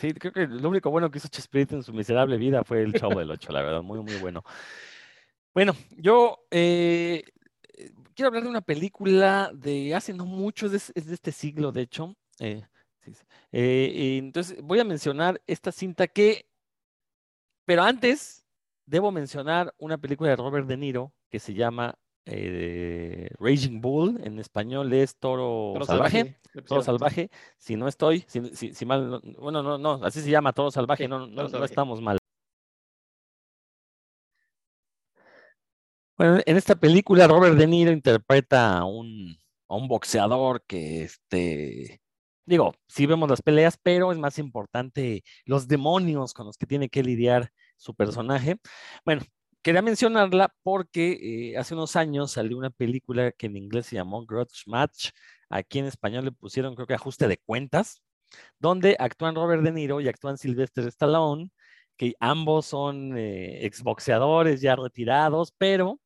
Sí, 0.00 0.12
creo 0.14 0.32
que 0.32 0.48
lo 0.48 0.68
único 0.68 0.90
bueno 0.90 1.08
que 1.08 1.18
hizo 1.18 1.28
Chespirito 1.28 1.76
en 1.76 1.84
su 1.84 1.92
miserable 1.92 2.36
vida 2.38 2.64
fue 2.64 2.82
el 2.82 2.92
Chavo 2.92 3.20
del 3.20 3.30
Ocho, 3.30 3.52
la 3.52 3.62
verdad, 3.62 3.82
muy, 3.82 4.00
muy 4.00 4.16
bueno. 4.16 4.42
Bueno, 5.54 5.76
yo 5.96 6.44
eh, 6.50 7.22
quiero 8.16 8.28
hablar 8.28 8.42
de 8.42 8.48
una 8.48 8.62
película 8.62 9.52
de 9.54 9.94
hace 9.94 10.12
no 10.12 10.26
mucho, 10.26 10.66
es 10.66 10.72
de, 10.72 11.00
es 11.00 11.06
de 11.06 11.14
este 11.14 11.30
siglo, 11.30 11.70
de 11.70 11.82
hecho. 11.82 12.16
entonces 13.52 14.60
voy 14.60 14.80
a 14.80 14.84
mencionar 14.84 15.40
esta 15.46 15.70
cinta 15.70 16.08
que, 16.08 16.48
pero 17.64 17.84
antes 17.84 18.44
debo 18.86 19.12
mencionar 19.12 19.72
una 19.78 19.98
película 19.98 20.30
de 20.30 20.36
Robert 20.36 20.66
De 20.66 20.76
Niro 20.76 21.12
que 21.30 21.38
se 21.38 21.54
llama 21.54 21.96
eh, 22.26 23.28
Raging 23.38 23.80
Bull, 23.80 24.20
en 24.24 24.38
español 24.38 24.92
es 24.92 25.16
Toro, 25.16 25.70
Toro 25.74 25.86
Salvaje. 25.86 26.38
Toro. 26.66 26.82
Salvaje, 26.82 27.30
si 27.58 27.74
no 27.76 27.88
estoy, 27.88 28.24
si, 28.28 28.40
si- 28.54 28.72
si 28.74 28.86
mal, 28.86 29.10
no- 29.10 29.20
bueno, 29.40 29.62
no, 29.62 29.76
no, 29.76 29.94
así 30.04 30.20
se 30.20 30.30
llama 30.30 30.52
Toro 30.52 30.70
Salvaje, 30.70 31.04
Sí, 31.04 31.08
no, 31.08 31.26
no, 31.26 31.64
estamos 31.64 32.00
mal. 32.00 32.18
Bueno, 36.16 36.40
en 36.46 36.56
esta 36.56 36.76
película 36.76 37.26
Robert 37.26 37.56
De 37.56 37.66
Niro 37.66 37.90
interpreta 37.90 38.78
a 38.78 38.84
un, 38.84 39.36
a 39.68 39.74
un 39.74 39.88
boxeador 39.88 40.62
que, 40.64 41.02
este, 41.02 42.00
digo, 42.46 42.72
sí 42.86 43.06
vemos 43.06 43.28
las 43.28 43.42
peleas, 43.42 43.76
pero 43.82 44.12
es 44.12 44.18
más 44.18 44.38
importante 44.38 45.24
los 45.44 45.66
demonios 45.66 46.32
con 46.32 46.46
los 46.46 46.56
que 46.56 46.66
tiene 46.66 46.88
que 46.88 47.02
lidiar 47.02 47.50
su 47.76 47.94
personaje. 47.94 48.58
Bueno, 49.04 49.22
quería 49.64 49.82
mencionarla 49.82 50.54
porque 50.62 51.52
eh, 51.52 51.58
hace 51.58 51.74
unos 51.74 51.96
años 51.96 52.32
salió 52.32 52.58
una 52.58 52.68
película 52.70 53.32
que 53.32 53.46
en 53.46 53.56
inglés 53.56 53.86
se 53.86 53.96
llamó 53.96 54.24
Grudge 54.26 54.64
Match, 54.66 55.10
aquí 55.48 55.78
en 55.78 55.86
español 55.86 56.26
le 56.26 56.32
pusieron 56.32 56.74
creo 56.74 56.86
que 56.86 56.94
ajuste 56.94 57.26
de 57.28 57.38
cuentas, 57.38 58.02
donde 58.58 58.94
actúan 58.98 59.34
Robert 59.34 59.62
De 59.62 59.72
Niro 59.72 60.02
y 60.02 60.08
actúan 60.08 60.36
Sylvester 60.36 60.86
Stallone, 60.88 61.50
que 61.96 62.14
ambos 62.20 62.66
son 62.66 63.16
eh, 63.16 63.64
exboxeadores 63.64 64.60
ya 64.60 64.76
retirados, 64.76 65.52
pero 65.56 65.98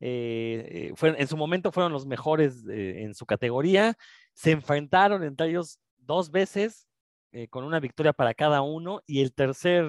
eh, 0.00 0.92
en 1.00 1.28
su 1.28 1.36
momento 1.36 1.70
fueron 1.70 1.92
los 1.92 2.06
mejores 2.06 2.64
en 2.68 3.14
su 3.14 3.24
categoría. 3.24 3.96
Se 4.34 4.50
enfrentaron 4.50 5.22
entre 5.22 5.48
ellos 5.48 5.78
dos 5.96 6.30
veces 6.30 6.88
con 7.50 7.64
una 7.64 7.80
victoria 7.80 8.12
para 8.12 8.34
cada 8.34 8.62
uno 8.62 9.02
y 9.06 9.20
el 9.22 9.32
tercer 9.34 9.84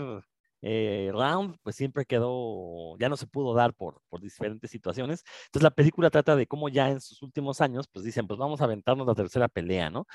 eh, 0.61 1.09
round 1.13 1.57
pues 1.63 1.75
siempre 1.75 2.05
quedó, 2.05 2.97
ya 2.99 3.09
no 3.09 3.17
se 3.17 3.27
pudo 3.27 3.53
dar 3.53 3.73
por, 3.73 4.01
por 4.09 4.21
diferentes 4.21 4.71
situaciones. 4.71 5.23
Entonces 5.45 5.63
la 5.63 5.71
película 5.71 6.09
trata 6.09 6.35
de 6.35 6.47
cómo 6.47 6.69
ya 6.69 6.89
en 6.89 7.01
sus 7.01 7.21
últimos 7.21 7.61
años 7.61 7.87
pues 7.91 8.05
dicen 8.05 8.27
pues 8.27 8.39
vamos 8.39 8.61
a 8.61 8.65
aventarnos 8.65 9.07
la 9.07 9.15
tercera 9.15 9.47
pelea, 9.47 9.89
¿no? 9.89 10.07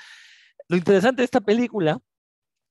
Lo 0.67 0.77
interesante 0.77 1.21
de 1.21 1.25
esta 1.25 1.41
película 1.41 1.99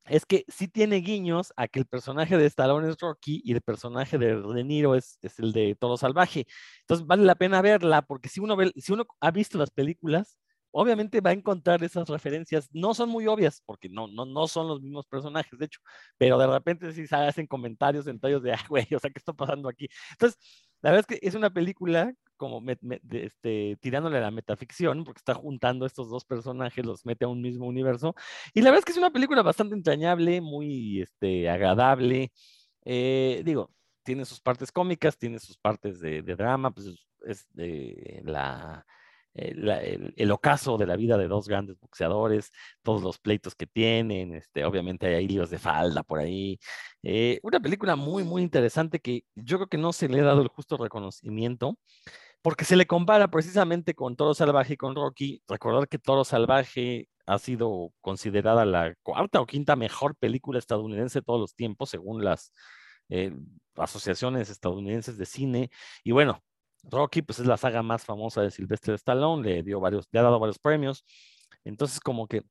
es 0.07 0.27
que 0.27 0.45
sí 0.49 0.69
tiene 0.69 0.97
guiños 0.97 1.53
a 1.57 1.69
que 1.69 1.79
el 1.79 1.87
personaje 1.87 2.37
de 2.37 2.47
Stallone 2.47 2.89
es 2.89 2.99
Rocky 2.99 3.41
y 3.45 3.53
el 3.53 3.63
personaje 3.63 4.19
de 4.19 4.41
De 4.41 4.65
Niro 4.65 4.95
es, 4.97 5.19
es 5.23 5.39
el 5.39 5.53
de 5.53 5.77
Toro 5.77 5.97
Salvaje. 5.97 6.47
Entonces 6.81 7.07
vale 7.07 7.25
la 7.25 7.37
pena 7.37 7.63
verla 7.63 8.03
porque 8.03 8.29
si 8.29 8.41
uno, 8.41 8.57
ve, 8.57 8.73
si 8.77 8.93
uno 8.93 9.07
ha 9.21 9.31
visto 9.31 9.59
las 9.59 9.71
películas, 9.71 10.39
obviamente 10.73 11.21
va 11.21 11.31
a 11.31 11.35
encontrar 11.35 11.83
esas 11.85 12.09
referencias. 12.09 12.69
No 12.73 12.95
son 12.95 13.11
muy 13.11 13.27
obvias 13.27 13.63
porque 13.65 13.89
no, 13.89 14.09
no, 14.09 14.25
no 14.25 14.49
son 14.49 14.69
los 14.69 14.81
mismos 14.81 15.07
personajes, 15.07 15.59
de 15.59 15.67
hecho, 15.67 15.81
pero 16.19 16.39
de 16.39 16.47
repente 16.47 16.93
sí 16.93 17.07
se 17.07 17.17
hacen 17.17 17.47
comentarios 17.47 18.07
en 18.07 18.19
tallos 18.19 18.43
de, 18.43 18.53
ah, 18.53 18.65
güey, 18.69 18.87
o 18.95 18.99
sea, 18.99 19.11
¿qué 19.11 19.19
está 19.19 19.33
pasando 19.33 19.69
aquí? 19.69 19.89
Entonces, 20.13 20.39
la 20.81 20.91
verdad 20.91 21.07
es 21.09 21.19
que 21.19 21.27
es 21.27 21.35
una 21.35 21.51
película 21.51 22.13
como 22.37 22.61
este, 23.11 23.79
tirándole 23.81 24.21
la 24.21 24.33
metaficción, 24.33 25.05
porque 25.05 25.19
está 25.19 25.35
juntando 25.35 25.87
estos 25.87 26.11
dos 26.11 26.25
personajes, 26.25 26.85
los 26.85 27.07
mete 27.07 27.25
a 27.25 27.29
un 27.29 27.41
mismo 27.41 27.67
universo. 27.67 28.17
Y 28.53 28.63
la 28.63 28.71
verdad 28.71 28.81
es 28.81 28.85
que 28.87 28.93
es 28.93 28.99
una 28.99 29.13
película 29.13 29.43
bastante 29.43 29.77
entrañable, 29.77 30.41
muy 30.41 31.03
este, 31.03 31.49
agradable. 31.49 32.33
Eh, 32.85 33.43
digo, 33.45 33.71
tiene 34.03 34.25
sus 34.25 34.41
partes 34.41 34.73
cómicas, 34.73 35.17
tiene 35.17 35.39
sus 35.39 35.57
partes 35.57 36.01
de, 36.01 36.23
de 36.23 36.35
drama, 36.35 36.73
pues 36.73 36.89
es, 36.89 37.07
es 37.27 37.47
de 37.53 38.23
la, 38.25 38.85
eh, 39.35 40.13
el, 40.17 40.31
ocaso 40.31 40.77
de 40.77 40.87
la 40.87 40.97
vida 40.97 41.17
de 41.17 41.29
dos 41.29 41.49
grandes 41.49 41.79
boxeadores, 41.81 42.51
todos 42.83 43.03
los 43.03 43.19
pleitos 43.19 43.55
que 43.55 43.67
tienen, 43.67 44.35
este, 44.35 44.65
obviamente 44.65 45.07
hay 45.15 45.27
líos 45.27 45.51
de 45.51 45.59
falda 45.59 46.03
por 46.03 46.19
ahí. 46.19 46.59
Eh, 47.03 47.41
una 47.43 47.61
película 47.61 47.97
muy, 47.97 48.25
muy 48.25 48.43
interesante 48.43 49.01
que 49.01 49.25
yo 49.35 49.59
creo 49.59 49.69
que 49.69 49.79
no 49.79 49.93
se 49.93 50.09
le 50.09 50.21
ha 50.21 50.25
dado 50.25 50.43
el 50.43 50.49
justo 50.49 50.77
reconocimiento 50.77 51.79
porque 52.43 52.65
se 52.65 52.77
le 52.77 52.87
compara 52.87 53.29
precisamente 53.29 53.95
con 53.95 54.17
Toro 54.17 54.35
Salvaje 54.35 54.75
y 54.75 54.77
con 54.77 54.95
Rocky. 54.97 55.43
Recordar 55.49 55.89
que 55.89 55.99
Toro 55.99 56.25
Salvaje 56.25 57.09
ha 57.27 57.39
sido 57.39 57.93
considerada 58.01 58.65
la 58.65 58.95
cuarta 59.03 59.41
o 59.41 59.47
quinta 59.47 59.77
mejor 59.77 60.17
película 60.17 60.59
estadounidense 60.59 61.21
de 61.21 61.25
todos 61.25 61.41
los 61.41 61.55
tiempos, 61.55 61.91
según 61.91 62.25
las 62.25 62.53
eh, 63.09 63.33
asociaciones 63.77 64.51
estadounidenses 64.51 65.19
de 65.19 65.27
cine. 65.27 65.71
Y 66.05 66.13
bueno, 66.13 66.43
Rocky 66.83 67.23
pues 67.23 67.39
es 67.39 67.47
la 67.47 67.57
saga 67.57 67.83
más 67.83 68.05
famosa 68.05 68.43
de 68.43 68.51
Sylvester 68.51 68.95
Stallone, 68.95 69.43
le 69.43 69.63
dio 69.63 69.81
varios, 69.81 70.09
le 70.13 70.21
ha 70.21 70.23
dado 70.23 70.39
varios 70.41 70.59
premios. 70.59 71.05
Entonces 71.65 72.01
como 72.01 72.27
que 72.27 72.43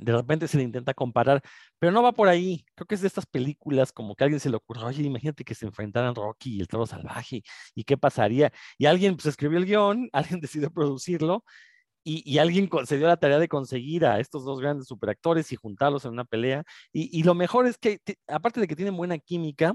de 0.00 0.12
repente 0.12 0.48
se 0.48 0.56
le 0.56 0.62
intenta 0.62 0.94
comparar, 0.94 1.42
pero 1.78 1.92
no 1.92 2.02
va 2.02 2.12
por 2.12 2.28
ahí. 2.28 2.64
Creo 2.74 2.86
que 2.86 2.94
es 2.94 3.00
de 3.00 3.08
estas 3.08 3.26
películas 3.26 3.92
como 3.92 4.14
que 4.14 4.24
a 4.24 4.26
alguien 4.26 4.40
se 4.40 4.50
le 4.50 4.56
ocurrió, 4.56 4.86
oye, 4.86 5.02
imagínate 5.02 5.44
que 5.44 5.54
se 5.54 5.66
enfrentaran 5.66 6.14
Rocky 6.14 6.56
y 6.56 6.60
el 6.60 6.68
toro 6.68 6.86
salvaje, 6.86 7.42
¿y 7.74 7.84
qué 7.84 7.96
pasaría? 7.98 8.52
Y 8.78 8.86
alguien 8.86 9.16
pues 9.16 9.26
escribió 9.26 9.58
el 9.58 9.66
guion, 9.66 10.08
alguien 10.12 10.40
decidió 10.40 10.70
producirlo 10.70 11.44
y, 12.04 12.38
alguien 12.38 12.70
se 12.86 12.96
dio 12.96 13.06
la 13.06 13.18
tarea 13.18 13.38
de 13.38 13.48
conseguir 13.48 14.06
a 14.06 14.18
estos 14.18 14.44
dos 14.44 14.60
grandes 14.60 14.86
superactores 14.86 15.52
y 15.52 15.56
juntarlos 15.56 16.04
en 16.06 16.12
una 16.12 16.24
pelea. 16.24 16.64
Y, 16.92 17.22
lo 17.22 17.34
mejor 17.34 17.66
es 17.66 17.76
que, 17.76 18.00
aparte 18.26 18.60
de 18.60 18.66
que 18.66 18.76
tienen 18.76 18.96
buena 18.96 19.18
química, 19.18 19.74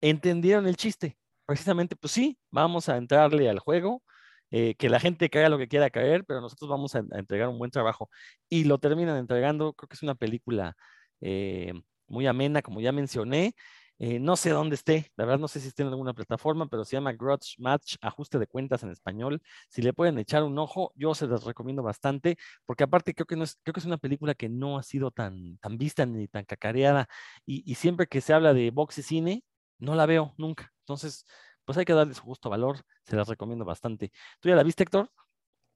entendieron 0.00 0.66
el 0.66 0.76
chiste. 0.76 1.16
Precisamente, 1.46 1.96
pues 1.96 2.12
sí, 2.12 2.38
vamos 2.50 2.88
a 2.88 2.96
entrarle 2.96 3.48
al 3.48 3.58
juego, 3.58 4.02
eh, 4.50 4.74
que 4.76 4.88
la 4.88 5.00
gente 5.00 5.30
caiga 5.30 5.48
lo 5.48 5.58
que 5.58 5.68
quiera 5.68 5.90
caer, 5.90 6.24
pero 6.24 6.40
nosotros 6.40 6.70
vamos 6.70 6.94
a, 6.94 7.00
entregar 7.12 7.48
un 7.48 7.58
buen 7.58 7.70
trabajo. 7.70 8.10
Y 8.48 8.64
lo 8.64 8.78
terminan 8.78 9.16
entregando, 9.16 9.72
creo 9.74 9.88
que 9.88 9.94
es 9.94 10.02
una 10.02 10.14
película 10.14 10.76
eh, 11.20 11.72
muy 12.06 12.26
amena, 12.26 12.62
como 12.62 12.80
ya 12.80 12.92
mencioné. 12.92 13.54
Eh, 13.98 14.18
no 14.18 14.36
sé 14.36 14.50
dónde 14.50 14.74
esté, 14.74 15.12
la 15.16 15.24
verdad 15.24 15.38
no 15.38 15.46
sé 15.48 15.60
si 15.60 15.68
esté 15.68 15.82
en 15.84 15.88
alguna 15.90 16.12
plataforma, 16.12 16.66
pero 16.68 16.84
se 16.84 16.96
llama 16.96 17.12
Grudge 17.12 17.54
Match, 17.58 17.96
ajuste 18.00 18.38
de 18.38 18.46
cuentas 18.48 18.82
en 18.82 18.90
español. 18.90 19.40
Si 19.68 19.80
le 19.80 19.92
pueden 19.92 20.18
echar 20.18 20.42
un 20.42 20.58
ojo, 20.58 20.92
yo 20.96 21.14
se 21.14 21.26
los 21.26 21.44
recomiendo 21.44 21.82
bastante, 21.82 22.36
porque 22.66 22.84
aparte 22.84 23.14
creo 23.14 23.26
que, 23.26 23.36
es, 23.42 23.58
que 23.64 23.72
es 23.76 23.84
una 23.84 23.98
película 23.98 24.34
que 24.34 24.48
no 24.48 24.76
ha 24.76 24.82
sido 24.82 25.12
tan, 25.12 25.56
tan 25.58 25.78
vista 25.78 26.04
ni 26.04 26.26
tan 26.28 26.44
cacareada. 26.44 27.06
Y, 27.46 27.62
y 27.70 27.76
siempre 27.76 28.06
que 28.08 28.20
se 28.20 28.32
habla 28.34 28.54
de 28.54 28.70
box 28.70 28.98
y 28.98 29.02
cine, 29.02 29.44
no 29.82 29.94
la 29.94 30.06
veo 30.06 30.34
nunca. 30.38 30.72
Entonces, 30.80 31.26
pues 31.64 31.78
hay 31.78 31.84
que 31.84 31.92
darle 31.92 32.14
su 32.14 32.22
justo 32.22 32.50
valor, 32.50 32.78
se 33.04 33.16
las 33.16 33.28
recomiendo 33.28 33.64
bastante. 33.64 34.12
¿Tú 34.40 34.48
ya 34.48 34.56
la 34.56 34.62
viste, 34.62 34.82
Héctor? 34.84 35.10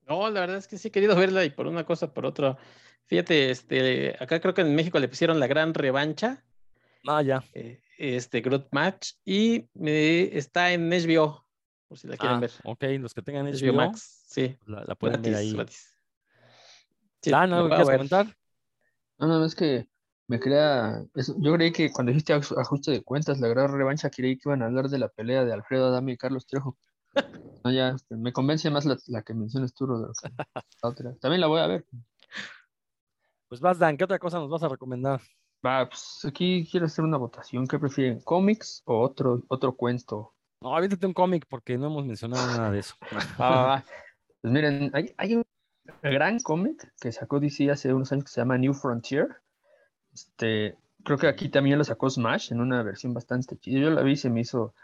No, 0.06 0.30
la 0.30 0.40
verdad 0.40 0.56
es 0.58 0.68
que 0.68 0.78
sí 0.78 0.88
he 0.88 0.90
querido 0.90 1.16
verla 1.16 1.44
y 1.44 1.50
por 1.50 1.66
una 1.66 1.84
cosa, 1.84 2.12
por 2.14 2.26
otra. 2.26 2.56
Fíjate, 3.06 3.50
este, 3.50 4.16
acá 4.20 4.40
creo 4.40 4.54
que 4.54 4.60
en 4.62 4.74
México 4.74 4.98
le 4.98 5.08
pusieron 5.08 5.40
la 5.40 5.46
gran 5.46 5.74
revancha, 5.74 6.44
Ah, 7.06 7.22
ya. 7.22 7.42
eh, 7.54 7.80
este 7.98 8.40
Groot 8.40 8.68
Match, 8.72 9.12
y 9.24 9.68
está 9.74 10.72
en 10.72 10.92
HBO, 10.92 11.44
por 11.88 11.98
si 11.98 12.06
la 12.08 12.16
quieren 12.16 12.38
Ah, 12.38 12.40
ver. 12.40 12.52
ok, 12.64 12.84
los 13.00 13.14
que 13.14 13.22
tengan 13.22 13.46
HBO 13.46 13.72
HBO, 13.72 13.76
Max, 13.76 14.24
sí, 14.28 14.56
la, 14.66 14.84
la 14.84 14.94
pueden 14.94 15.22
ver 15.22 15.34
ahí. 15.34 15.52
gratis. 15.54 15.98
Sí, 17.22 17.30
Dan, 17.32 17.50
la 17.50 17.56
¿algo 17.56 17.68
voy 17.68 17.76
que 17.76 17.82
a 17.82 17.84
quieras 17.84 17.88
ver. 17.88 17.96
comentar? 18.10 18.36
No, 19.18 19.26
no, 19.26 19.44
es 19.44 19.54
que 19.54 19.88
me 20.28 20.40
crea. 20.40 21.04
es- 21.14 21.34
yo 21.38 21.54
creí 21.54 21.72
que 21.72 21.92
cuando 21.92 22.10
dijiste 22.12 22.34
aj- 22.34 22.58
ajuste 22.60 22.90
de 22.90 23.02
cuentas, 23.02 23.40
la 23.40 23.48
gran 23.48 23.72
revancha, 23.72 24.10
creí 24.10 24.36
que 24.36 24.48
iban 24.48 24.62
a 24.62 24.66
hablar 24.66 24.88
de 24.88 24.98
la 24.98 25.08
pelea 25.08 25.44
de 25.44 25.52
Alfredo 25.52 25.86
Adame 25.88 26.12
y 26.12 26.16
Carlos 26.16 26.46
Trejo. 26.46 26.76
No, 27.64 27.72
ya, 27.72 27.88
este, 27.90 28.14
me 28.16 28.32
convence 28.32 28.70
más 28.70 28.84
la, 28.84 28.96
la 29.08 29.22
que 29.22 29.34
mencionas 29.34 29.74
tú, 29.74 29.86
Rodolfo, 29.86 30.20
que 30.22 30.28
la 30.82 30.88
otra. 30.88 31.14
También 31.20 31.40
la 31.40 31.48
voy 31.48 31.60
a 31.60 31.66
ver. 31.66 31.84
Pues 33.48 33.60
vas, 33.60 33.78
Dan, 33.78 33.96
¿qué 33.96 34.04
otra 34.04 34.18
cosa 34.18 34.38
nos 34.38 34.48
vas 34.50 34.62
a 34.62 34.68
recomendar? 34.68 35.20
Va, 35.64 35.88
pues 35.88 36.24
aquí 36.24 36.68
quiero 36.70 36.86
hacer 36.86 37.04
una 37.04 37.16
votación. 37.16 37.66
¿Qué 37.66 37.78
prefieren, 37.78 38.20
cómics 38.20 38.82
o 38.84 39.00
otro, 39.00 39.42
otro 39.48 39.74
cuento? 39.74 40.34
No, 40.60 40.76
aviéntate 40.76 41.06
un 41.06 41.12
cómic 41.12 41.44
porque 41.48 41.76
no 41.76 41.86
hemos 41.86 42.06
mencionado 42.06 42.46
nada 42.46 42.70
de 42.70 42.78
eso. 42.78 42.94
Pues 44.42 44.52
miren, 44.52 44.90
hay, 44.94 45.12
hay 45.16 45.34
un 45.36 45.44
gran 46.02 46.38
cómic 46.40 46.92
que 47.00 47.10
sacó 47.10 47.40
DC 47.40 47.70
hace 47.70 47.92
unos 47.92 48.12
años 48.12 48.24
que 48.24 48.30
se 48.30 48.40
llama 48.40 48.58
New 48.58 48.74
Frontier. 48.74 49.42
Este, 50.16 50.78
creo 51.04 51.18
que 51.18 51.26
aquí 51.26 51.50
también 51.50 51.76
lo 51.76 51.84
sacó 51.84 52.08
Smash 52.08 52.50
en 52.50 52.60
una 52.60 52.82
versión 52.82 53.12
bastante 53.12 53.58
chida. 53.58 53.80
Yo 53.80 53.90
la 53.90 54.00
vi 54.02 54.12
y 54.12 54.16
se 54.16 54.30
me 54.30 54.40
hizo, 54.40 54.74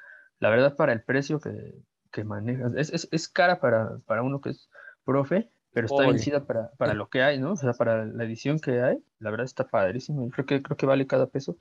la 0.40 0.50
verdad, 0.50 0.76
para 0.76 0.92
el 0.92 1.00
precio 1.00 1.40
que, 1.40 1.74
que 2.10 2.22
manejas. 2.22 2.74
Es, 2.76 2.92
es, 2.92 3.08
es 3.10 3.28
cara 3.28 3.58
para, 3.58 3.96
para 4.04 4.22
uno 4.22 4.42
que 4.42 4.50
es 4.50 4.68
profe, 5.06 5.50
pero 5.72 5.86
está 5.86 6.06
Oye. 6.06 6.18
chida 6.18 6.44
para, 6.44 6.70
para 6.72 6.92
lo 6.92 7.08
que 7.08 7.22
hay, 7.22 7.38
¿no? 7.38 7.52
O 7.52 7.56
sea, 7.56 7.72
para 7.72 8.04
la 8.04 8.24
edición 8.24 8.58
que 8.58 8.82
hay, 8.82 9.02
la 9.20 9.30
verdad 9.30 9.46
está 9.46 9.66
padrísimo. 9.66 10.26
Y 10.26 10.30
creo 10.30 10.44
que, 10.44 10.62
creo 10.62 10.76
que 10.76 10.84
vale 10.84 11.06
cada 11.06 11.28
peso 11.28 11.56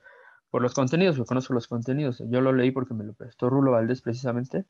por 0.50 0.60
los 0.60 0.74
contenidos, 0.74 1.16
yo 1.16 1.24
conozco 1.24 1.54
los 1.54 1.66
contenidos. 1.66 2.22
Yo 2.28 2.42
lo 2.42 2.52
leí 2.52 2.72
porque 2.72 2.92
me 2.92 3.04
lo 3.04 3.14
prestó 3.14 3.48
Rulo 3.48 3.72
Valdés 3.72 4.02
precisamente 4.02 4.66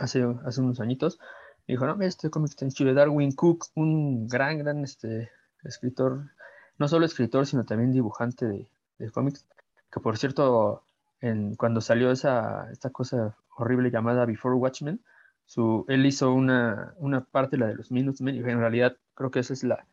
hace, 0.00 0.26
hace 0.44 0.60
unos 0.60 0.80
añitos. 0.80 1.20
Me 1.68 1.74
dijo, 1.74 1.86
no, 1.86 2.02
este 2.02 2.30
cómic 2.30 2.50
está 2.50 2.64
en 2.64 2.72
Chile. 2.72 2.94
Darwin 2.94 3.30
Cook, 3.30 3.66
un 3.76 4.26
gran, 4.26 4.58
gran 4.58 4.82
este, 4.82 5.30
escritor, 5.62 6.32
no 6.78 6.88
solo 6.88 7.06
escritor, 7.06 7.46
sino 7.46 7.64
también 7.64 7.92
dibujante 7.92 8.46
de, 8.46 8.68
de 8.98 9.10
cómics, 9.10 9.46
que 9.92 10.00
por 10.00 10.16
cierto, 10.18 10.82
en, 11.20 11.54
cuando 11.56 11.80
salió 11.80 12.10
esa, 12.10 12.70
esta 12.70 12.90
cosa 12.90 13.36
horrible 13.56 13.90
llamada 13.90 14.26
Before 14.26 14.54
Watchmen, 14.54 15.00
su, 15.44 15.84
él 15.88 16.04
hizo 16.06 16.32
una, 16.32 16.94
una 16.98 17.24
parte, 17.24 17.56
la 17.56 17.66
de 17.66 17.74
los 17.74 17.90
Minutemen, 17.90 18.36
y 18.36 18.38
en 18.38 18.60
realidad 18.60 18.96
creo 19.14 19.30
que 19.30 19.40
esa 19.40 19.54
es 19.54 19.64
la, 19.64 19.86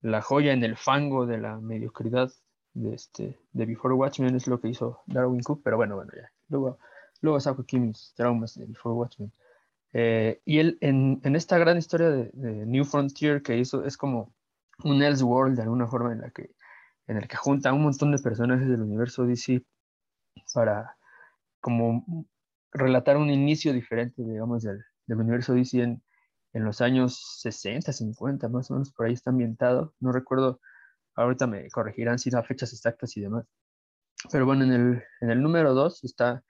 la 0.00 0.22
joya 0.22 0.52
en 0.52 0.64
el 0.64 0.76
fango 0.76 1.26
de 1.26 1.38
la 1.38 1.58
mediocridad 1.58 2.32
de, 2.74 2.94
este, 2.94 3.38
de 3.52 3.66
Before 3.66 3.94
Watchmen, 3.94 4.34
es 4.34 4.46
lo 4.46 4.60
que 4.60 4.68
hizo 4.68 5.02
Darwin 5.06 5.42
Cook, 5.42 5.60
pero 5.62 5.76
bueno, 5.76 5.96
bueno, 5.96 6.12
ya. 6.16 6.30
Luego, 6.48 6.78
luego 7.20 7.40
saco 7.40 7.62
aquí 7.62 7.78
mis 7.78 8.14
traumas 8.14 8.54
de 8.54 8.66
Before 8.66 8.94
Watchmen. 8.94 9.32
Eh, 9.92 10.40
y 10.44 10.58
él, 10.58 10.78
en, 10.80 11.20
en, 11.24 11.36
esta 11.36 11.58
gran 11.58 11.78
historia 11.78 12.10
de, 12.10 12.30
de, 12.34 12.66
New 12.66 12.84
Frontier 12.84 13.42
que 13.42 13.56
hizo, 13.56 13.84
es 13.84 13.96
como 13.96 14.32
un 14.84 15.02
Elseworld 15.02 15.56
de 15.56 15.62
alguna 15.62 15.86
forma 15.86 16.12
en 16.12 16.20
la 16.20 16.30
que, 16.30 16.50
en 17.06 17.16
el 17.16 17.28
que 17.28 17.36
junta 17.36 17.72
un 17.72 17.82
montón 17.82 18.12
de 18.12 18.18
personajes 18.18 18.68
del 18.68 18.82
universo 18.82 19.24
DC 19.24 19.64
para 20.54 20.96
como 21.60 22.26
relatar 22.72 23.16
un 23.16 23.30
inicio 23.30 23.72
diferente, 23.72 24.22
digamos, 24.22 24.62
del, 24.62 24.84
del 25.06 25.18
universo 25.18 25.54
DC 25.54 25.82
en, 25.82 26.02
en, 26.52 26.64
los 26.64 26.80
años 26.80 27.40
60, 27.40 27.92
50, 27.92 28.48
más 28.48 28.70
o 28.70 28.74
menos, 28.74 28.92
por 28.92 29.06
ahí 29.06 29.14
está 29.14 29.30
ambientado. 29.30 29.94
No 30.00 30.12
recuerdo, 30.12 30.60
ahorita 31.14 31.46
me 31.46 31.68
corregirán 31.70 32.18
si 32.18 32.30
da 32.30 32.42
fechas 32.42 32.72
exactas 32.72 33.16
y 33.16 33.22
demás. 33.22 33.46
Pero 34.30 34.46
bueno, 34.46 34.64
en 34.64 34.72
el, 34.72 35.02
en 35.20 35.30
el 35.30 35.42
número 35.42 35.74
2 35.74 36.04
está, 36.04 36.42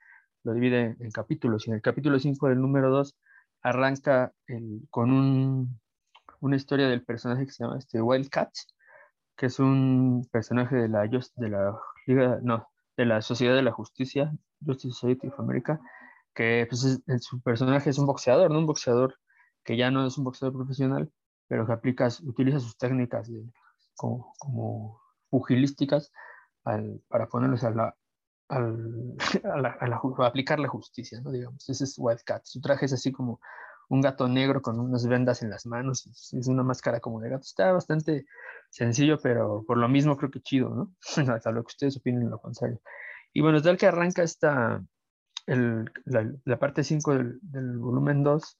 lo 0.43 0.53
divide 0.53 0.95
en 0.99 1.11
capítulos, 1.11 1.67
y 1.67 1.71
en 1.71 1.77
el 1.77 1.81
capítulo 1.81 2.19
5 2.19 2.49
del 2.49 2.61
número 2.61 2.89
2 2.91 3.15
arranca 3.61 4.33
con 4.89 5.11
un, 5.11 5.79
una 6.41 6.55
historia 6.55 6.87
del 6.87 7.03
personaje 7.03 7.45
que 7.45 7.51
se 7.51 7.63
llama 7.63 7.77
este 7.77 8.01
Wildcat, 8.01 8.51
que 9.35 9.47
es 9.47 9.59
un 9.59 10.27
personaje 10.31 10.75
de 10.75 10.89
la, 10.89 11.07
de 11.07 11.49
la 11.49 11.79
Liga, 12.05 12.39
no, 12.41 12.67
de 12.97 13.05
la 13.05 13.21
Sociedad 13.21 13.55
de 13.55 13.61
la 13.61 13.71
Justicia, 13.71 14.33
Justice 14.65 14.93
Society 14.93 15.27
of 15.27 15.39
America, 15.39 15.79
que 16.33 16.65
pues, 16.69 16.83
es, 16.83 17.23
su 17.23 17.41
personaje 17.41 17.89
es 17.89 17.97
un 17.97 18.05
boxeador, 18.05 18.51
¿no? 18.51 18.59
Un 18.59 18.65
boxeador 18.65 19.15
que 19.63 19.77
ya 19.77 19.91
no 19.91 20.05
es 20.05 20.17
un 20.17 20.25
boxeador 20.25 20.55
profesional, 20.55 21.11
pero 21.47 21.65
que 21.65 21.73
aplica, 21.73 22.07
utiliza 22.23 22.59
sus 22.59 22.77
técnicas 22.77 23.29
de, 23.29 23.43
como, 23.95 24.33
como, 24.39 25.01
pugilísticas 25.29 26.11
al, 26.63 27.01
para 27.07 27.27
ponerlos 27.27 27.63
a 27.63 27.71
la, 27.71 27.95
al, 28.49 29.15
a, 29.43 29.57
la, 29.57 29.69
a, 29.69 29.87
la, 29.87 29.95
a, 29.95 30.27
aplicar 30.27 30.59
la 30.59 30.67
justicia, 30.67 31.21
¿no? 31.21 31.31
Digamos, 31.31 31.69
ese 31.69 31.83
es 31.83 31.95
Wildcat. 31.97 32.45
Su 32.45 32.61
traje 32.61 32.85
es 32.85 32.93
así 32.93 33.11
como 33.11 33.39
un 33.89 34.01
gato 34.01 34.27
negro 34.27 34.61
con 34.61 34.79
unas 34.79 35.07
vendas 35.07 35.41
en 35.41 35.49
las 35.49 35.65
manos, 35.65 36.07
es, 36.07 36.47
una 36.47 36.63
máscara 36.63 36.99
como 36.99 37.19
de 37.19 37.29
gato. 37.29 37.43
Está 37.43 37.71
bastante 37.71 38.25
sencillo, 38.69 39.19
pero 39.21 39.63
por 39.65 39.77
lo 39.77 39.89
mismo 39.89 40.15
creo 40.15 40.31
que 40.31 40.41
chido, 40.41 40.69
¿no? 40.69 40.95
Hasta 41.33 41.51
lo 41.51 41.63
que 41.63 41.67
ustedes 41.67 41.97
opinen 41.97 42.29
lo 42.29 42.39
contrario. 42.39 42.79
Y 43.33 43.41
bueno, 43.41 43.61
tal 43.61 43.77
que 43.77 43.87
arranca 43.87 44.23
esta, 44.23 44.83
el, 45.47 45.91
la, 46.05 46.31
la, 46.45 46.59
parte 46.59 46.83
5 46.83 47.13
del, 47.13 47.39
del, 47.41 47.77
volumen 47.77 48.23
2 48.23 48.57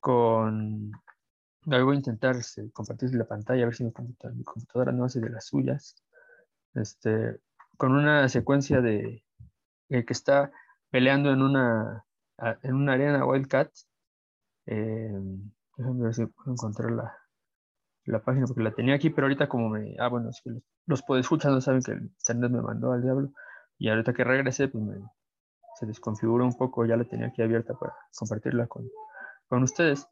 con... 0.00 0.92
Ahí 1.70 1.82
voy 1.82 1.94
a 1.94 1.98
intentar 1.98 2.36
este, 2.36 2.70
compartir 2.72 3.14
la 3.14 3.26
pantalla, 3.26 3.62
a 3.62 3.66
ver 3.66 3.74
si 3.74 3.84
mi 3.84 3.92
computadora, 3.92 4.34
mi 4.34 4.44
computadora 4.44 4.92
no 4.92 5.04
hace 5.04 5.20
de 5.20 5.30
las 5.30 5.46
suyas. 5.46 5.94
Este, 6.74 7.38
con 7.76 7.92
una 7.92 8.28
secuencia 8.28 8.80
de 8.80 9.24
eh, 9.90 10.04
que 10.04 10.12
está 10.12 10.52
peleando 10.90 11.32
en 11.32 11.42
una, 11.42 12.04
en 12.62 12.74
una 12.74 12.92
arena 12.94 13.26
Wildcat. 13.26 13.70
Eh, 14.66 15.12
déjame 15.76 16.04
ver 16.04 16.14
si 16.14 16.26
puedo 16.26 16.52
encontrar 16.52 16.90
la, 16.92 17.16
la 18.04 18.22
página 18.22 18.46
porque 18.46 18.62
la 18.62 18.74
tenía 18.74 18.94
aquí, 18.94 19.10
pero 19.10 19.26
ahorita 19.26 19.48
como 19.48 19.68
me... 19.70 19.96
Ah, 19.98 20.08
bueno, 20.08 20.26
los, 20.26 20.42
los 20.86 21.02
podescuchas 21.02 21.52
no 21.52 21.60
saben 21.60 21.82
que 21.82 21.92
el 21.92 22.02
internet 22.02 22.50
me 22.52 22.62
mandó 22.62 22.92
al 22.92 23.02
diablo. 23.02 23.32
Y 23.78 23.88
ahorita 23.88 24.12
que 24.12 24.24
regresé, 24.24 24.68
pues 24.68 24.84
me, 24.84 24.96
se 25.78 25.86
desconfiguró 25.86 26.44
un 26.44 26.56
poco, 26.56 26.84
ya 26.86 26.96
la 26.96 27.04
tenía 27.04 27.28
aquí 27.28 27.42
abierta 27.42 27.74
para 27.74 27.94
compartirla 28.16 28.66
con, 28.66 28.88
con 29.48 29.62
ustedes. 29.62 30.06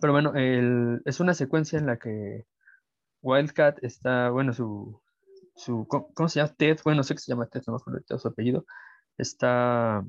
Pero 0.00 0.12
bueno, 0.12 0.32
el, 0.34 1.02
es 1.04 1.20
una 1.20 1.34
secuencia 1.34 1.78
en 1.78 1.86
la 1.86 1.98
que 1.98 2.46
Wildcat 3.22 3.82
está, 3.82 4.30
bueno, 4.30 4.52
su, 4.52 5.02
su 5.56 5.86
¿cómo 5.88 6.28
se 6.28 6.40
llama? 6.40 6.54
Ted, 6.56 6.78
bueno, 6.84 7.02
sé 7.02 7.14
que 7.14 7.20
se 7.20 7.32
llama 7.32 7.46
Ted, 7.48 7.62
no 7.66 7.74
me 7.74 7.78
acuerdo 7.78 8.18
su 8.18 8.28
apellido, 8.28 8.66
está, 9.18 10.04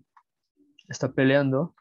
está 0.88 1.12
peleando, 1.14 1.76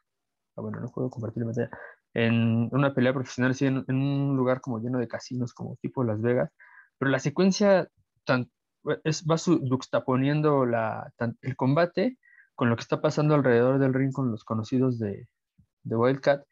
ah, 0.56 0.62
bueno, 0.62 0.80
no 0.80 0.88
puedo 0.88 1.10
compartir 1.10 1.42
la 1.42 1.46
pantalla, 1.52 1.70
en 2.14 2.68
una 2.72 2.94
pelea 2.94 3.12
profesional, 3.12 3.54
sí, 3.54 3.66
en, 3.66 3.84
un 3.88 4.36
lugar 4.36 4.60
como 4.60 4.78
lleno 4.78 4.98
de 4.98 5.08
casinos, 5.08 5.52
como 5.54 5.76
tipo 5.76 6.04
Las 6.04 6.20
Vegas, 6.20 6.50
pero 6.98 7.10
la 7.10 7.18
secuencia 7.18 7.88
tan, 8.24 8.50
es, 9.04 9.24
va 9.24 9.36
juxtaponiendo 9.38 10.64
la, 10.66 11.12
tan, 11.16 11.36
el 11.42 11.56
combate 11.56 12.18
con 12.54 12.70
lo 12.70 12.76
que 12.76 12.82
está 12.82 13.00
pasando 13.00 13.34
alrededor 13.34 13.78
del 13.78 13.94
ring 13.94 14.12
con 14.12 14.30
los 14.30 14.44
conocidos 14.44 14.98
de, 14.98 15.28
de 15.82 15.96
Wildcat, 15.96 16.44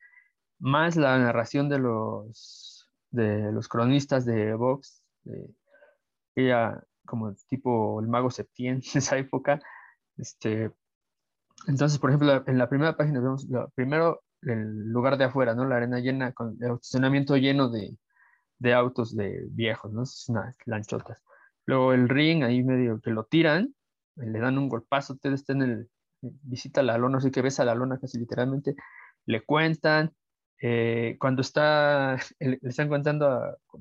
más 0.59 0.97
la 0.97 1.19
narración 1.19 1.69
de 1.69 1.79
los, 1.79 2.91
de 3.11 3.53
los 3.53 3.69
cronistas 3.69 4.25
de 4.25 4.55
Vox, 4.55 5.03
de 5.23 5.49
ella 6.37 6.83
como 7.07 7.35
tipo 7.49 8.01
el 8.01 8.09
mago 8.09 8.31
Septien 8.31 8.77
en 8.95 8.99
esa 8.99 9.17
época. 9.17 9.61
Este, 10.17 10.71
entonces, 11.67 11.99
por 11.99 12.11
ejemplo, 12.11 12.45
en 12.47 12.59
la 12.59 12.69
primera 12.69 12.97
página 12.97 13.21
vemos 13.21 13.47
lo, 13.49 13.69
primero 13.71 14.23
el 14.43 14.89
lugar 14.91 15.17
de 15.19 15.25
afuera, 15.25 15.55
¿no? 15.55 15.65
La 15.67 15.77
arena 15.77 16.01
llena, 16.01 16.33
con 16.33 16.57
el 16.61 16.73
estacionamiento 16.73 17.37
lleno 17.37 17.71
de, 17.71 17.97
de 18.59 18.75
autos 18.75 19.17
de 19.17 19.47
viejos, 19.51 19.93
¿no? 19.93 20.03
Es 20.03 20.27
unas 20.29 20.57
lanchotas. 20.67 21.23
Luego 21.67 21.93
el 21.93 22.09
ring, 22.09 22.43
ahí 22.45 22.63
medio 22.63 23.01
que 23.01 23.11
lo 23.11 23.25
tiran, 23.25 23.75
le 24.17 24.39
dan 24.39 24.59
un 24.59 24.69
golpazo, 24.69 25.15
usted 25.15 25.33
está 25.33 25.55
en 25.55 25.63
el, 25.63 25.91
visita 26.21 26.83
la 26.83 26.99
lona, 26.99 27.19
así 27.19 27.31
que 27.31 27.43
ves 27.43 27.61
a 27.61 27.65
la 27.65 27.75
lona 27.75 27.99
casi 27.99 28.19
literalmente, 28.19 28.77
le 29.27 29.43
cuentan, 29.45 30.13
eh, 30.61 31.17
cuando 31.19 31.43
está, 31.43 32.17
le 32.41 32.59
están 32.63 32.89
contando, 32.89 33.29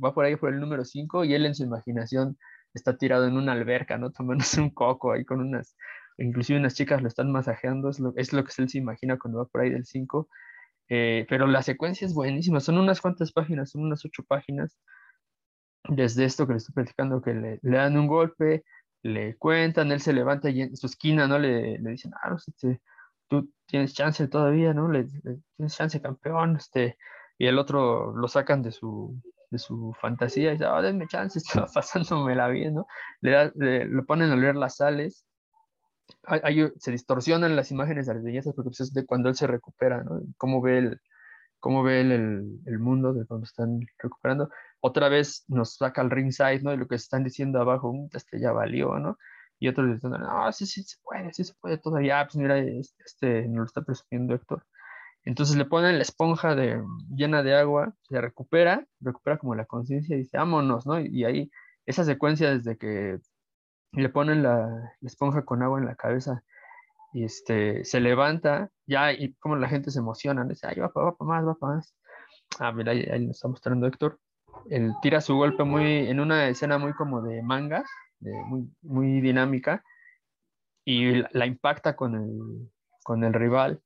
va 0.04 0.14
por 0.14 0.26
ahí 0.26 0.36
por 0.36 0.54
el 0.54 0.60
número 0.60 0.86
5 0.86 1.26
y 1.26 1.34
él 1.34 1.46
en 1.46 1.56
su 1.56 1.64
imaginación 1.64 2.38
está 2.74 2.98
tirado 2.98 3.28
en 3.28 3.38
una 3.38 3.54
alberca, 3.54 3.98
¿no? 3.98 4.12
Tomándose 4.14 4.62
un 4.62 4.72
coco 4.72 5.14
ahí 5.14 5.26
con 5.26 5.42
unas, 5.42 5.76
inclusive 6.18 6.60
unas 6.60 6.76
chicas 6.76 7.02
lo 7.02 7.08
están 7.08 7.32
masajeando, 7.32 7.90
es 7.90 8.00
lo, 8.00 8.14
es 8.16 8.34
lo 8.34 8.44
que 8.44 8.52
él 8.58 8.70
se 8.70 8.78
imagina 8.78 9.18
cuando 9.18 9.40
va 9.40 9.46
por 9.46 9.62
ahí 9.62 9.70
del 9.70 9.86
5. 9.86 10.28
Eh, 10.90 11.26
pero 11.30 11.48
la 11.48 11.64
secuencia 11.64 12.06
es 12.06 12.14
buenísima, 12.14 12.60
son 12.60 12.78
unas 12.78 13.02
cuantas 13.02 13.32
páginas, 13.32 13.72
son 13.72 13.84
unas 13.84 14.04
ocho 14.06 14.24
páginas, 14.24 14.78
desde 15.90 16.26
esto 16.26 16.46
que 16.48 16.54
le 16.54 16.58
estoy 16.58 16.74
platicando, 16.74 17.22
que 17.22 17.34
le, 17.34 17.60
le 17.62 17.78
dan 17.78 17.98
un 17.98 18.08
golpe, 18.08 18.64
le 19.04 19.36
cuentan, 19.38 19.92
él 19.92 20.02
se 20.02 20.14
levanta 20.14 20.50
y 20.50 20.62
en 20.62 20.78
su 20.78 20.88
esquina, 20.88 21.28
¿no? 21.28 21.40
Le, 21.40 21.78
le 21.80 21.92
dicen, 21.92 22.12
ah, 22.24 22.30
no, 22.30 22.38
este, 22.38 22.82
tú 23.28 23.52
tienes 23.66 23.94
chance 23.94 24.28
todavía, 24.28 24.74
¿no? 24.74 24.90
Le, 24.90 25.04
le, 25.24 25.40
tienes 25.58 25.76
chance, 25.76 26.02
campeón, 26.02 26.56
este, 26.58 26.98
y 27.38 27.48
el 27.48 27.60
otro 27.60 28.16
lo 28.16 28.28
sacan 28.28 28.62
de 28.62 28.72
su, 28.72 29.22
de 29.50 29.60
su 29.60 29.94
fantasía 30.00 30.50
y 30.50 30.54
dice, 30.54 30.66
oh, 30.66 30.82
denme 30.82 31.08
chance, 31.08 31.40
estaba 31.40 31.68
pasándomela 31.68 32.48
bien, 32.50 32.76
¿no? 32.76 32.88
Le, 33.22 33.32
da, 33.32 33.52
le, 33.56 33.86
lo 33.86 34.06
ponen 34.06 34.32
a 34.32 34.36
leer 34.36 34.56
las 34.56 34.78
sales, 34.78 35.26
hay, 36.24 36.40
hay, 36.44 36.72
se 36.78 36.92
distorsionan 36.92 37.56
las 37.56 37.72
imágenes 37.72 38.08
de 38.08 38.16
las 38.16 38.24
bellezas 38.24 38.54
porque 38.56 38.70
pues, 38.70 38.82
es 38.82 38.94
de 38.94 39.06
cuando 39.06 39.30
él 39.30 39.36
se 39.36 39.48
recupera, 39.48 40.04
¿no? 40.04 40.22
Cómo 40.38 40.62
ve 40.62 40.78
el, 40.80 41.02
cómo 41.60 41.84
ve 41.84 42.02
el, 42.02 42.12
el, 42.12 42.60
el, 42.66 42.80
mundo 42.80 43.14
de 43.14 43.26
cuando 43.26 43.46
están 43.46 43.80
recuperando. 43.98 44.50
Otra 44.82 45.10
vez 45.10 45.46
nos 45.48 45.76
saca 45.76 46.02
el 46.02 46.12
ringside, 46.12 46.62
¿no? 46.64 46.74
Y 46.74 46.78
lo 46.78 46.88
que 46.88 46.96
están 46.96 47.24
diciendo 47.24 47.60
abajo, 47.62 47.94
este 48.14 48.40
ya 48.40 48.52
valió, 48.52 49.00
¿no? 49.00 49.18
Y 49.60 49.70
otros 49.70 49.94
dicen, 49.94 50.12
no, 50.12 50.52
sí, 50.52 50.66
sí, 50.66 50.84
se 50.84 50.98
puede, 51.04 51.34
sí 51.34 51.44
se 51.46 51.54
puede 51.56 51.78
todavía. 51.78 52.26
Pues 52.26 52.36
mira, 52.36 52.60
este, 52.60 53.04
este 53.06 53.48
lo 53.48 53.64
está 53.64 53.82
presumiendo 53.82 54.36
Héctor. 54.36 54.66
Entonces 55.26 55.56
le 55.56 55.66
ponen 55.66 55.98
la 55.98 56.02
esponja 56.04 56.56
de, 56.56 56.84
llena 57.16 57.44
de 57.44 57.56
agua, 57.56 57.94
se 58.10 58.20
recupera, 58.20 58.86
recupera 59.00 59.38
como 59.38 59.56
la 59.56 59.66
conciencia 59.66 60.16
y 60.16 60.20
dice, 60.20 60.38
vámonos, 60.38 60.86
¿no? 60.86 61.00
Y, 61.00 61.08
y 61.22 61.24
ahí, 61.26 61.52
esa 61.86 62.04
secuencia 62.04 62.52
desde 62.52 62.78
que 62.78 63.20
le 63.94 64.10
ponen 64.10 64.44
la, 64.44 64.94
esponja 65.02 65.44
con 65.44 65.64
agua 65.64 65.80
en 65.80 65.86
la 65.86 65.96
cabeza 65.96 66.44
y 67.14 67.26
este, 67.26 67.86
se 67.86 68.00
levanta, 68.00 68.70
ya, 68.88 69.14
y 69.14 69.34
como 69.34 69.56
la 69.56 69.70
gente 69.70 69.92
se 69.92 70.00
emociona, 70.00 70.44
dice, 70.46 70.68
ay, 70.68 70.80
va 70.80 70.92
para 70.92 71.08
va 71.08 71.16
pa 71.16 71.26
más, 71.26 71.46
va 71.46 71.56
para 71.56 71.76
más. 71.76 71.96
Ah, 72.60 72.72
mira, 72.72 72.92
ahí, 72.92 73.04
ahí 73.04 73.28
nos 73.28 73.36
está 73.36 73.48
mostrando 73.48 73.86
Héctor. 73.86 74.20
Él 74.70 74.94
tira 75.02 75.22
su 75.22 75.36
golpe 75.36 75.64
muy, 75.64 76.08
en 76.08 76.20
una 76.20 76.48
escena 76.48 76.78
muy 76.80 76.94
como 76.94 77.22
de 77.22 77.44
mangas, 77.44 77.86
muy, 78.20 78.68
muy 78.82 79.22
dinámica, 79.22 79.84
y 80.86 81.24
la, 81.32 81.46
impacta 81.46 81.96
con 81.96 82.16
el, 82.16 82.72
con 83.04 83.24
el 83.24 83.34
rival. 83.34 83.82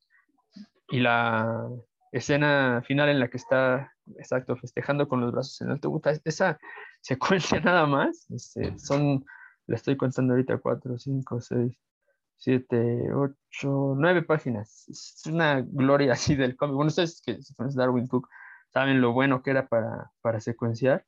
Y 0.89 0.99
la 0.99 1.68
escena 2.12 2.82
final 2.86 3.10
en 3.10 3.20
la 3.20 3.28
que 3.28 3.38
está, 3.38 3.93
exacto, 4.18 4.55
festejando 4.55 5.08
con 5.08 5.22
los 5.22 5.32
brazos 5.32 5.60
en 5.62 5.72
alto, 5.72 6.01
esa 6.24 6.58
secuencia 7.01 7.60
nada 7.64 7.86
más, 7.86 8.30
este, 8.32 8.78
son, 8.80 9.26
le 9.68 9.76
estoy 9.76 9.97
contando 9.97 10.34
ahorita, 10.34 10.57
4, 10.57 10.97
5, 10.97 11.41
6, 11.41 11.78
7, 12.38 13.13
8, 13.13 13.95
9 13.97 14.24
páginas. 14.24 14.88
Es 14.89 15.22
una 15.28 15.61
gloria 15.61 16.13
así 16.13 16.36
del 16.36 16.55
cómic. 16.55 16.76
Bueno, 16.76 16.89
ustedes 16.89 17.22
que 17.26 17.41
se 17.41 17.55
conocen 17.55 17.80
Darwin 17.80 18.07
Cook 18.07 18.28
saben 18.74 19.01
lo 19.01 19.13
bueno 19.13 19.41
que 19.43 19.51
era 19.51 19.68
para, 19.68 20.11
para 20.22 20.39
secuenciar, 20.39 21.05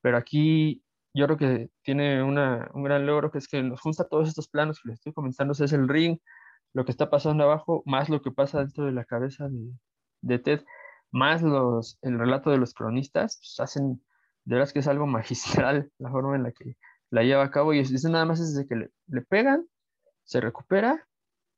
pero 0.00 0.16
aquí 0.16 0.82
yo 1.14 1.26
creo 1.26 1.36
que 1.36 1.70
tiene 1.82 2.22
una, 2.22 2.70
un 2.74 2.84
gran 2.84 3.06
logro 3.06 3.30
que 3.30 3.38
es 3.38 3.48
que 3.48 3.62
nos 3.62 3.80
junta 3.80 4.08
todos 4.08 4.28
estos 4.28 4.48
planos 4.48 4.80
que 4.80 4.88
les 4.88 4.98
estoy 4.98 5.12
comentando, 5.12 5.52
es 5.52 5.72
el 5.72 5.88
ring, 5.88 6.18
lo 6.72 6.84
que 6.84 6.90
está 6.90 7.10
pasando 7.10 7.44
abajo, 7.44 7.82
más 7.86 8.08
lo 8.08 8.22
que 8.22 8.30
pasa 8.30 8.60
dentro 8.60 8.86
de 8.86 8.92
la 8.92 9.04
cabeza 9.04 9.48
de, 9.48 9.72
de 10.22 10.38
Ted, 10.38 10.64
más 11.10 11.42
los, 11.42 11.98
el 12.02 12.18
relato 12.18 12.50
de 12.50 12.58
los 12.58 12.72
cronistas, 12.74 13.36
pues 13.38 13.60
hacen, 13.60 14.02
de 14.44 14.54
verdad 14.54 14.68
es 14.68 14.72
que 14.72 14.78
es 14.80 14.88
algo 14.88 15.06
magistral 15.06 15.92
la 15.98 16.10
forma 16.10 16.36
en 16.36 16.44
la 16.44 16.52
que 16.52 16.76
la 17.12 17.22
lleva 17.22 17.44
a 17.44 17.50
cabo 17.50 17.74
y 17.74 17.80
eso 17.80 18.08
nada 18.08 18.24
más 18.24 18.40
es 18.40 18.54
desde 18.54 18.66
que 18.66 18.74
le, 18.74 18.90
le 19.08 19.22
pegan, 19.22 19.66
se 20.24 20.40
recupera, 20.40 21.06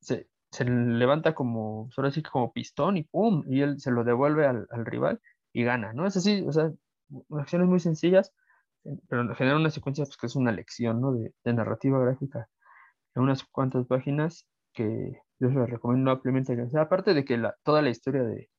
se, 0.00 0.28
se 0.50 0.64
levanta 0.64 1.34
como, 1.34 1.88
ahora 1.96 2.11
sí 2.11 2.22
que 2.22 2.30
como 2.30 2.52
pistón 2.52 2.96
y 2.96 3.05
¡pum! 3.05 3.44
Y 3.48 3.62
él 3.62 3.80
se 3.80 3.92
lo 3.92 4.02
devuelve 4.02 4.46
al, 4.46 4.66
al 4.70 4.84
rival 4.84 5.20
y 5.52 5.62
gana, 5.62 5.92
¿no? 5.92 6.07
Es 6.07 6.16
así, 6.16 6.44
o 6.46 6.52
sea, 6.52 6.72
acciones 7.30 7.68
muy 7.68 7.78
sencillas, 7.78 8.32
pero 9.09 9.32
genera 9.36 9.57
una 9.57 9.70
secuencia 9.70 10.05
pues, 10.05 10.16
que 10.16 10.26
es 10.26 10.34
una 10.34 10.50
lección, 10.50 11.00
¿no? 11.00 11.12
De, 11.12 11.32
de 11.44 11.52
narrativa 11.55 12.00
gráfica 12.00 12.48
en 13.14 13.22
unas 13.22 13.44
cuantas 13.44 13.86
páginas 13.86 14.48
que 14.72 15.22
yo 15.38 15.48
las 15.50 15.70
recomiendo 15.70 16.11
ampliamente. 16.11 16.61
O 16.61 16.70
sea, 16.70 16.82
aparte 16.82 17.14
de 17.14 17.24
que 17.24 17.40
toda 17.62 17.80
la 17.80 17.90
historia 17.90 18.24
de, 18.24 18.50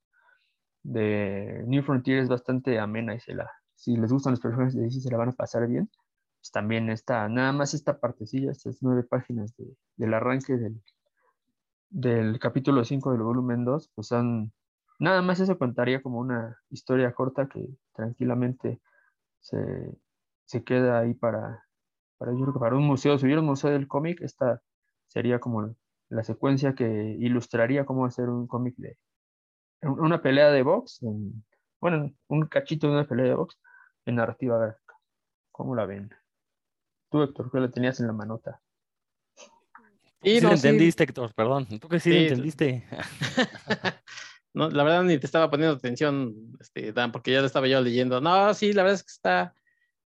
de 0.83 1.63
New 1.67 1.83
Frontier 1.83 2.19
es 2.19 2.29
bastante 2.29 2.79
amena 2.79 3.15
y 3.15 3.19
se 3.19 3.33
la, 3.35 3.51
si 3.75 3.97
les 3.97 4.13
gustan 4.13 4.31
los 4.31 4.39
personajes 4.39 4.75
de 4.75 4.83
DC 4.83 5.01
se 5.01 5.11
la 5.11 5.17
van 5.17 5.29
a 5.29 5.33
pasar 5.33 5.67
bien, 5.67 5.89
pues 6.45 6.51
también 6.51 6.91
está, 6.91 7.27
nada 7.27 7.51
más 7.53 7.73
esta 7.73 7.99
partecilla, 7.99 8.51
estas 8.51 8.77
nueve 8.83 9.01
páginas 9.01 9.55
de, 9.57 9.65
del 9.95 10.13
arranque 10.13 10.55
del, 10.57 10.79
del 11.89 12.37
capítulo 12.37 12.85
5 12.85 13.13
del 13.13 13.23
volumen 13.23 13.65
2, 13.65 13.91
pues 13.95 14.09
son, 14.09 14.53
nada 14.99 15.23
más 15.23 15.39
eso 15.39 15.57
contaría 15.57 16.03
como 16.03 16.19
una 16.19 16.55
historia 16.69 17.11
corta 17.15 17.49
que 17.49 17.67
tranquilamente 17.93 18.79
se, 19.39 19.57
se 20.43 20.63
queda 20.63 20.99
ahí 20.99 21.15
para, 21.15 21.65
para, 22.19 22.31
yo 22.33 22.41
creo 22.41 22.53
que 22.53 22.59
para 22.59 22.75
un 22.75 22.85
museo, 22.85 23.17
si 23.17 23.25
hubiera 23.25 23.41
un 23.41 23.47
museo 23.47 23.71
del 23.71 23.87
cómic, 23.87 24.21
esta 24.21 24.61
sería 25.07 25.39
como 25.39 25.75
la 26.09 26.23
secuencia 26.23 26.75
que 26.75 27.17
ilustraría 27.19 27.87
cómo 27.87 28.05
hacer 28.05 28.29
un 28.29 28.45
cómic 28.45 28.75
de 28.77 28.99
una 29.81 30.21
pelea 30.21 30.51
de 30.51 30.61
box, 30.61 31.01
en, 31.01 31.43
bueno, 31.81 32.13
un 32.27 32.45
cachito 32.45 32.85
de 32.85 32.93
una 32.93 33.07
pelea 33.07 33.25
de 33.25 33.33
box 33.33 33.59
en 34.05 34.15
narrativa 34.17 34.59
gráfica. 34.59 34.93
¿Cómo 35.51 35.73
la 35.73 35.87
ven? 35.87 36.11
Tú, 37.15 37.23
Héctor, 37.23 37.49
que 37.49 37.59
la 37.61 37.71
tenías 37.71 37.97
en 38.01 38.07
la 38.07 38.11
manota. 38.11 38.59
Sí, 40.21 40.35
Sí, 40.35 40.41
no 40.41 40.49
no, 40.49 40.57
sí. 40.57 40.67
entendiste, 40.67 41.03
Héctor, 41.05 41.33
perdón. 41.33 41.65
Tú 41.79 41.87
que 41.87 42.01
sí, 42.01 42.11
lo 42.11 42.17
entendiste. 42.19 42.83
no, 44.53 44.69
la 44.69 44.83
verdad 44.83 45.03
ni 45.03 45.17
te 45.17 45.25
estaba 45.25 45.49
poniendo 45.49 45.77
atención, 45.77 46.35
este, 46.59 46.91
Dan, 46.91 47.13
porque 47.13 47.31
ya 47.31 47.39
lo 47.39 47.45
estaba 47.47 47.67
yo 47.69 47.79
leyendo. 47.79 48.19
No, 48.19 48.53
sí, 48.53 48.73
la 48.73 48.83
verdad 48.83 48.95
es 48.99 49.03
que 49.03 49.11
está. 49.13 49.53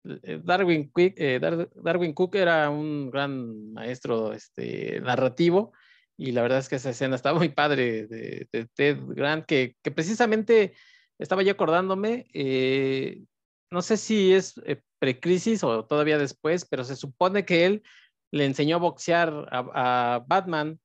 eh, 0.05 0.39
Darwin, 0.45 0.93
Quick, 0.95 1.15
eh, 1.19 1.39
Dar- 1.41 1.71
Darwin 1.77 2.13
Cook 2.13 2.35
era 2.35 2.69
un 2.69 3.11
gran 3.11 3.73
maestro 3.73 4.35
este, 4.35 5.01
narrativo 5.01 5.73
y 6.19 6.33
la 6.33 6.43
verdad 6.43 6.59
es 6.59 6.69
que 6.69 6.77
esa 6.77 6.91
escena 6.91 7.17
está 7.17 7.33
muy 7.33 7.49
padre 7.49 8.07
de, 8.07 8.47
de 8.53 8.67
Ted 8.75 8.99
Grant, 9.07 9.47
que, 9.47 9.77
que 9.83 9.91
precisamente 9.91 10.75
estaba 11.19 11.43
yo 11.43 11.53
acordándome, 11.53 12.27
eh, 12.35 13.23
no 13.71 13.83
sé 13.83 13.97
si 13.97 14.33
es 14.33 14.61
eh, 14.67 14.81
precrisis 14.99 15.63
o 15.65 15.85
todavía 15.85 16.19
después, 16.19 16.67
pero 16.67 16.85
se 16.85 16.97
supone 16.97 17.45
que 17.45 17.67
él 17.67 17.83
le 18.31 18.45
enseñó 18.45 18.77
a 18.77 18.81
boxear 18.81 19.49
a, 19.51 20.25
Batman. 20.27 20.79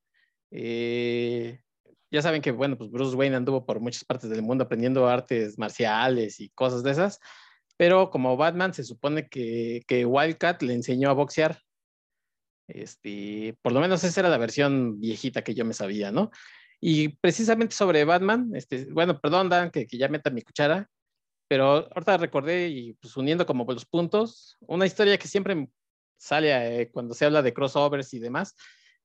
eh, 0.52 1.60
ya 2.12 2.22
saben 2.22 2.44
que, 2.44 2.52
bueno, 2.52 2.78
pues 2.78 2.92
Bruce 2.92 3.16
Wayne 3.16 3.36
anduvo 3.36 3.66
por 3.66 3.80
muchas 3.80 4.06
partes 4.06 4.30
del 4.30 4.44
mundo 4.44 4.66
aprendiendo 4.66 5.08
artes 5.08 5.58
marciales 5.58 6.40
y 6.40 6.50
cosas 6.52 6.84
de 6.84 6.92
esas, 6.92 7.20
pero 7.76 8.12
como 8.12 8.38
Batman 8.38 8.74
se 8.74 8.84
supone 8.84 9.28
que, 9.28 9.82
que 9.88 10.06
Wildcat 10.06 10.62
le 10.62 10.74
enseñó 10.74 11.10
a 11.10 11.14
boxear. 11.14 11.60
Este, 12.68 13.58
por 13.62 13.72
lo 13.74 13.82
menos 13.82 14.04
esa 14.04 14.22
era 14.22 14.30
la 14.30 14.38
versión 14.38 15.00
viejita 15.00 15.44
que 15.44 15.56
yo 15.56 15.66
me 15.66 15.74
sabía, 15.74 16.12
¿no? 16.12 16.30
Y 16.80 17.10
precisamente 17.10 17.76
sobre 17.76 18.06
Batman, 18.06 18.52
este, 18.56 18.86
bueno, 18.92 19.20
perdón, 19.20 19.50
Dan, 19.50 19.72
que, 19.72 19.88
que 19.88 19.98
ya 19.98 20.08
meta 20.08 20.30
mi 20.30 20.44
cuchara, 20.44 20.90
pero 21.54 21.88
ahorita 21.94 22.18
recordé 22.18 22.68
y 22.70 22.94
pues 22.94 23.16
uniendo 23.16 23.46
como 23.46 23.64
los 23.72 23.86
puntos, 23.86 24.58
una 24.62 24.88
historia 24.88 25.20
que 25.20 25.28
siempre 25.28 25.70
sale 26.18 26.82
eh, 26.82 26.90
cuando 26.92 27.14
se 27.14 27.26
habla 27.26 27.44
de 27.44 27.54
crossovers 27.54 28.12
y 28.16 28.18
demás, 28.18 28.56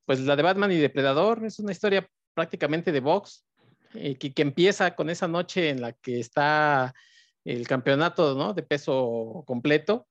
pues 0.07 0.21
la 0.21 0.35
de 0.35 0.43
Batman 0.43 0.73
y 0.73 0.79
Depredador 0.79 1.45
es 1.45 1.59
una 1.59 1.73
historia 1.73 2.09
prácticamente 2.33 2.91
de 2.91 3.01
box, 3.01 3.45
eh, 3.93 4.17
que, 4.17 4.33
que 4.33 4.41
empieza 4.41 4.97
con 4.97 5.11
esa 5.11 5.29
noche 5.29 5.69
en 5.69 5.83
la 5.83 5.93
que 5.93 6.21
está 6.21 6.95
el 7.45 7.69
campeonato 7.69 8.35
¿no? 8.35 8.55
de 8.55 8.63
peso 8.63 9.45
completo 9.47 10.09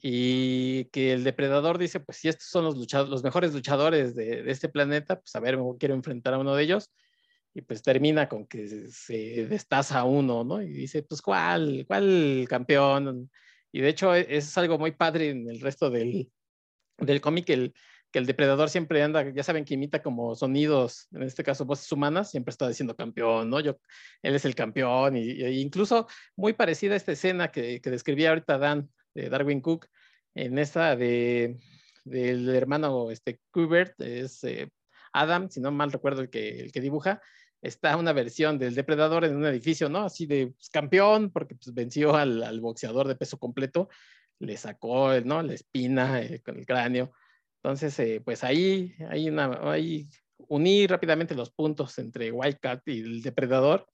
y 0.00 0.84
que 0.92 1.12
el 1.12 1.24
depredador 1.24 1.76
dice, 1.76 1.98
pues 1.98 2.18
si 2.18 2.28
estos 2.28 2.46
son 2.46 2.66
los, 2.66 2.76
luchadores, 2.76 3.10
los 3.10 3.24
mejores 3.24 3.52
luchadores 3.52 4.14
de, 4.14 4.44
de, 4.44 4.52
este 4.52 4.68
planeta, 4.68 5.18
pues 5.18 5.34
a 5.34 5.40
ver, 5.40 5.58
quiero 5.80 5.96
enfrentar 5.96 6.34
a 6.34 6.38
uno 6.38 6.54
de 6.54 6.62
ellos. 6.62 6.92
Y 7.54 7.62
pues 7.62 7.82
termina 7.82 8.28
con 8.28 8.46
que 8.46 8.88
se, 8.90 9.46
destaza 9.46 10.04
uno, 10.04 10.44
¿no? 10.44 10.62
Y 10.62 10.68
dice, 10.68 11.02
pues 11.02 11.22
¿cuál? 11.22 11.84
¿Cuál 11.86 12.46
campeón? 12.48 13.30
Y 13.72 13.80
de 13.80 13.88
hecho 13.88 14.14
es 14.14 14.56
algo 14.58 14.78
muy 14.78 14.92
padre 14.92 15.30
en 15.30 15.48
el 15.48 15.60
resto 15.60 15.90
del, 15.90 16.30
del 16.98 17.20
cómic, 17.20 17.50
el, 17.50 17.74
que 18.10 18.18
el 18.18 18.26
depredador 18.26 18.70
siempre 18.70 19.02
anda, 19.02 19.28
ya 19.30 19.42
saben 19.42 19.64
que 19.64 19.74
imita 19.74 20.02
como 20.02 20.34
sonidos, 20.34 21.08
en 21.12 21.22
este 21.22 21.44
caso 21.44 21.64
voces 21.64 21.90
humanas, 21.92 22.30
siempre 22.30 22.50
está 22.50 22.68
diciendo 22.68 22.96
campeón, 22.96 23.50
¿no? 23.50 23.60
Yo, 23.60 23.78
él 24.22 24.34
es 24.34 24.44
el 24.44 24.54
campeón, 24.54 25.16
y, 25.16 25.22
y 25.22 25.60
incluso 25.60 26.06
muy 26.36 26.54
parecida 26.54 26.94
a 26.94 26.96
esta 26.96 27.12
escena 27.12 27.50
que, 27.50 27.80
que 27.80 27.90
describía 27.90 28.30
ahorita 28.30 28.58
Dan, 28.58 28.90
de 29.14 29.28
Darwin 29.28 29.60
Cook, 29.60 29.86
en 30.34 30.58
esta 30.58 30.96
de, 30.96 31.58
del 32.04 32.48
hermano 32.54 33.10
este, 33.10 33.40
Kubert, 33.50 34.00
es 34.00 34.42
eh, 34.44 34.70
Adam, 35.12 35.50
si 35.50 35.60
no 35.60 35.70
mal 35.70 35.92
recuerdo 35.92 36.22
el 36.22 36.30
que, 36.30 36.60
el 36.60 36.72
que 36.72 36.80
dibuja, 36.80 37.20
está 37.62 37.96
una 37.96 38.12
versión 38.12 38.58
del 38.58 38.74
depredador 38.74 39.24
en 39.24 39.36
un 39.36 39.46
edificio, 39.46 39.88
¿no? 39.88 40.04
Así 40.04 40.26
de 40.26 40.48
pues, 40.48 40.70
campeón, 40.70 41.30
porque 41.30 41.54
pues, 41.54 41.74
venció 41.74 42.14
al, 42.14 42.42
al, 42.42 42.60
boxeador 42.60 43.08
de 43.08 43.16
peso 43.16 43.38
completo, 43.38 43.88
le 44.38 44.56
sacó, 44.56 45.12
¿no? 45.20 45.42
La 45.42 45.54
espina 45.54 46.20
eh, 46.22 46.40
con 46.42 46.58
el 46.58 46.66
cráneo. 46.66 47.12
Entonces, 47.62 47.98
eh, 47.98 48.20
pues 48.24 48.44
ahí, 48.44 48.94
hay 49.10 49.28
una, 49.28 49.72
ahí 49.72 50.08
uní 50.48 50.86
rápidamente 50.86 51.34
los 51.34 51.50
puntos 51.50 51.98
entre 51.98 52.30
Wildcat 52.30 52.86
y 52.86 53.00
el 53.00 53.22
depredador. 53.22 53.88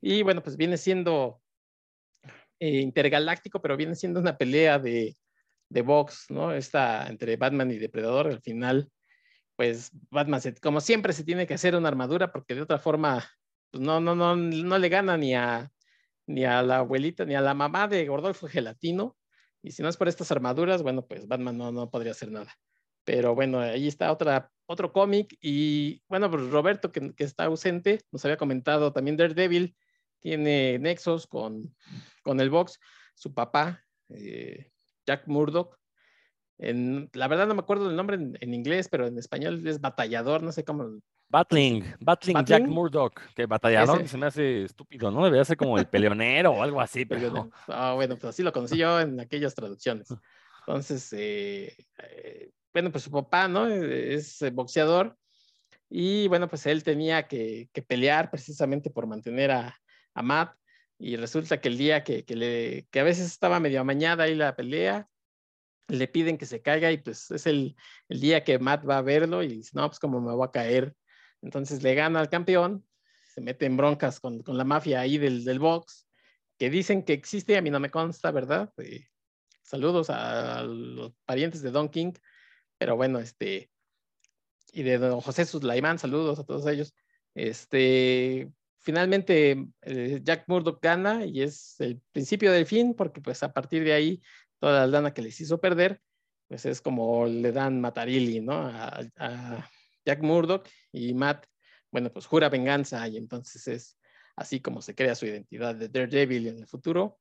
Y 0.00 0.22
bueno, 0.22 0.42
pues 0.42 0.56
viene 0.56 0.78
siendo 0.78 1.42
eh, 2.58 2.80
intergaláctico, 2.80 3.60
pero 3.60 3.76
viene 3.76 3.94
siendo 3.94 4.20
una 4.20 4.36
pelea 4.38 4.78
de, 4.78 5.14
de 5.68 5.82
box, 5.82 6.26
¿no? 6.30 6.52
Esta 6.52 7.06
entre 7.08 7.36
Batman 7.36 7.70
y 7.70 7.78
Depredador, 7.78 8.28
al 8.28 8.40
final, 8.40 8.90
pues 9.60 9.92
Batman, 10.10 10.40
como 10.62 10.80
siempre, 10.80 11.12
se 11.12 11.22
tiene 11.22 11.46
que 11.46 11.52
hacer 11.52 11.76
una 11.76 11.88
armadura 11.88 12.32
porque 12.32 12.54
de 12.54 12.62
otra 12.62 12.78
forma, 12.78 13.28
pues 13.70 13.82
no, 13.82 14.00
no, 14.00 14.14
no, 14.14 14.34
no 14.34 14.78
le 14.78 14.88
gana 14.88 15.18
ni 15.18 15.34
a, 15.34 15.70
ni 16.26 16.46
a 16.46 16.62
la 16.62 16.78
abuelita, 16.78 17.26
ni 17.26 17.34
a 17.34 17.42
la 17.42 17.52
mamá 17.52 17.86
de 17.86 18.06
Gordolfo 18.06 18.48
Gelatino. 18.48 19.18
Y 19.62 19.72
si 19.72 19.82
no 19.82 19.90
es 19.90 19.98
por 19.98 20.08
estas 20.08 20.32
armaduras, 20.32 20.82
bueno, 20.82 21.06
pues 21.06 21.28
Batman 21.28 21.58
no, 21.58 21.72
no 21.72 21.90
podría 21.90 22.12
hacer 22.12 22.30
nada. 22.32 22.56
Pero 23.04 23.34
bueno, 23.34 23.60
ahí 23.60 23.86
está 23.86 24.10
otra, 24.10 24.50
otro 24.64 24.94
cómic. 24.94 25.36
Y 25.42 26.02
bueno, 26.08 26.30
pues 26.30 26.48
Roberto, 26.48 26.90
que, 26.90 27.14
que, 27.14 27.24
está 27.24 27.44
ausente, 27.44 28.00
nos 28.12 28.24
había 28.24 28.38
comentado 28.38 28.94
también 28.94 29.18
Daredevil, 29.18 29.76
tiene 30.20 30.78
nexos 30.78 31.26
con, 31.26 31.76
con 32.22 32.40
el 32.40 32.48
box. 32.48 32.80
Su 33.14 33.34
papá, 33.34 33.84
eh, 34.08 34.70
Jack 35.04 35.26
Murdoch, 35.26 35.78
en, 36.60 37.10
la 37.14 37.26
verdad 37.26 37.46
no 37.46 37.54
me 37.54 37.60
acuerdo 37.60 37.88
del 37.88 37.96
nombre 37.96 38.16
en, 38.16 38.36
en, 38.40 38.54
inglés, 38.54 38.88
pero 38.88 39.06
en 39.06 39.18
español 39.18 39.66
es 39.66 39.80
batallador, 39.80 40.42
no 40.42 40.52
sé 40.52 40.64
cómo. 40.64 41.00
Battling, 41.28 41.84
Battling, 42.00 42.34
¿Battling? 42.34 42.44
Jack 42.44 42.66
Murdoch, 42.66 43.20
que 43.34 43.46
batallador 43.46 44.06
se 44.06 44.18
me 44.18 44.26
hace 44.26 44.64
estúpido, 44.64 45.10
¿no? 45.10 45.24
Debería 45.24 45.44
ser 45.44 45.56
como 45.56 45.78
el 45.78 45.86
peleonero 45.86 46.52
o 46.52 46.62
algo 46.62 46.80
así. 46.80 47.04
Pero... 47.04 47.30
No. 47.30 47.50
Oh, 47.68 47.94
bueno, 47.96 48.16
pues 48.16 48.24
así 48.24 48.42
lo 48.42 48.52
conocí 48.52 48.76
yo 48.76 49.00
en 49.00 49.18
aquellas 49.20 49.54
traducciones. 49.54 50.08
Entonces, 50.60 51.12
eh, 51.12 51.74
eh, 51.98 52.50
bueno, 52.72 52.92
pues 52.92 53.04
su 53.04 53.10
papá, 53.10 53.48
¿no? 53.48 53.66
Es 53.66 54.44
boxeador 54.52 55.16
y 55.90 56.28
bueno, 56.28 56.48
pues 56.48 56.66
él 56.66 56.84
tenía 56.84 57.26
que, 57.26 57.68
pelear 57.86 58.30
precisamente 58.30 58.90
por 58.90 59.06
mantener 59.06 59.50
a, 59.50 59.76
Matt. 60.22 60.54
Y 60.98 61.16
resulta 61.16 61.60
que 61.60 61.68
el 61.68 61.78
día 61.78 62.04
que, 62.04 62.24
le, 62.28 62.86
que 62.90 63.00
a 63.00 63.04
veces 63.04 63.26
estaba 63.26 63.58
medio 63.58 63.80
amañada 63.80 64.24
ahí 64.24 64.34
la 64.34 64.54
pelea, 64.54 65.08
le 65.90 66.08
piden 66.08 66.38
que 66.38 66.46
se 66.46 66.62
caiga 66.62 66.90
y 66.92 66.98
pues 66.98 67.30
es 67.30 67.46
el, 67.46 67.76
día 68.08 68.44
que 68.44 68.58
Matt 68.58 68.88
va 68.88 68.98
a 68.98 69.02
verlo 69.02 69.42
y 69.42 69.48
dice, 69.48 69.72
no, 69.74 69.88
pues 69.88 69.98
como 69.98 70.20
me 70.20 70.32
voy 70.32 70.46
a 70.46 70.50
caer. 70.50 70.94
Entonces 71.42 71.82
le 71.82 71.94
gana 71.94 72.20
al 72.20 72.28
campeón, 72.28 72.86
se 73.34 73.40
mete 73.40 73.66
en 73.66 73.76
broncas 73.76 74.20
con, 74.20 74.42
la 74.46 74.64
mafia 74.64 75.00
ahí 75.00 75.18
del, 75.18 75.44
del, 75.44 75.58
box, 75.58 76.06
que 76.58 76.70
dicen 76.70 77.04
que 77.04 77.12
existe, 77.12 77.56
a 77.56 77.62
mí 77.62 77.70
no 77.70 77.80
me 77.80 77.90
consta, 77.90 78.30
¿verdad? 78.30 78.72
Eh, 78.78 79.06
saludos 79.62 80.10
a, 80.10 80.62
los 80.62 81.12
parientes 81.24 81.62
de 81.62 81.70
Don 81.70 81.88
King, 81.88 82.12
pero 82.78 82.96
bueno, 82.96 83.18
este, 83.18 83.70
y 84.72 84.82
de 84.82 84.98
don 84.98 85.20
José 85.20 85.44
Suslaimán, 85.44 85.98
saludos 85.98 86.38
a 86.38 86.44
todos 86.44 86.66
ellos. 86.66 86.94
Este, 87.34 88.50
finalmente 88.78 89.66
eh, 89.82 90.20
Jack 90.22 90.44
Murdoch 90.48 90.82
gana 90.82 91.24
y 91.24 91.42
es 91.42 91.80
el 91.80 92.00
principio 92.12 92.52
del 92.52 92.66
fin, 92.66 92.94
porque 92.94 93.20
pues 93.20 93.42
a 93.42 93.52
partir 93.52 93.84
de 93.84 93.92
ahí 93.92 94.22
toda 94.60 94.80
la 94.80 94.86
lana 94.86 95.12
que 95.12 95.22
les 95.22 95.40
hizo 95.40 95.60
perder, 95.60 96.00
pues 96.46 96.66
es 96.66 96.80
como 96.80 97.26
le 97.26 97.50
dan 97.52 97.80
Matarilli, 97.80 98.40
¿no? 98.40 98.54
A, 98.54 99.68
Jack 100.04 100.22
Murdoch 100.22 100.66
y 100.92 101.12
Matt, 101.12 101.46
bueno, 101.90 102.10
pues 102.10 102.24
jura 102.24 102.48
venganza 102.48 103.06
y 103.06 103.18
entonces 103.18 103.68
es 103.68 103.98
así 104.34 104.60
como 104.60 104.80
se 104.80 104.94
crea 104.94 105.14
su 105.14 105.26
identidad 105.26 105.74
de 105.74 105.88
Daredevil 105.88 106.46
en 106.46 106.58
el 106.58 106.66
futuro. 106.66 107.18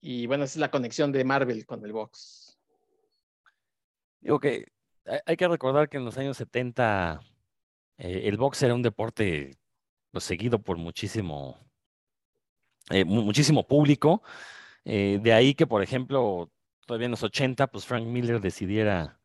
Y 0.00 0.26
bueno, 0.26 0.44
esa 0.44 0.54
es 0.54 0.60
la 0.60 0.70
conexión 0.70 1.12
de 1.12 1.22
Marvel 1.24 1.64
con 1.66 1.84
el 1.84 1.92
box. 1.92 2.58
Ok, 4.28 4.46
hay 5.24 5.36
que 5.36 5.48
recordar 5.48 5.88
que 5.88 5.98
en 5.98 6.04
los 6.04 6.18
años 6.18 6.36
70 6.36 7.20
eh, 7.98 8.22
el 8.24 8.36
box 8.36 8.62
era 8.62 8.74
un 8.74 8.82
deporte 8.82 9.56
pues, 10.10 10.24
seguido 10.24 10.60
por 10.60 10.76
muchísimo, 10.76 11.58
eh, 12.90 13.04
muchísimo 13.04 13.66
público. 13.66 14.22
Eh, 14.84 15.20
de 15.22 15.32
ahí 15.32 15.54
que, 15.54 15.66
por 15.66 15.82
ejemplo, 15.82 16.50
todavía 16.86 17.06
en 17.06 17.12
los 17.12 17.22
80, 17.22 17.66
pues 17.68 17.84
Frank 17.84 18.04
Miller 18.04 18.40
decidiera 18.40 19.18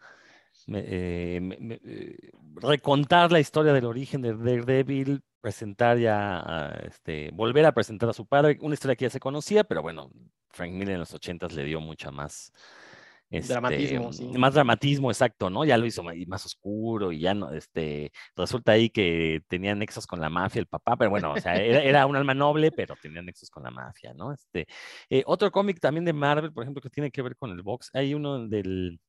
recontar 2.56 3.32
la 3.32 3.40
historia 3.40 3.74
del 3.74 3.86
origen 3.86 4.22
de 4.22 4.34
Daredevil, 4.34 5.22
presentar 5.42 5.98
ya, 6.00 6.80
este, 6.84 7.30
volver 7.34 7.66
a 7.66 7.74
presentar 7.74 8.10
a 8.10 8.14
su 8.14 8.26
padre, 8.26 8.58
una 8.62 8.74
historia 8.74 8.96
que 8.96 9.06
ya 9.06 9.10
se 9.10 9.20
conocía, 9.20 9.64
pero 9.64 9.82
bueno, 9.82 10.10
Frank 10.50 10.72
Miller 10.72 10.94
en 10.94 11.00
los 11.02 11.14
80 11.14 11.48
le 11.50 11.64
dio 11.66 11.80
mucha 11.82 12.10
más 12.12 12.52
dramatismo, 13.42 14.10
este, 14.10 14.38
Más 14.38 14.54
dramatismo, 14.54 15.12
exacto, 15.12 15.50
¿no? 15.50 15.66
Ya 15.66 15.78
lo 15.78 15.86
hizo 15.86 16.04
más 16.28 16.46
oscuro 16.46 17.12
y 17.12 17.20
ya 17.20 17.34
no, 17.34 17.52
este, 17.52 18.12
resulta 18.36 18.74
ahí 18.74 18.90
que 18.90 19.42
tenía 19.48 19.76
nexos 19.76 20.08
con 20.08 20.20
la 20.20 20.30
mafia 20.30 20.60
el 20.60 20.68
papá, 20.68 20.96
pero 20.98 21.10
bueno, 21.10 21.34
o 21.34 21.40
sea, 21.40 21.56
era, 21.56 22.06
un 22.06 22.16
alma 22.16 22.34
noble, 22.34 22.72
pero 22.72 22.96
tenía 23.02 23.22
nexos 23.22 23.50
con 23.50 23.64
la 23.64 23.72
mafia, 23.72 24.14
¿no? 24.14 24.34
Este, 24.34 24.68
eh, 25.10 25.24
otro 25.26 25.52
cómic 25.52 25.80
también 25.80 26.06
de 26.06 26.14
Marvel, 26.14 26.54
por 26.54 26.64
ejemplo, 26.64 26.82
que 26.82 26.90
tiene 26.90 27.12
que 27.12 27.22
ver 27.22 27.36
con 27.36 27.52
el 27.52 27.62
box, 27.62 27.90
hay 27.94 28.14
uno 28.14 28.48
del, 28.48 29.00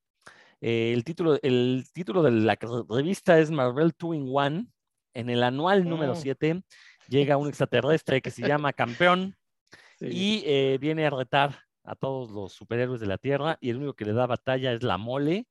eh, 0.60 0.92
el 0.92 1.04
título, 1.04 1.38
el 1.42 1.84
título 1.92 2.22
de 2.22 2.30
la 2.30 2.58
revista 2.88 3.38
es 3.38 3.50
Marvel 3.50 3.94
Two 3.94 4.14
in 4.14 4.26
One, 4.32 4.66
en 5.14 5.30
el 5.30 5.42
anual 5.42 5.88
número 5.88 6.14
7 6.14 6.54
mm. 6.54 6.62
llega 7.08 7.36
un 7.36 7.48
extraterrestre 7.48 8.20
que 8.20 8.30
se 8.30 8.46
llama 8.46 8.72
Campeón 8.72 9.34
y 10.00 10.42
eh, 10.46 10.78
viene 10.80 11.06
a 11.06 11.10
retar 11.10 11.65
a 11.86 11.94
todos 11.94 12.30
los 12.30 12.52
superhéroes 12.52 13.00
de 13.00 13.06
la 13.06 13.18
Tierra 13.18 13.58
y 13.60 13.70
el 13.70 13.76
único 13.76 13.94
que 13.94 14.04
le 14.04 14.12
da 14.12 14.26
batalla 14.26 14.72
es 14.72 14.82
la 14.82 14.98
mole. 14.98 15.46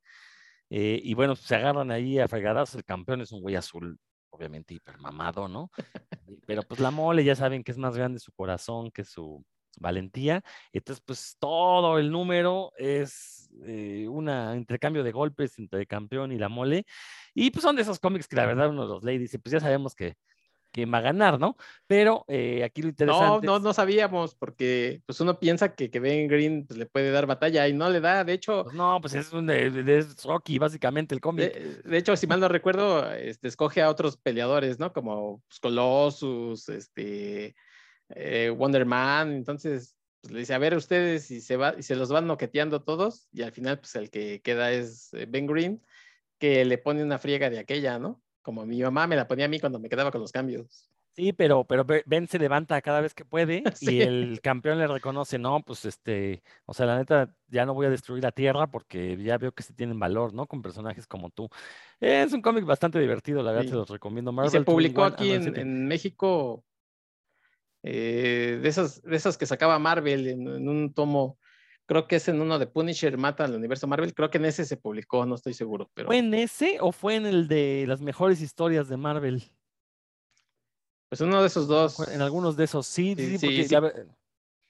Eh, 0.70 1.00
y 1.04 1.14
bueno, 1.14 1.36
se 1.36 1.56
agarran 1.56 1.92
ahí 1.92 2.20
a 2.20 2.28
fregadas. 2.28 2.76
El 2.76 2.84
campeón 2.84 3.22
es 3.22 3.32
un 3.32 3.42
güey 3.42 3.56
azul, 3.56 3.98
obviamente 4.30 4.74
hipermamado, 4.74 5.48
¿no? 5.48 5.72
Pero 6.48 6.64
pues 6.64 6.80
la 6.80 6.92
mole 6.92 7.24
ya 7.24 7.36
saben 7.36 7.64
que 7.64 7.72
es 7.72 7.78
más 7.78 7.96
grande 7.96 8.20
su 8.20 8.32
corazón 8.34 8.92
que 8.92 9.04
su 9.04 9.44
valentía. 9.78 10.42
Entonces, 10.72 11.04
pues 11.06 11.38
todo 11.40 12.00
el 12.00 12.12
número 12.12 12.72
es 12.78 13.50
eh, 13.66 14.08
un 14.10 14.30
intercambio 14.56 15.04
de 15.04 15.12
golpes 15.12 15.58
entre 15.60 15.82
el 15.82 15.88
campeón 15.88 16.32
y 16.32 16.38
la 16.38 16.50
mole. 16.50 16.86
Y 17.34 17.52
pues 17.52 17.64
son 17.64 17.76
de 17.76 17.82
esos 17.82 18.00
cómics 18.00 18.28
que 18.28 18.36
la 18.36 18.46
verdad 18.46 18.70
uno 18.70 18.86
los 18.86 19.04
lee 19.04 19.14
y 19.14 19.20
dice, 19.20 19.40
pues 19.40 19.54
ya 19.54 19.60
sabemos 19.60 19.96
que 19.96 20.16
quién 20.76 20.94
va 20.94 20.98
a 20.98 21.02
ganar, 21.02 21.40
¿no? 21.40 21.56
Pero 21.88 22.26
eh, 22.28 22.62
aquí 22.66 22.82
lo 22.82 22.90
interesante. 22.90 23.48
No, 23.48 23.60
no, 23.60 23.60
no 23.60 23.74
sabíamos, 23.74 24.36
porque 24.36 25.02
pues 25.06 25.22
uno 25.22 25.40
piensa 25.40 25.74
que, 25.74 25.90
que 25.90 26.02
Ben 26.02 26.28
Green 26.28 26.68
pues, 26.68 26.78
le 26.78 26.86
puede 26.86 27.12
dar 27.12 27.26
batalla 27.26 27.66
y 27.70 27.74
no 27.74 27.90
le 27.90 28.02
da, 28.02 28.26
de 28.26 28.34
hecho. 28.34 28.66
Pues 28.66 28.76
no, 28.76 29.00
pues 29.00 29.14
es 29.14 29.32
un 29.32 29.48
de, 29.48 30.06
Rocky, 30.26 30.60
básicamente, 30.60 31.16
el 31.16 31.22
cómic. 31.22 31.54
De, 31.54 31.98
hecho, 31.98 32.18
si 32.18 32.28
mal 32.28 32.42
no 32.42 32.50
recuerdo, 32.50 33.10
este, 33.14 33.48
escoge 33.48 33.82
a 33.82 33.90
otros 33.90 34.18
peleadores, 34.18 34.78
¿no? 34.78 34.92
Como 34.92 35.42
pues, 35.48 35.62
Colossus, 35.62 36.68
este, 36.68 37.56
eh, 38.10 38.54
Wonder 38.54 38.86
Man, 38.86 39.32
entonces 39.32 39.96
pues, 40.20 40.34
le 40.34 40.40
dice, 40.40 40.56
a 40.56 40.58
ver 40.58 40.76
ustedes, 40.76 41.32
y 41.32 41.40
se, 41.40 41.56
va, 41.56 41.74
y 41.78 41.84
se 41.84 41.96
los 41.96 42.10
van 42.10 42.28
noqueteando 42.28 42.84
todos, 42.84 43.30
y 43.32 43.44
al 43.44 43.54
final, 43.54 43.80
pues 43.80 43.96
el 43.96 44.10
que 44.10 44.42
queda 44.42 44.74
es 44.74 45.14
eh, 45.14 45.26
Ben 45.26 45.48
Green, 45.48 45.82
que 46.38 46.66
le 46.66 46.78
pone 46.78 47.02
una 47.02 47.18
friega 47.18 47.50
de 47.50 47.60
aquella, 47.60 47.98
¿no? 47.98 48.22
Como 48.46 48.64
mi 48.64 48.80
mamá 48.80 49.08
me 49.08 49.16
la 49.16 49.28
ponía 49.28 49.46
a 49.46 49.50
mí 49.50 49.60
cuando 49.60 49.80
me 49.80 49.90
quedaba 49.90 50.12
con 50.12 50.22
los 50.22 50.32
cambios. 50.32 50.88
Sí, 51.16 51.34
pero, 51.34 51.64
pero 51.64 51.86
Ben 52.06 52.28
se 52.28 52.38
levanta 52.38 52.80
cada 52.82 53.02
vez 53.02 53.14
que 53.14 53.26
puede 53.26 53.64
y 53.82 54.02
el 54.02 54.40
campeón 54.42 54.78
le 54.78 54.86
reconoce, 54.86 55.40
no, 55.40 55.62
pues 55.66 55.86
este, 55.86 56.44
o 56.66 56.74
sea, 56.74 56.86
la 56.86 56.98
neta, 56.98 57.34
ya 57.48 57.66
no 57.66 57.74
voy 57.74 57.88
a 57.88 57.90
destruir 57.90 58.22
la 58.22 58.32
tierra 58.32 58.68
porque 58.68 59.18
ya 59.18 59.38
veo 59.40 59.52
que 59.52 59.64
se 59.64 59.74
tienen 59.74 59.98
valor, 59.98 60.34
¿no? 60.34 60.46
Con 60.46 60.62
personajes 60.62 61.08
como 61.08 61.32
tú. 61.32 61.50
Es 62.00 62.34
un 62.34 62.42
cómic 62.42 62.66
bastante 62.66 63.00
divertido, 63.00 63.42
la 63.42 63.52
verdad, 63.52 63.72
te 63.72 63.76
los 63.76 63.90
recomiendo. 63.90 64.32
Marvel 64.32 64.52
se 64.52 64.62
publicó 64.62 65.06
aquí 65.06 65.32
en, 65.32 65.88
México, 65.88 66.64
eh, 67.82 68.60
de, 68.62 68.70
esas, 68.70 69.02
de 69.02 69.16
esas 69.16 69.38
que 69.40 69.48
sacaba 69.48 69.80
Marvel 69.80 70.28
en, 70.28 70.70
un 70.70 70.94
tomo 70.94 71.40
creo 71.86 72.08
que 72.08 72.18
es 72.18 72.28
en 72.28 72.42
uno 72.42 72.60
de 72.60 72.68
Punisher 72.68 73.18
mata 73.18 73.46
al 73.46 73.56
universo 73.56 73.88
Marvel, 73.88 74.14
creo 74.14 74.30
que 74.30 74.38
en 74.38 74.46
ese 74.46 74.66
se 74.66 74.78
publicó, 74.78 75.26
no 75.26 75.36
estoy 75.36 75.54
seguro. 75.54 75.90
Pero... 75.94 76.08
¿Fue 76.08 76.18
en 76.18 76.34
ese 76.34 76.78
o 76.82 76.92
fue 76.92 77.16
en 77.16 77.26
el 77.26 77.48
de 77.48 77.86
las 77.88 78.02
mejores 78.02 78.42
historias 78.42 78.88
de 78.90 78.98
Marvel? 78.98 79.44
Pues 81.10 81.22
uno 81.22 81.42
de 81.42 81.48
esos 81.48 81.68
dos. 81.68 82.08
En 82.10 82.22
algunos 82.22 82.58
de 82.58 82.64
esos, 82.64 82.88
sí, 82.88 83.16
sí, 83.16 83.38
sí, 83.38 83.68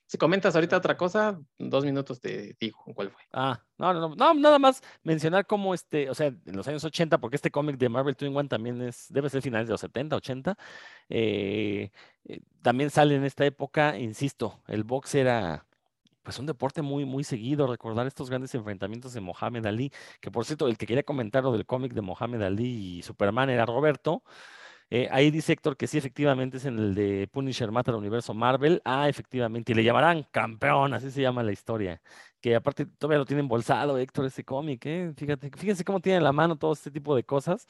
Si 0.06 0.18
comentas 0.18 0.54
ahorita 0.54 0.78
otra 0.78 0.98
cosa, 0.98 1.40
dos 1.58 1.86
minutos 1.86 2.20
te 2.20 2.56
digo 2.60 2.84
cuál 2.94 3.10
fue. 3.10 3.24
Ah, 3.32 3.64
no, 3.78 3.94
no, 3.94 4.16
no, 4.16 4.34
nada 4.34 4.60
más 4.60 4.82
mencionar 5.02 5.48
cómo 5.48 5.74
este, 5.74 6.10
o 6.10 6.14
sea, 6.14 6.28
en 6.28 6.56
los 6.56 6.68
años 6.68 6.84
80, 6.84 7.18
porque 7.20 7.38
este 7.38 7.52
cómic 7.52 7.78
de 7.78 7.90
Marvel 7.90 8.16
Twin 8.16 8.36
One 8.36 8.50
también 8.50 8.82
es, 8.82 9.08
debe 9.10 9.30
ser 9.30 9.42
finales 9.42 9.68
de 9.68 9.72
los 9.72 9.82
70, 9.82 10.16
80, 10.18 10.58
eh, 11.10 11.90
eh, 12.26 12.42
también 12.62 12.90
sale 12.90 13.16
en 13.16 13.24
esta 13.24 13.46
época, 13.46 13.98
insisto, 13.98 14.62
el 14.68 14.84
box 14.84 15.16
era 15.16 15.66
pues 16.26 16.40
un 16.40 16.48
deporte 16.48 16.82
muy, 16.82 17.06
muy 17.06 17.24
seguido, 17.24 17.68
recordar 17.68 18.08
estos 18.08 18.30
grandes 18.30 18.54
enfrentamientos 18.56 19.14
de 19.14 19.22
Mohamed 19.22 19.66
Ali, 19.66 19.92
que 20.20 20.32
por 20.32 20.46
cierto, 20.46 20.68
el 20.68 20.78
que 20.78 20.88
quería 20.88 21.04
comentar 21.04 21.44
lo 21.44 21.54
del 21.54 21.66
cómic 21.66 21.94
de 21.94 22.02
Mohamed 22.02 22.42
Ali 22.42 22.98
y 22.98 23.02
Superman 23.04 23.50
era 23.50 23.66
Roberto. 23.66 24.24
Eh, 24.92 25.08
ahí 25.12 25.32
dice 25.32 25.54
Héctor 25.54 25.78
que 25.78 25.88
sí, 25.88 25.98
efectivamente 25.98 26.58
es 26.58 26.66
en 26.66 26.78
el 26.78 26.94
de 26.94 27.28
Punisher 27.32 27.72
Mata 27.72 27.92
al 27.92 27.98
universo 27.98 28.34
Marvel. 28.34 28.82
Ah, 28.86 29.10
efectivamente, 29.10 29.72
y 29.72 29.76
le 29.76 29.84
llamarán 29.84 30.24
campeón, 30.32 30.94
así 30.94 31.12
se 31.12 31.22
llama 31.22 31.44
la 31.44 31.52
historia. 31.52 32.02
Que 32.40 32.56
aparte 32.56 32.86
todavía 32.86 33.20
lo 33.20 33.26
tiene 33.26 33.42
embolsado, 33.42 33.98
Héctor, 33.98 34.26
ese 34.26 34.44
cómic, 34.44 34.86
¿eh? 34.86 35.14
Fíjate, 35.18 35.50
fíjense 35.58 35.84
cómo 35.84 36.00
tiene 36.00 36.18
en 36.18 36.24
la 36.24 36.32
mano 36.32 36.56
todo 36.58 36.74
este 36.74 36.92
tipo 36.92 37.16
de 37.16 37.24
cosas. 37.24 37.66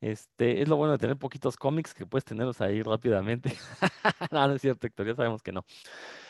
Este, 0.00 0.60
es 0.62 0.68
lo 0.68 0.76
bueno 0.76 0.92
de 0.92 0.98
tener 0.98 1.16
poquitos 1.16 1.56
cómics 1.56 1.94
que 1.94 2.06
puedes 2.06 2.24
tenerlos 2.24 2.60
ahí 2.60 2.82
rápidamente. 2.82 3.52
no, 4.32 4.48
no 4.48 4.54
es 4.54 4.62
cierto, 4.62 4.86
Héctor, 4.86 5.06
ya 5.06 5.14
sabemos 5.14 5.42
que 5.42 5.52
no. 5.52 5.64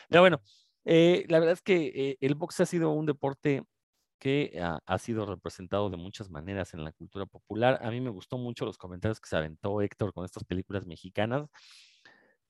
Pero 0.09 0.21
bueno, 0.21 0.41
eh, 0.89 1.25
la 1.27 1.39
verdad 1.39 1.53
es 1.53 1.61
que 1.61 1.91
eh, 1.93 2.17
el 2.21 2.35
box 2.35 2.61
ha 2.61 2.65
sido 2.65 2.91
un 2.91 3.05
deporte 3.05 3.63
que 4.19 4.57
ha, 4.61 4.97
sido 4.99 5.25
representado 5.25 5.89
de 5.89 5.97
muchas 5.97 6.29
maneras 6.29 6.73
en 6.73 6.83
la 6.83 6.93
cultura 6.93 7.25
popular. 7.25 7.79
A 7.83 7.91
mí 7.91 8.01
me 8.01 8.09
gustó 8.09 8.37
mucho 8.37 8.65
los 8.65 8.77
comentarios 8.77 9.19
que 9.19 9.29
se 9.29 9.35
aventó 9.35 9.81
Héctor 9.81 10.13
con 10.13 10.25
estas 10.25 10.45
películas 10.45 10.85
mexicanas, 10.85 11.47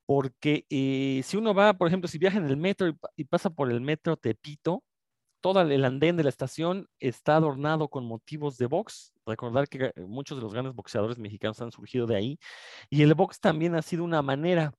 porque 0.05 0.65
eh, 0.69 1.21
si 1.23 1.37
uno 1.37 1.53
va, 1.53 1.73
por 1.73 1.87
ejemplo, 1.87 2.07
si 2.07 2.19
viaja 2.19 2.37
en 2.37 2.45
el 2.45 2.57
metro 2.57 2.93
y, 3.15 3.23
pasa 3.25 3.49
por 3.49 3.71
el 3.71 3.81
metro 3.81 4.17
Tepito, 4.17 4.83
todo 5.41 5.61
el 5.61 5.85
andén 5.85 6.15
de 6.17 6.23
la 6.23 6.29
estación 6.29 6.87
está 6.99 7.37
adornado 7.37 7.89
con 7.89 8.05
motivos 8.05 8.57
de 8.57 8.67
box. 8.67 9.13
Recordar 9.25 9.67
que 9.67 9.91
muchos 9.97 10.37
de 10.37 10.43
los 10.43 10.53
grandes 10.53 10.75
boxeadores 10.75 11.17
mexicanos 11.17 11.61
han 11.61 11.71
surgido 11.71 12.07
de 12.07 12.15
ahí. 12.17 12.39
Y 12.89 13.01
el 13.03 13.13
box 13.15 13.39
también 13.39 13.75
ha 13.75 13.81
sido 13.81 14.03
una 14.03 14.21
manera 14.21 14.73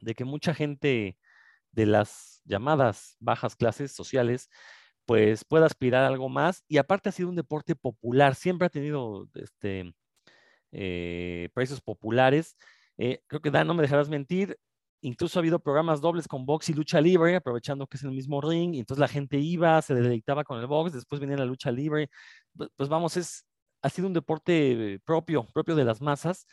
de 0.00 0.14
que 0.14 0.24
mucha 0.24 0.54
gente 0.54 1.18
de 1.72 1.86
las 1.86 2.37
llamadas 2.48 3.16
bajas 3.20 3.56
clases 3.56 3.92
sociales, 3.92 4.48
pues 5.06 5.44
pueda 5.44 5.66
aspirar 5.66 6.04
a 6.04 6.08
algo 6.08 6.28
más. 6.28 6.64
Y 6.68 6.78
aparte 6.78 7.10
ha 7.10 7.12
sido 7.12 7.28
un 7.28 7.36
deporte 7.36 7.76
popular, 7.76 8.34
siempre 8.34 8.66
ha 8.66 8.70
tenido 8.70 9.28
este, 9.34 9.94
eh, 10.72 11.48
precios 11.54 11.80
populares. 11.80 12.56
Eh, 12.98 13.22
creo 13.28 13.40
que 13.40 13.50
Dan, 13.50 13.66
no 13.66 13.74
me 13.74 13.82
dejarás 13.82 14.08
mentir, 14.08 14.58
incluso 15.02 15.38
ha 15.38 15.42
habido 15.42 15.60
programas 15.60 16.00
dobles 16.00 16.28
con 16.28 16.46
box 16.46 16.68
y 16.70 16.74
lucha 16.74 17.00
libre, 17.00 17.36
aprovechando 17.36 17.86
que 17.86 17.96
es 17.96 18.04
el 18.04 18.10
mismo 18.12 18.40
ring, 18.40 18.74
y 18.74 18.80
entonces 18.80 19.00
la 19.00 19.08
gente 19.08 19.38
iba, 19.38 19.80
se 19.82 19.94
deleitaba 19.94 20.44
con 20.44 20.58
el 20.60 20.66
box, 20.66 20.92
después 20.92 21.20
venía 21.20 21.36
la 21.36 21.44
lucha 21.44 21.70
libre. 21.70 22.10
Pues, 22.76 22.88
vamos, 22.88 23.16
es 23.16 23.44
ha 23.82 23.90
sido 23.90 24.08
un 24.08 24.14
deporte 24.14 25.00
propio, 25.04 25.46
propio 25.52 25.76
de 25.76 25.84
las 25.84 26.00
masas. 26.00 26.46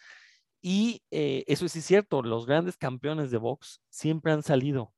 Y 0.61 1.03
eh, 1.11 1.43
eso 1.47 1.67
sí 1.67 1.79
es 1.79 1.85
cierto, 1.85 2.23
los 2.23 2.45
grandes 2.45 2.77
campeones 2.77 3.31
de 3.31 3.37
box 3.37 3.81
siempre 3.89 4.31
han 4.31 4.43
salido 4.43 4.93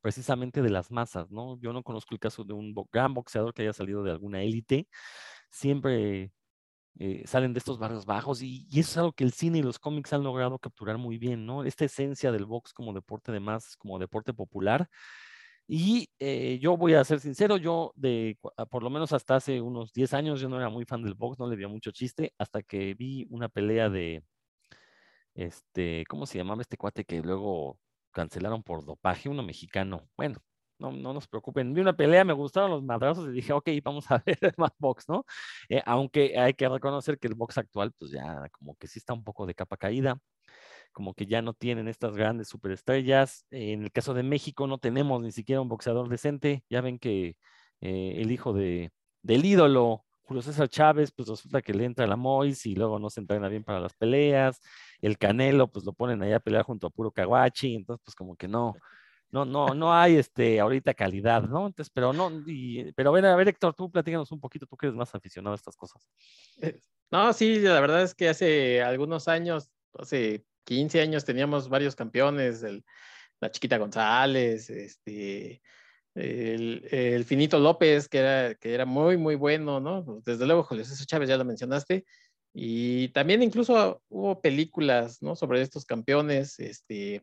precisamente 0.00 0.62
de 0.62 0.70
las 0.70 0.90
masas, 0.90 1.30
¿no? 1.30 1.58
Yo 1.60 1.72
no 1.72 1.82
conozco 1.82 2.14
el 2.14 2.20
caso 2.20 2.44
de 2.44 2.52
un 2.54 2.74
gran 2.92 3.14
boxeador 3.14 3.54
que 3.54 3.62
haya 3.62 3.72
salido 3.72 4.02
de 4.02 4.12
alguna 4.12 4.42
élite, 4.42 4.88
siempre 5.50 6.32
eh, 7.00 7.22
salen 7.26 7.52
de 7.52 7.58
estos 7.58 7.78
barrios 7.78 8.06
bajos 8.06 8.42
y, 8.42 8.66
eso 8.72 8.90
es 8.90 8.96
algo 8.98 9.12
que 9.12 9.24
el 9.24 9.32
cine 9.32 9.58
y 9.58 9.62
los 9.62 9.78
cómics 9.78 10.12
han 10.12 10.24
logrado 10.24 10.58
capturar 10.58 10.98
muy 10.98 11.18
bien, 11.18 11.46
¿no? 11.46 11.64
Esta 11.64 11.84
esencia 11.84 12.32
del 12.32 12.44
box 12.46 12.72
como 12.74 12.92
deporte 12.92 13.30
de 13.32 13.40
masas, 13.40 13.76
como 13.76 13.98
deporte 13.98 14.34
popular. 14.34 14.88
Y 15.68 16.08
eh, 16.18 16.58
yo 16.60 16.76
voy 16.76 16.94
a 16.94 17.04
ser 17.04 17.20
sincero, 17.20 17.56
yo 17.58 17.92
de 17.94 18.38
por 18.70 18.82
lo 18.82 18.90
menos 18.90 19.12
hasta 19.12 19.36
hace 19.36 19.60
unos 19.60 19.92
10 19.92 20.14
años 20.14 20.40
yo 20.40 20.48
no 20.48 20.56
era 20.56 20.70
muy 20.70 20.84
fan 20.86 21.02
del 21.02 21.14
box, 21.14 21.38
no 21.38 21.48
le 21.48 21.56
veía 21.56 21.68
mucho 21.68 21.90
chiste, 21.92 22.32
hasta 22.38 22.62
que 22.62 22.94
vi 22.94 23.26
una 23.30 23.48
pelea 23.48 23.90
de, 23.90 24.24
este, 25.34 26.04
¿cómo 26.08 26.26
se 26.26 26.38
llamaba 26.38 26.62
este 26.62 26.76
cuate 26.76 27.04
que 27.04 27.20
luego 27.22 27.78
cancelaron 28.18 28.62
por 28.64 28.84
dopaje? 28.84 29.28
Uno 29.28 29.44
mexicano. 29.44 30.08
Bueno, 30.16 30.38
no, 30.78 30.90
no 30.92 31.12
nos 31.12 31.28
preocupen. 31.28 31.72
Vi 31.72 31.80
una 31.80 31.96
pelea, 31.96 32.24
me 32.24 32.32
gustaron 32.32 32.70
los 32.70 32.82
madrazos 32.82 33.28
y 33.28 33.32
dije, 33.32 33.52
ok, 33.52 33.68
vamos 33.84 34.10
a 34.10 34.18
ver 34.26 34.54
más 34.56 34.72
box, 34.78 35.08
¿no? 35.08 35.24
Eh, 35.68 35.82
aunque 35.86 36.36
hay 36.38 36.54
que 36.54 36.68
reconocer 36.68 37.18
que 37.18 37.28
el 37.28 37.34
box 37.34 37.58
actual, 37.58 37.92
pues 37.96 38.10
ya 38.10 38.48
como 38.50 38.74
que 38.76 38.88
sí 38.88 38.98
está 38.98 39.12
un 39.14 39.22
poco 39.22 39.46
de 39.46 39.54
capa 39.54 39.76
caída, 39.76 40.18
como 40.92 41.14
que 41.14 41.26
ya 41.26 41.42
no 41.42 41.54
tienen 41.54 41.88
estas 41.88 42.16
grandes 42.16 42.48
superestrellas. 42.48 43.46
en 43.50 43.84
el 43.84 43.92
caso 43.92 44.14
de 44.14 44.24
México 44.24 44.66
no 44.66 44.78
tenemos 44.78 45.22
ni 45.22 45.32
siquiera 45.32 45.60
un 45.60 45.68
boxeador 45.68 46.08
decente. 46.08 46.64
Ya 46.70 46.80
ven 46.80 46.98
que 46.98 47.36
eh, 47.80 48.14
el 48.16 48.32
hijo 48.32 48.52
de, 48.52 48.90
del 49.22 49.44
ídolo, 49.44 50.04
Julio 50.28 50.42
César 50.42 50.68
Chávez, 50.68 51.10
pues 51.10 51.26
resulta 51.26 51.62
que 51.62 51.72
le 51.72 51.86
entra 51.86 52.06
la 52.06 52.14
Mois 52.14 52.66
y 52.66 52.74
luego 52.74 52.98
no 52.98 53.08
se 53.08 53.20
entrena 53.20 53.48
bien 53.48 53.64
para 53.64 53.80
las 53.80 53.94
peleas. 53.94 54.60
El 55.00 55.16
Canelo, 55.16 55.68
pues 55.68 55.86
lo 55.86 55.94
ponen 55.94 56.22
allá 56.22 56.36
a 56.36 56.40
pelear 56.40 56.64
junto 56.64 56.86
a 56.86 56.90
puro 56.90 57.10
Caguachi, 57.10 57.76
entonces 57.76 58.02
pues 58.04 58.14
como 58.14 58.36
que 58.36 58.46
no, 58.46 58.74
no, 59.30 59.46
no, 59.46 59.68
no 59.74 59.94
hay 59.94 60.16
este 60.16 60.60
ahorita 60.60 60.92
calidad, 60.92 61.44
¿no? 61.44 61.68
Entonces, 61.68 61.90
pero 61.94 62.12
no, 62.12 62.30
pero 62.94 63.08
a 63.08 63.12
ver, 63.14 63.24
a 63.24 63.36
ver, 63.36 63.48
Héctor, 63.48 63.72
tú 63.72 63.90
platícanos 63.90 64.30
un 64.30 64.38
poquito, 64.38 64.66
tú 64.66 64.76
que 64.76 64.88
eres 64.88 64.96
más 64.98 65.14
aficionado 65.14 65.54
a 65.54 65.56
estas 65.56 65.76
cosas. 65.76 66.06
Eh, 66.60 66.78
no, 67.10 67.32
sí, 67.32 67.60
la 67.60 67.80
verdad 67.80 68.02
es 68.02 68.14
que 68.14 68.28
hace 68.28 68.82
algunos 68.82 69.28
años, 69.28 69.70
hace 69.94 70.44
15 70.64 71.00
años 71.00 71.24
teníamos 71.24 71.70
varios 71.70 71.96
campeones, 71.96 72.62
la 73.40 73.50
Chiquita 73.50 73.78
González, 73.78 74.68
este, 74.68 75.62
el, 76.18 77.24
Finito 77.24 77.58
López, 77.58 78.08
que 78.08 78.18
era, 78.18 78.54
que 78.54 78.74
era 78.74 78.84
muy, 78.84 79.16
muy 79.16 79.34
bueno, 79.34 79.80
¿no? 79.80 80.20
Desde 80.24 80.46
luego, 80.46 80.62
Julio 80.62 80.84
César 80.84 81.06
Chávez, 81.06 81.28
ya 81.28 81.36
lo 81.36 81.44
mencionaste, 81.44 82.04
y 82.52 83.08
también 83.08 83.42
incluso 83.42 84.02
hubo 84.08 84.40
películas, 84.40 85.22
¿no? 85.22 85.36
Sobre 85.36 85.62
estos 85.62 85.84
campeones, 85.84 86.58
este, 86.58 87.22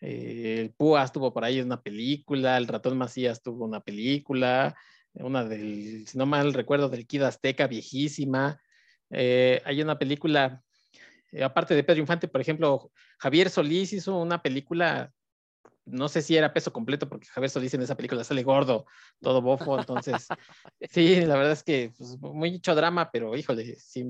eh, 0.00 0.56
el 0.60 0.72
Púas 0.72 1.12
tuvo 1.12 1.32
por 1.32 1.44
ahí 1.44 1.60
una 1.60 1.80
película, 1.80 2.56
el 2.56 2.68
Ratón 2.68 2.98
Macías 2.98 3.42
tuvo 3.42 3.64
una 3.64 3.80
película, 3.80 4.76
una 5.14 5.44
del, 5.44 6.06
si 6.06 6.18
no 6.18 6.26
mal 6.26 6.54
recuerdo, 6.54 6.88
del 6.88 7.06
Kid 7.06 7.22
Azteca, 7.22 7.66
viejísima. 7.66 8.60
Eh, 9.10 9.62
hay 9.64 9.82
una 9.82 9.98
película, 9.98 10.62
eh, 11.32 11.42
aparte 11.42 11.74
de 11.74 11.84
Pedro 11.84 12.00
Infante, 12.00 12.28
por 12.28 12.40
ejemplo, 12.40 12.92
Javier 13.18 13.50
Solís 13.50 13.92
hizo 13.92 14.18
una 14.18 14.42
película, 14.42 15.12
no 15.90 16.08
sé 16.08 16.22
si 16.22 16.36
era 16.36 16.52
peso 16.52 16.72
completo, 16.72 17.08
porque 17.08 17.26
Javier 17.26 17.50
Solís 17.50 17.74
en 17.74 17.82
esa 17.82 17.96
película 17.96 18.24
sale 18.24 18.42
gordo, 18.42 18.86
todo 19.20 19.42
bofo, 19.42 19.78
entonces, 19.78 20.26
sí, 20.90 21.20
la 21.22 21.36
verdad 21.36 21.52
es 21.52 21.62
que 21.62 21.92
pues, 21.96 22.18
muy 22.20 22.54
hecho 22.56 22.74
drama, 22.74 23.10
pero 23.10 23.36
híjole, 23.36 23.76
sí, 23.76 24.04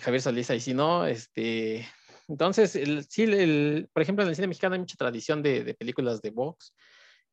Javier 0.00 0.22
Solís 0.22 0.50
ahí 0.50 0.60
sí 0.60 0.74
no, 0.74 1.06
este, 1.06 1.86
entonces, 2.30 2.76
el, 2.76 3.04
sí, 3.08 3.24
el, 3.24 3.88
por 3.92 4.02
ejemplo, 4.02 4.22
en 4.22 4.28
el 4.28 4.36
cine 4.36 4.46
mexicano 4.46 4.74
hay 4.74 4.78
mucha 4.78 4.96
tradición 4.96 5.42
de, 5.42 5.74
películas 5.74 6.22
de 6.22 6.30
box. 6.30 6.72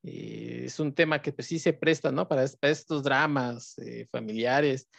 Eh, 0.04 0.64
es 0.66 0.80
un 0.80 0.94
tema 0.94 1.22
que 1.22 1.32
pues, 1.32 1.48
sí 1.48 1.60
se 1.60 1.74
presta, 1.74 2.12
¿no? 2.12 2.28
Para, 2.28 2.44
estos 2.44 3.04
dramas 3.04 3.78
eh, 3.78 4.08
familiares. 4.12 4.90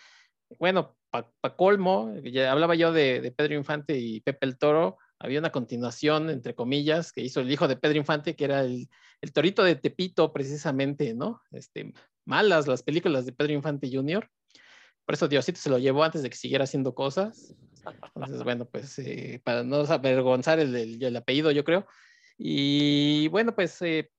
Bueno, 0.58 0.96
para 1.10 1.56
colmo, 1.56 2.14
ya 2.22 2.52
hablaba 2.52 2.76
yo 2.76 2.92
de, 2.92 3.34
Pedro 3.36 3.54
Infante 3.54 3.98
y 3.98 4.20
Pepe 4.20 4.46
el 4.46 4.56
Toro, 4.56 4.98
había 5.18 5.40
una 5.40 5.52
continuación, 5.52 6.30
entre 6.30 6.54
comillas, 6.54 7.12
que 7.12 7.22
hizo 7.22 7.40
el 7.40 7.50
hijo 7.50 7.66
de 7.66 7.76
Pedro 7.76 7.98
Infante, 7.98 8.36
que 8.36 8.44
era 8.44 8.60
el, 8.60 8.88
el 9.20 9.32
torito 9.32 9.64
de 9.64 9.76
Tepito, 9.76 10.32
precisamente, 10.32 11.14
¿no? 11.14 11.42
Este, 11.50 11.92
malas 12.24 12.68
las 12.68 12.82
películas 12.82 13.26
de 13.26 13.32
Pedro 13.32 13.52
Infante 13.52 13.90
Jr. 13.92 14.28
Por 15.04 15.14
eso 15.14 15.26
Diosito 15.26 15.58
se 15.58 15.70
lo 15.70 15.78
llevó 15.78 16.04
antes 16.04 16.22
de 16.22 16.30
que 16.30 16.36
siguiera 16.36 16.64
haciendo 16.64 16.94
cosas. 16.94 17.56
Entonces, 18.14 18.44
bueno, 18.44 18.66
pues 18.66 18.98
eh, 18.98 19.40
para 19.42 19.64
no 19.64 19.76
avergonzar 19.76 20.60
el, 20.60 21.02
el, 21.02 21.16
apellido, 21.16 21.50
yo 21.50 21.64
creo. 21.64 21.86
Y 22.36 23.28
bueno, 23.28 23.54
pues 23.54 23.80
eh, 23.82 24.10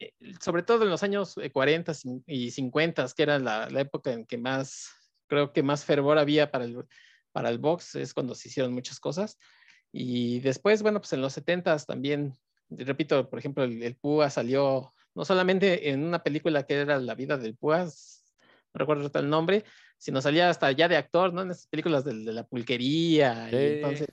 eh, 0.00 0.12
sobre 0.40 0.62
todo 0.62 0.84
en 0.84 0.90
los 0.90 1.02
años 1.02 1.36
40 1.52 1.92
y 2.26 2.50
50, 2.50 3.06
que 3.14 3.22
era 3.22 3.38
la, 3.38 3.68
la, 3.68 3.80
época 3.82 4.12
en 4.12 4.24
que 4.24 4.38
más, 4.38 4.88
creo 5.26 5.52
que 5.52 5.62
más 5.62 5.84
fervor 5.84 6.18
había 6.18 6.50
para 6.50 6.64
el, 6.64 6.84
para 7.30 7.50
el 7.50 7.58
box, 7.58 7.94
es 7.96 8.14
cuando 8.14 8.34
se 8.34 8.48
hicieron 8.48 8.72
muchas 8.72 8.98
cosas. 8.98 9.38
Y 9.92 10.40
después, 10.40 10.82
bueno, 10.82 11.00
pues 11.00 11.12
en 11.12 11.20
los 11.20 11.34
70 11.34 11.76
también, 11.80 12.34
repito, 12.70 13.28
por 13.28 13.38
ejemplo, 13.38 13.62
el, 13.64 13.82
el 13.82 13.94
Púa 13.94 14.30
salió 14.30 14.94
no 15.14 15.24
solamente 15.24 15.90
en 15.90 16.02
una 16.02 16.22
película 16.22 16.64
que 16.64 16.74
era 16.74 16.98
La 16.98 17.14
vida 17.14 17.36
del 17.36 17.54
Púa, 17.54 17.84
no 17.84 18.78
recuerdo 18.78 19.10
el 19.14 19.28
nombre, 19.28 19.64
sino 19.98 20.22
salía 20.22 20.48
hasta 20.48 20.72
ya 20.72 20.88
de 20.88 20.96
actor, 20.96 21.32
¿no? 21.32 21.42
En 21.42 21.50
esas 21.50 21.66
películas 21.66 22.04
de, 22.04 22.14
la 22.14 22.44
pulquería. 22.44 23.50
Sí. 23.50 23.56
entonces, 23.56 24.08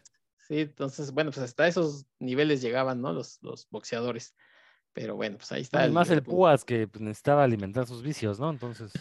sí, 0.48 0.60
entonces, 0.60 1.12
bueno, 1.12 1.32
pues 1.32 1.44
hasta 1.44 1.68
esos 1.68 2.06
niveles 2.20 2.62
llegaban, 2.62 3.02
¿no? 3.02 3.14
Los, 3.14 3.40
los 3.42 3.68
boxeadores. 3.70 4.36
Pero 4.92 5.16
bueno, 5.16 5.38
pues 5.38 5.52
ahí 5.52 5.62
está. 5.62 5.80
Además, 5.80 6.10
el, 6.10 6.18
el 6.18 6.24
Púas 6.24 6.66
que 6.66 6.88
pues, 6.88 7.02
necesitaba 7.02 7.44
alimentar 7.44 7.86
sus 7.86 8.02
vicios, 8.02 8.40
¿no? 8.40 8.50
Entonces. 8.50 8.92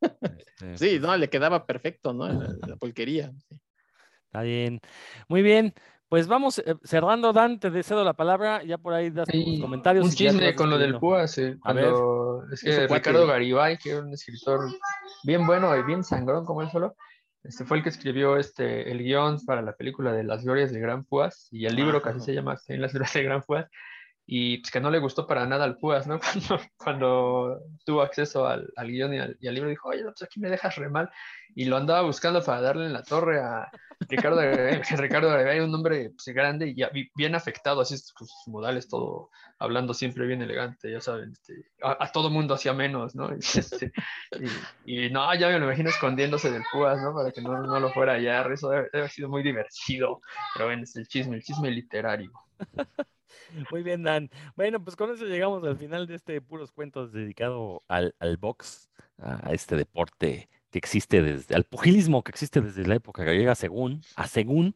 este, 0.00 0.78
sí, 0.78 0.98
no, 0.98 1.16
le 1.16 1.30
quedaba 1.30 1.64
perfecto, 1.64 2.12
¿no? 2.12 2.26
La, 2.26 2.56
la 2.66 2.76
pulquería. 2.76 3.32
Sí. 3.48 3.56
Está 4.26 4.42
bien. 4.42 4.80
Muy 5.28 5.42
bien. 5.42 5.72
Pues 6.14 6.28
vamos 6.28 6.60
eh, 6.60 6.76
cerrando, 6.84 7.32
Dan, 7.32 7.58
te 7.58 7.82
cedo 7.82 8.04
la 8.04 8.12
palabra, 8.12 8.62
ya 8.62 8.78
por 8.78 8.94
ahí 8.94 9.10
das 9.10 9.26
tus 9.26 9.60
comentarios. 9.60 10.04
Un 10.04 10.12
chisme 10.12 10.54
con 10.54 10.70
lo 10.70 10.78
del 10.78 10.96
Púas, 11.00 11.36
eh, 11.38 11.56
cuando, 11.60 12.44
es 12.52 12.60
que 12.60 12.86
Ricardo 12.86 13.26
Garibay, 13.26 13.76
que 13.78 13.90
era 13.90 14.00
un 14.00 14.12
escritor 14.12 14.60
bien 15.24 15.44
bueno 15.44 15.76
y 15.76 15.82
bien 15.82 16.04
sangrón 16.04 16.44
como 16.44 16.62
él 16.62 16.70
solo, 16.70 16.94
este 17.42 17.64
fue 17.64 17.78
el 17.78 17.82
que 17.82 17.88
escribió 17.88 18.36
este, 18.36 18.92
el 18.92 19.02
guion 19.02 19.44
para 19.44 19.60
la 19.60 19.72
película 19.72 20.12
de 20.12 20.22
Las 20.22 20.44
Glorias 20.44 20.70
de 20.70 20.78
Gran 20.78 21.02
Púas, 21.04 21.48
y 21.50 21.66
el 21.66 21.74
libro 21.74 22.00
casi 22.00 22.20
se 22.20 22.32
llama 22.32 22.56
Las 22.68 22.92
Glorias 22.92 23.12
de 23.12 23.22
Gran 23.24 23.42
Púas, 23.42 23.66
y 24.26 24.58
pues 24.58 24.70
que 24.70 24.80
no 24.80 24.90
le 24.90 24.98
gustó 24.98 25.26
para 25.26 25.46
nada 25.46 25.64
al 25.64 25.76
Púas, 25.76 26.06
¿no? 26.06 26.18
Cuando, 26.32 26.60
cuando 26.76 27.60
tuvo 27.84 28.02
acceso 28.02 28.46
al, 28.46 28.72
al 28.76 28.88
guion 28.88 29.14
y 29.14 29.18
al, 29.18 29.36
y 29.40 29.48
al, 29.48 29.54
libro, 29.54 29.68
dijo, 29.68 29.88
oye, 29.88 30.02
pues 30.02 30.22
aquí 30.22 30.40
me 30.40 30.48
dejas 30.48 30.76
re 30.76 30.88
mal, 30.88 31.10
y 31.54 31.66
lo 31.66 31.76
andaba 31.76 32.02
buscando 32.02 32.42
para 32.42 32.60
darle 32.60 32.86
en 32.86 32.92
la 32.92 33.02
torre 33.02 33.40
a 33.40 33.70
Ricardo 34.08 34.40
Ricardo 34.98 35.28
Garibay, 35.28 35.60
un 35.60 35.74
hombre 35.74 36.10
pues, 36.10 36.34
grande 36.34 36.74
y 36.74 37.10
bien 37.14 37.34
afectado, 37.34 37.80
así 37.80 37.96
sus 37.98 38.30
modales, 38.46 38.88
todo 38.88 39.30
hablando 39.58 39.94
siempre 39.94 40.26
bien 40.26 40.42
elegante, 40.42 40.90
ya 40.90 41.00
saben, 41.00 41.32
este, 41.32 41.70
a, 41.82 42.04
a, 42.04 42.10
todo 42.10 42.30
mundo 42.30 42.54
hacía 42.54 42.72
menos, 42.72 43.14
¿no? 43.14 43.30
Este, 43.54 43.92
y, 44.86 45.06
y, 45.06 45.10
no, 45.10 45.32
ya 45.34 45.48
me 45.48 45.58
lo 45.58 45.66
imagino 45.66 45.90
escondiéndose 45.90 46.50
del 46.50 46.64
Púas, 46.72 47.00
¿no? 47.00 47.14
Para 47.14 47.30
que 47.30 47.42
no, 47.42 47.62
no 47.62 47.78
lo 47.78 47.92
fuera 47.92 48.14
hallar, 48.14 48.50
eso 48.52 48.70
debe, 48.70 48.84
debe 48.84 48.98
haber 48.98 49.10
sido 49.10 49.28
muy 49.28 49.42
divertido, 49.42 50.20
pero 50.54 50.66
bueno, 50.66 50.82
es 50.82 50.96
el 50.96 51.06
chisme, 51.06 51.36
el 51.36 51.42
chisme 51.42 51.70
literario. 51.70 52.32
Muy 53.70 53.82
bien, 53.82 54.02
Dan. 54.02 54.30
Bueno, 54.56 54.82
pues 54.82 54.96
con 54.96 55.12
eso 55.12 55.24
llegamos 55.24 55.64
al 55.64 55.76
final 55.76 56.06
de 56.06 56.16
este 56.16 56.40
puros 56.40 56.72
cuentos 56.72 57.12
dedicado 57.12 57.82
al, 57.88 58.14
al 58.18 58.36
box, 58.36 58.90
a 59.18 59.52
este 59.52 59.76
deporte 59.76 60.48
que 60.70 60.78
existe 60.78 61.22
desde, 61.22 61.54
al 61.54 61.64
pugilismo 61.64 62.24
que 62.24 62.30
existe 62.30 62.60
desde 62.60 62.86
la 62.86 62.96
época 62.96 63.22
griega, 63.22 63.54
según, 63.54 64.02
a 64.16 64.26
según. 64.26 64.74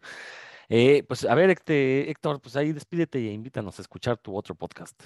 Eh, 0.68 1.02
pues 1.08 1.24
a 1.24 1.34
ver, 1.34 1.50
este, 1.50 2.10
Héctor, 2.10 2.40
pues 2.40 2.54
ahí 2.56 2.72
despídete 2.72 3.18
e 3.18 3.32
invítanos 3.32 3.78
a 3.78 3.82
escuchar 3.82 4.18
tu 4.18 4.36
otro 4.36 4.54
podcast. 4.54 5.02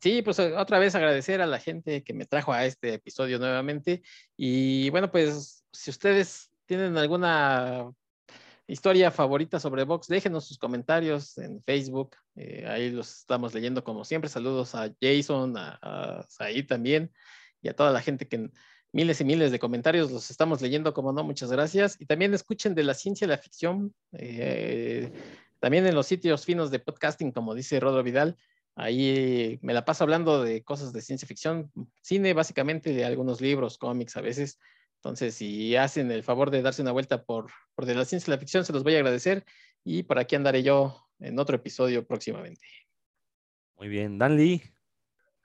Sí, 0.00 0.22
pues 0.22 0.38
otra 0.38 0.78
vez 0.78 0.94
agradecer 0.94 1.40
a 1.40 1.46
la 1.46 1.58
gente 1.58 2.02
que 2.02 2.12
me 2.12 2.26
trajo 2.26 2.52
a 2.52 2.64
este 2.64 2.94
episodio 2.94 3.38
nuevamente. 3.38 4.02
Y 4.36 4.90
bueno, 4.90 5.10
pues 5.10 5.64
si 5.72 5.90
ustedes 5.90 6.50
tienen 6.66 6.98
alguna 6.98 7.90
historia 8.66 9.10
favorita 9.10 9.60
sobre 9.60 9.84
Vox, 9.84 10.08
déjenos 10.08 10.46
sus 10.46 10.58
comentarios 10.58 11.38
en 11.38 11.62
Facebook. 11.62 12.16
Eh, 12.34 12.64
ahí 12.66 12.90
los 12.90 13.20
estamos 13.20 13.54
leyendo 13.54 13.84
como 13.84 14.04
siempre. 14.04 14.28
Saludos 14.28 14.74
a 14.74 14.92
Jason, 15.00 15.56
a, 15.56 15.78
a 15.82 16.26
también 16.66 17.12
y 17.62 17.68
a 17.68 17.76
toda 17.76 17.90
la 17.90 18.00
gente 18.00 18.28
que 18.28 18.50
miles 18.92 19.20
y 19.20 19.24
miles 19.24 19.52
de 19.52 19.58
comentarios 19.58 20.10
los 20.10 20.30
estamos 20.30 20.62
leyendo, 20.62 20.94
como 20.94 21.12
no, 21.12 21.22
muchas 21.22 21.52
gracias. 21.52 22.00
Y 22.00 22.06
también 22.06 22.34
escuchen 22.34 22.74
de 22.74 22.82
la 22.82 22.94
ciencia 22.94 23.26
y 23.26 23.28
la 23.28 23.38
ficción, 23.38 23.94
eh, 24.12 25.12
también 25.60 25.86
en 25.86 25.94
los 25.94 26.06
sitios 26.06 26.44
finos 26.44 26.70
de 26.70 26.78
podcasting, 26.78 27.32
como 27.32 27.54
dice 27.54 27.78
Rodro 27.80 28.02
Vidal. 28.02 28.36
Ahí 28.74 29.58
me 29.62 29.72
la 29.72 29.84
paso 29.84 30.04
hablando 30.04 30.42
de 30.42 30.62
cosas 30.62 30.92
de 30.92 31.00
ciencia 31.00 31.26
ficción, 31.26 31.70
cine, 32.02 32.34
básicamente 32.34 32.92
de 32.92 33.04
algunos 33.04 33.40
libros, 33.40 33.78
cómics 33.78 34.16
a 34.16 34.20
veces. 34.20 34.58
Entonces, 35.06 35.36
si 35.36 35.76
hacen 35.76 36.10
el 36.10 36.24
favor 36.24 36.50
de 36.50 36.62
darse 36.62 36.82
una 36.82 36.90
vuelta 36.90 37.22
por, 37.22 37.46
por 37.76 37.86
de 37.86 37.94
la 37.94 38.04
ciencia 38.04 38.28
y 38.28 38.34
la 38.34 38.40
ficción, 38.40 38.64
se 38.64 38.72
los 38.72 38.82
voy 38.82 38.96
a 38.96 38.98
agradecer. 38.98 39.44
Y 39.84 40.02
por 40.02 40.18
aquí 40.18 40.34
andaré 40.34 40.64
yo 40.64 41.06
en 41.20 41.38
otro 41.38 41.54
episodio 41.54 42.04
próximamente. 42.04 42.66
Muy 43.76 43.86
bien, 43.86 44.18
Dan 44.18 44.36
Lee. 44.36 44.62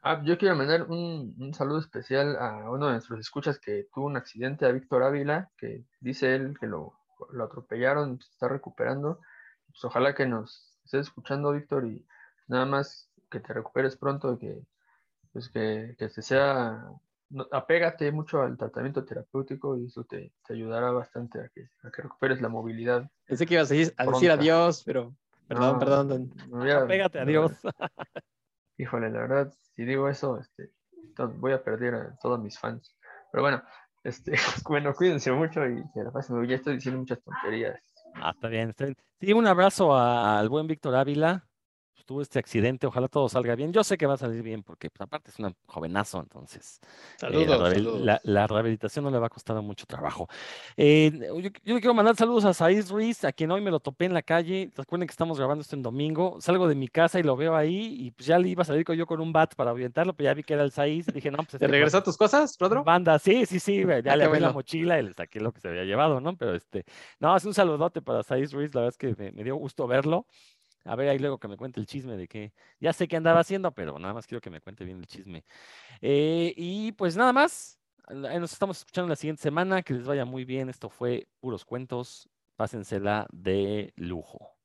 Ah, 0.01 0.19
yo 0.25 0.39
quiero 0.39 0.55
mandar 0.55 0.89
un, 0.89 1.35
un 1.37 1.53
saludo 1.53 1.77
especial 1.77 2.37
a 2.37 2.71
uno 2.71 2.87
de 2.87 2.93
nuestros 2.93 3.19
escuchas 3.19 3.59
que 3.59 3.87
tuvo 3.93 4.07
un 4.07 4.17
accidente, 4.17 4.65
a 4.65 4.71
Víctor 4.71 5.03
Ávila, 5.03 5.51
que 5.55 5.85
dice 5.99 6.33
él 6.33 6.57
que 6.59 6.65
lo, 6.65 6.95
lo 7.31 7.43
atropellaron, 7.43 8.19
se 8.19 8.31
está 8.31 8.47
recuperando. 8.47 9.19
Pues 9.67 9.85
ojalá 9.85 10.15
que 10.15 10.25
nos 10.25 10.75
estés 10.85 11.01
escuchando, 11.01 11.51
Víctor, 11.51 11.85
y 11.85 12.03
nada 12.47 12.65
más 12.65 13.11
que 13.29 13.39
te 13.39 13.53
recuperes 13.53 13.95
pronto, 13.95 14.39
que 14.39 14.65
pues 15.31 15.49
que, 15.49 15.95
que 15.99 16.09
te 16.09 16.21
sea, 16.23 16.83
apégate 17.51 18.11
mucho 18.11 18.41
al 18.41 18.57
tratamiento 18.57 19.03
terapéutico 19.05 19.77
y 19.77 19.85
eso 19.85 20.03
te, 20.03 20.33
te 20.45 20.53
ayudará 20.53 20.91
bastante 20.91 21.39
a 21.39 21.49
que, 21.49 21.69
a 21.83 21.91
que 21.91 22.01
recuperes 22.01 22.41
la 22.41 22.49
movilidad. 22.49 23.09
Pensé 23.25 23.45
que 23.45 23.53
ibas 23.55 23.71
a 23.71 23.73
decir, 23.73 23.93
a 23.97 24.05
decir 24.05 24.31
adiós, 24.31 24.83
pero 24.85 25.13
perdón, 25.47 25.73
No, 25.73 25.79
perdón. 25.79 26.07
don- 26.09 26.31
me 26.49 26.61
hubiera- 26.63 26.87
Pégate, 26.87 27.17
me 27.19 27.23
adiós. 27.23 27.51
Híjole, 28.77 29.09
la 29.11 29.19
verdad, 29.19 29.53
si 29.75 29.85
digo 29.85 30.09
eso, 30.09 30.39
este, 30.39 30.71
voy 31.37 31.51
a 31.53 31.63
perder 31.63 31.95
a 31.95 32.15
todos 32.21 32.39
mis 32.39 32.57
fans. 32.57 32.95
Pero 33.31 33.43
bueno, 33.43 33.61
este, 34.03 34.31
bueno, 34.69 34.93
cuídense 34.93 35.31
mucho 35.31 35.65
y 35.67 35.83
que 35.93 36.03
la 36.03 36.11
pasen. 36.11 36.43
Ya 36.47 36.55
estoy 36.55 36.75
diciendo 36.75 36.99
muchas 36.99 37.21
tonterías. 37.21 37.79
Ah, 38.15 38.31
está 38.33 38.47
bien, 38.47 38.69
está 38.69 38.85
bien. 38.85 38.97
Sí, 39.19 39.33
un 39.33 39.45
abrazo 39.47 39.95
al 39.95 40.49
buen 40.49 40.67
Víctor 40.67 40.95
Ávila. 40.95 41.47
Pues, 42.11 42.15
tuvo 42.15 42.21
este 42.23 42.39
accidente, 42.39 42.87
ojalá 42.87 43.07
todo 43.07 43.29
salga 43.29 43.55
bien. 43.55 43.71
Yo 43.71 43.85
sé 43.85 43.97
que 43.97 44.05
va 44.05 44.15
a 44.15 44.17
salir 44.17 44.43
bien 44.43 44.63
porque 44.63 44.89
pues, 44.89 44.99
aparte 44.99 45.31
es 45.31 45.39
un 45.39 45.55
jovenazo, 45.65 46.19
entonces 46.19 46.79
eh, 46.83 46.87
Saludos, 47.17 47.47
la, 47.47 47.57
rehabil- 47.69 47.73
saludos. 47.75 48.01
la- 48.01 48.21
la 48.23 48.47
rehabilitación 48.47 49.05
no 49.05 49.11
le 49.11 49.17
va 49.19 49.27
a 49.27 49.29
costar 49.29 49.61
mucho 49.61 49.85
trabajo. 49.85 50.27
Eh, 50.75 51.11
yo, 51.41 51.49
yo 51.63 51.79
quiero 51.79 51.93
mandar 51.93 52.17
saludos 52.17 52.43
a 52.43 52.53
Saiz 52.53 52.89
Ruiz, 52.91 53.23
a 53.23 53.31
quien 53.31 53.49
hoy 53.51 53.61
me 53.61 53.71
lo 53.71 53.79
topé 53.79 54.05
en 54.05 54.13
la 54.13 54.21
calle. 54.23 54.71
Recuerden 54.75 55.07
que 55.07 55.11
estamos 55.11 55.37
grabando 55.37 55.61
esto 55.61 55.75
en 55.77 55.83
domingo. 55.83 56.35
Salgo 56.41 56.67
de 56.67 56.75
mi 56.75 56.89
casa 56.89 57.17
y 57.19 57.23
lo 57.23 57.37
veo 57.37 57.55
ahí 57.55 57.95
y 57.97 58.11
pues 58.11 58.25
ya 58.27 58.37
le 58.37 58.49
iba 58.49 58.63
a 58.63 58.65
salir 58.65 58.83
con- 58.83 58.97
yo 58.97 59.05
con 59.05 59.21
un 59.21 59.31
bat 59.31 59.55
para 59.55 59.71
ahuyentarlo, 59.71 60.13
pero 60.13 60.25
ya 60.29 60.33
vi 60.33 60.43
que 60.43 60.53
era 60.53 60.63
el 60.63 60.71
Saiz 60.71 61.05
dije, 61.13 61.31
no, 61.31 61.37
pues 61.37 61.51
¿Te 61.51 61.55
este 61.55 61.67
regresó 61.67 61.99
a 61.99 62.03
tus 62.03 62.17
cosas, 62.17 62.57
Rodro? 62.59 62.83
Banda, 62.83 63.19
sí, 63.19 63.45
sí, 63.45 63.59
sí, 63.61 63.85
ya 63.85 64.11
Ah, 64.11 64.15
le 64.17 64.25
abrí 64.25 64.39
la 64.41 64.47
bueno. 64.47 64.53
mochila 64.53 64.99
y 64.99 65.03
le 65.03 65.13
saqué 65.13 65.39
lo 65.39 65.53
que 65.53 65.61
se 65.61 65.69
había 65.69 65.85
llevado, 65.85 66.19
¿no? 66.19 66.35
Pero 66.35 66.55
este, 66.55 66.83
no, 67.21 67.37
es 67.37 67.45
un 67.45 67.53
saludote 67.53 68.01
para 68.01 68.21
Saiz 68.23 68.51
Ruiz, 68.51 68.75
la 68.75 68.81
verdad 68.81 68.93
es 68.93 68.97
que 68.97 69.15
me, 69.23 69.31
me 69.31 69.43
dio 69.45 69.55
gusto 69.55 69.87
verlo. 69.87 70.25
A 70.85 70.95
ver 70.95 71.09
ahí 71.09 71.19
luego 71.19 71.39
que 71.39 71.47
me 71.47 71.57
cuente 71.57 71.79
el 71.79 71.85
chisme 71.85 72.17
de 72.17 72.27
que 72.27 72.53
ya 72.79 72.93
sé 72.93 73.07
qué 73.07 73.17
andaba 73.17 73.39
haciendo, 73.41 73.71
pero 73.73 73.99
nada 73.99 74.13
más 74.13 74.27
quiero 74.27 74.41
que 74.41 74.49
me 74.49 74.61
cuente 74.61 74.83
bien 74.85 74.99
el 74.99 75.07
chisme. 75.07 75.43
Eh, 76.01 76.53
y 76.57 76.93
pues 76.93 77.15
nada 77.17 77.33
más, 77.33 77.79
ahí 78.07 78.39
nos 78.39 78.53
estamos 78.53 78.79
escuchando 78.79 79.09
la 79.09 79.15
siguiente 79.15 79.41
semana, 79.43 79.83
que 79.83 79.93
les 79.93 80.05
vaya 80.05 80.25
muy 80.25 80.45
bien. 80.45 80.69
Esto 80.69 80.89
fue 80.89 81.27
Puros 81.39 81.65
Cuentos, 81.65 82.29
pásensela 82.55 83.27
de 83.31 83.93
lujo. 83.95 84.60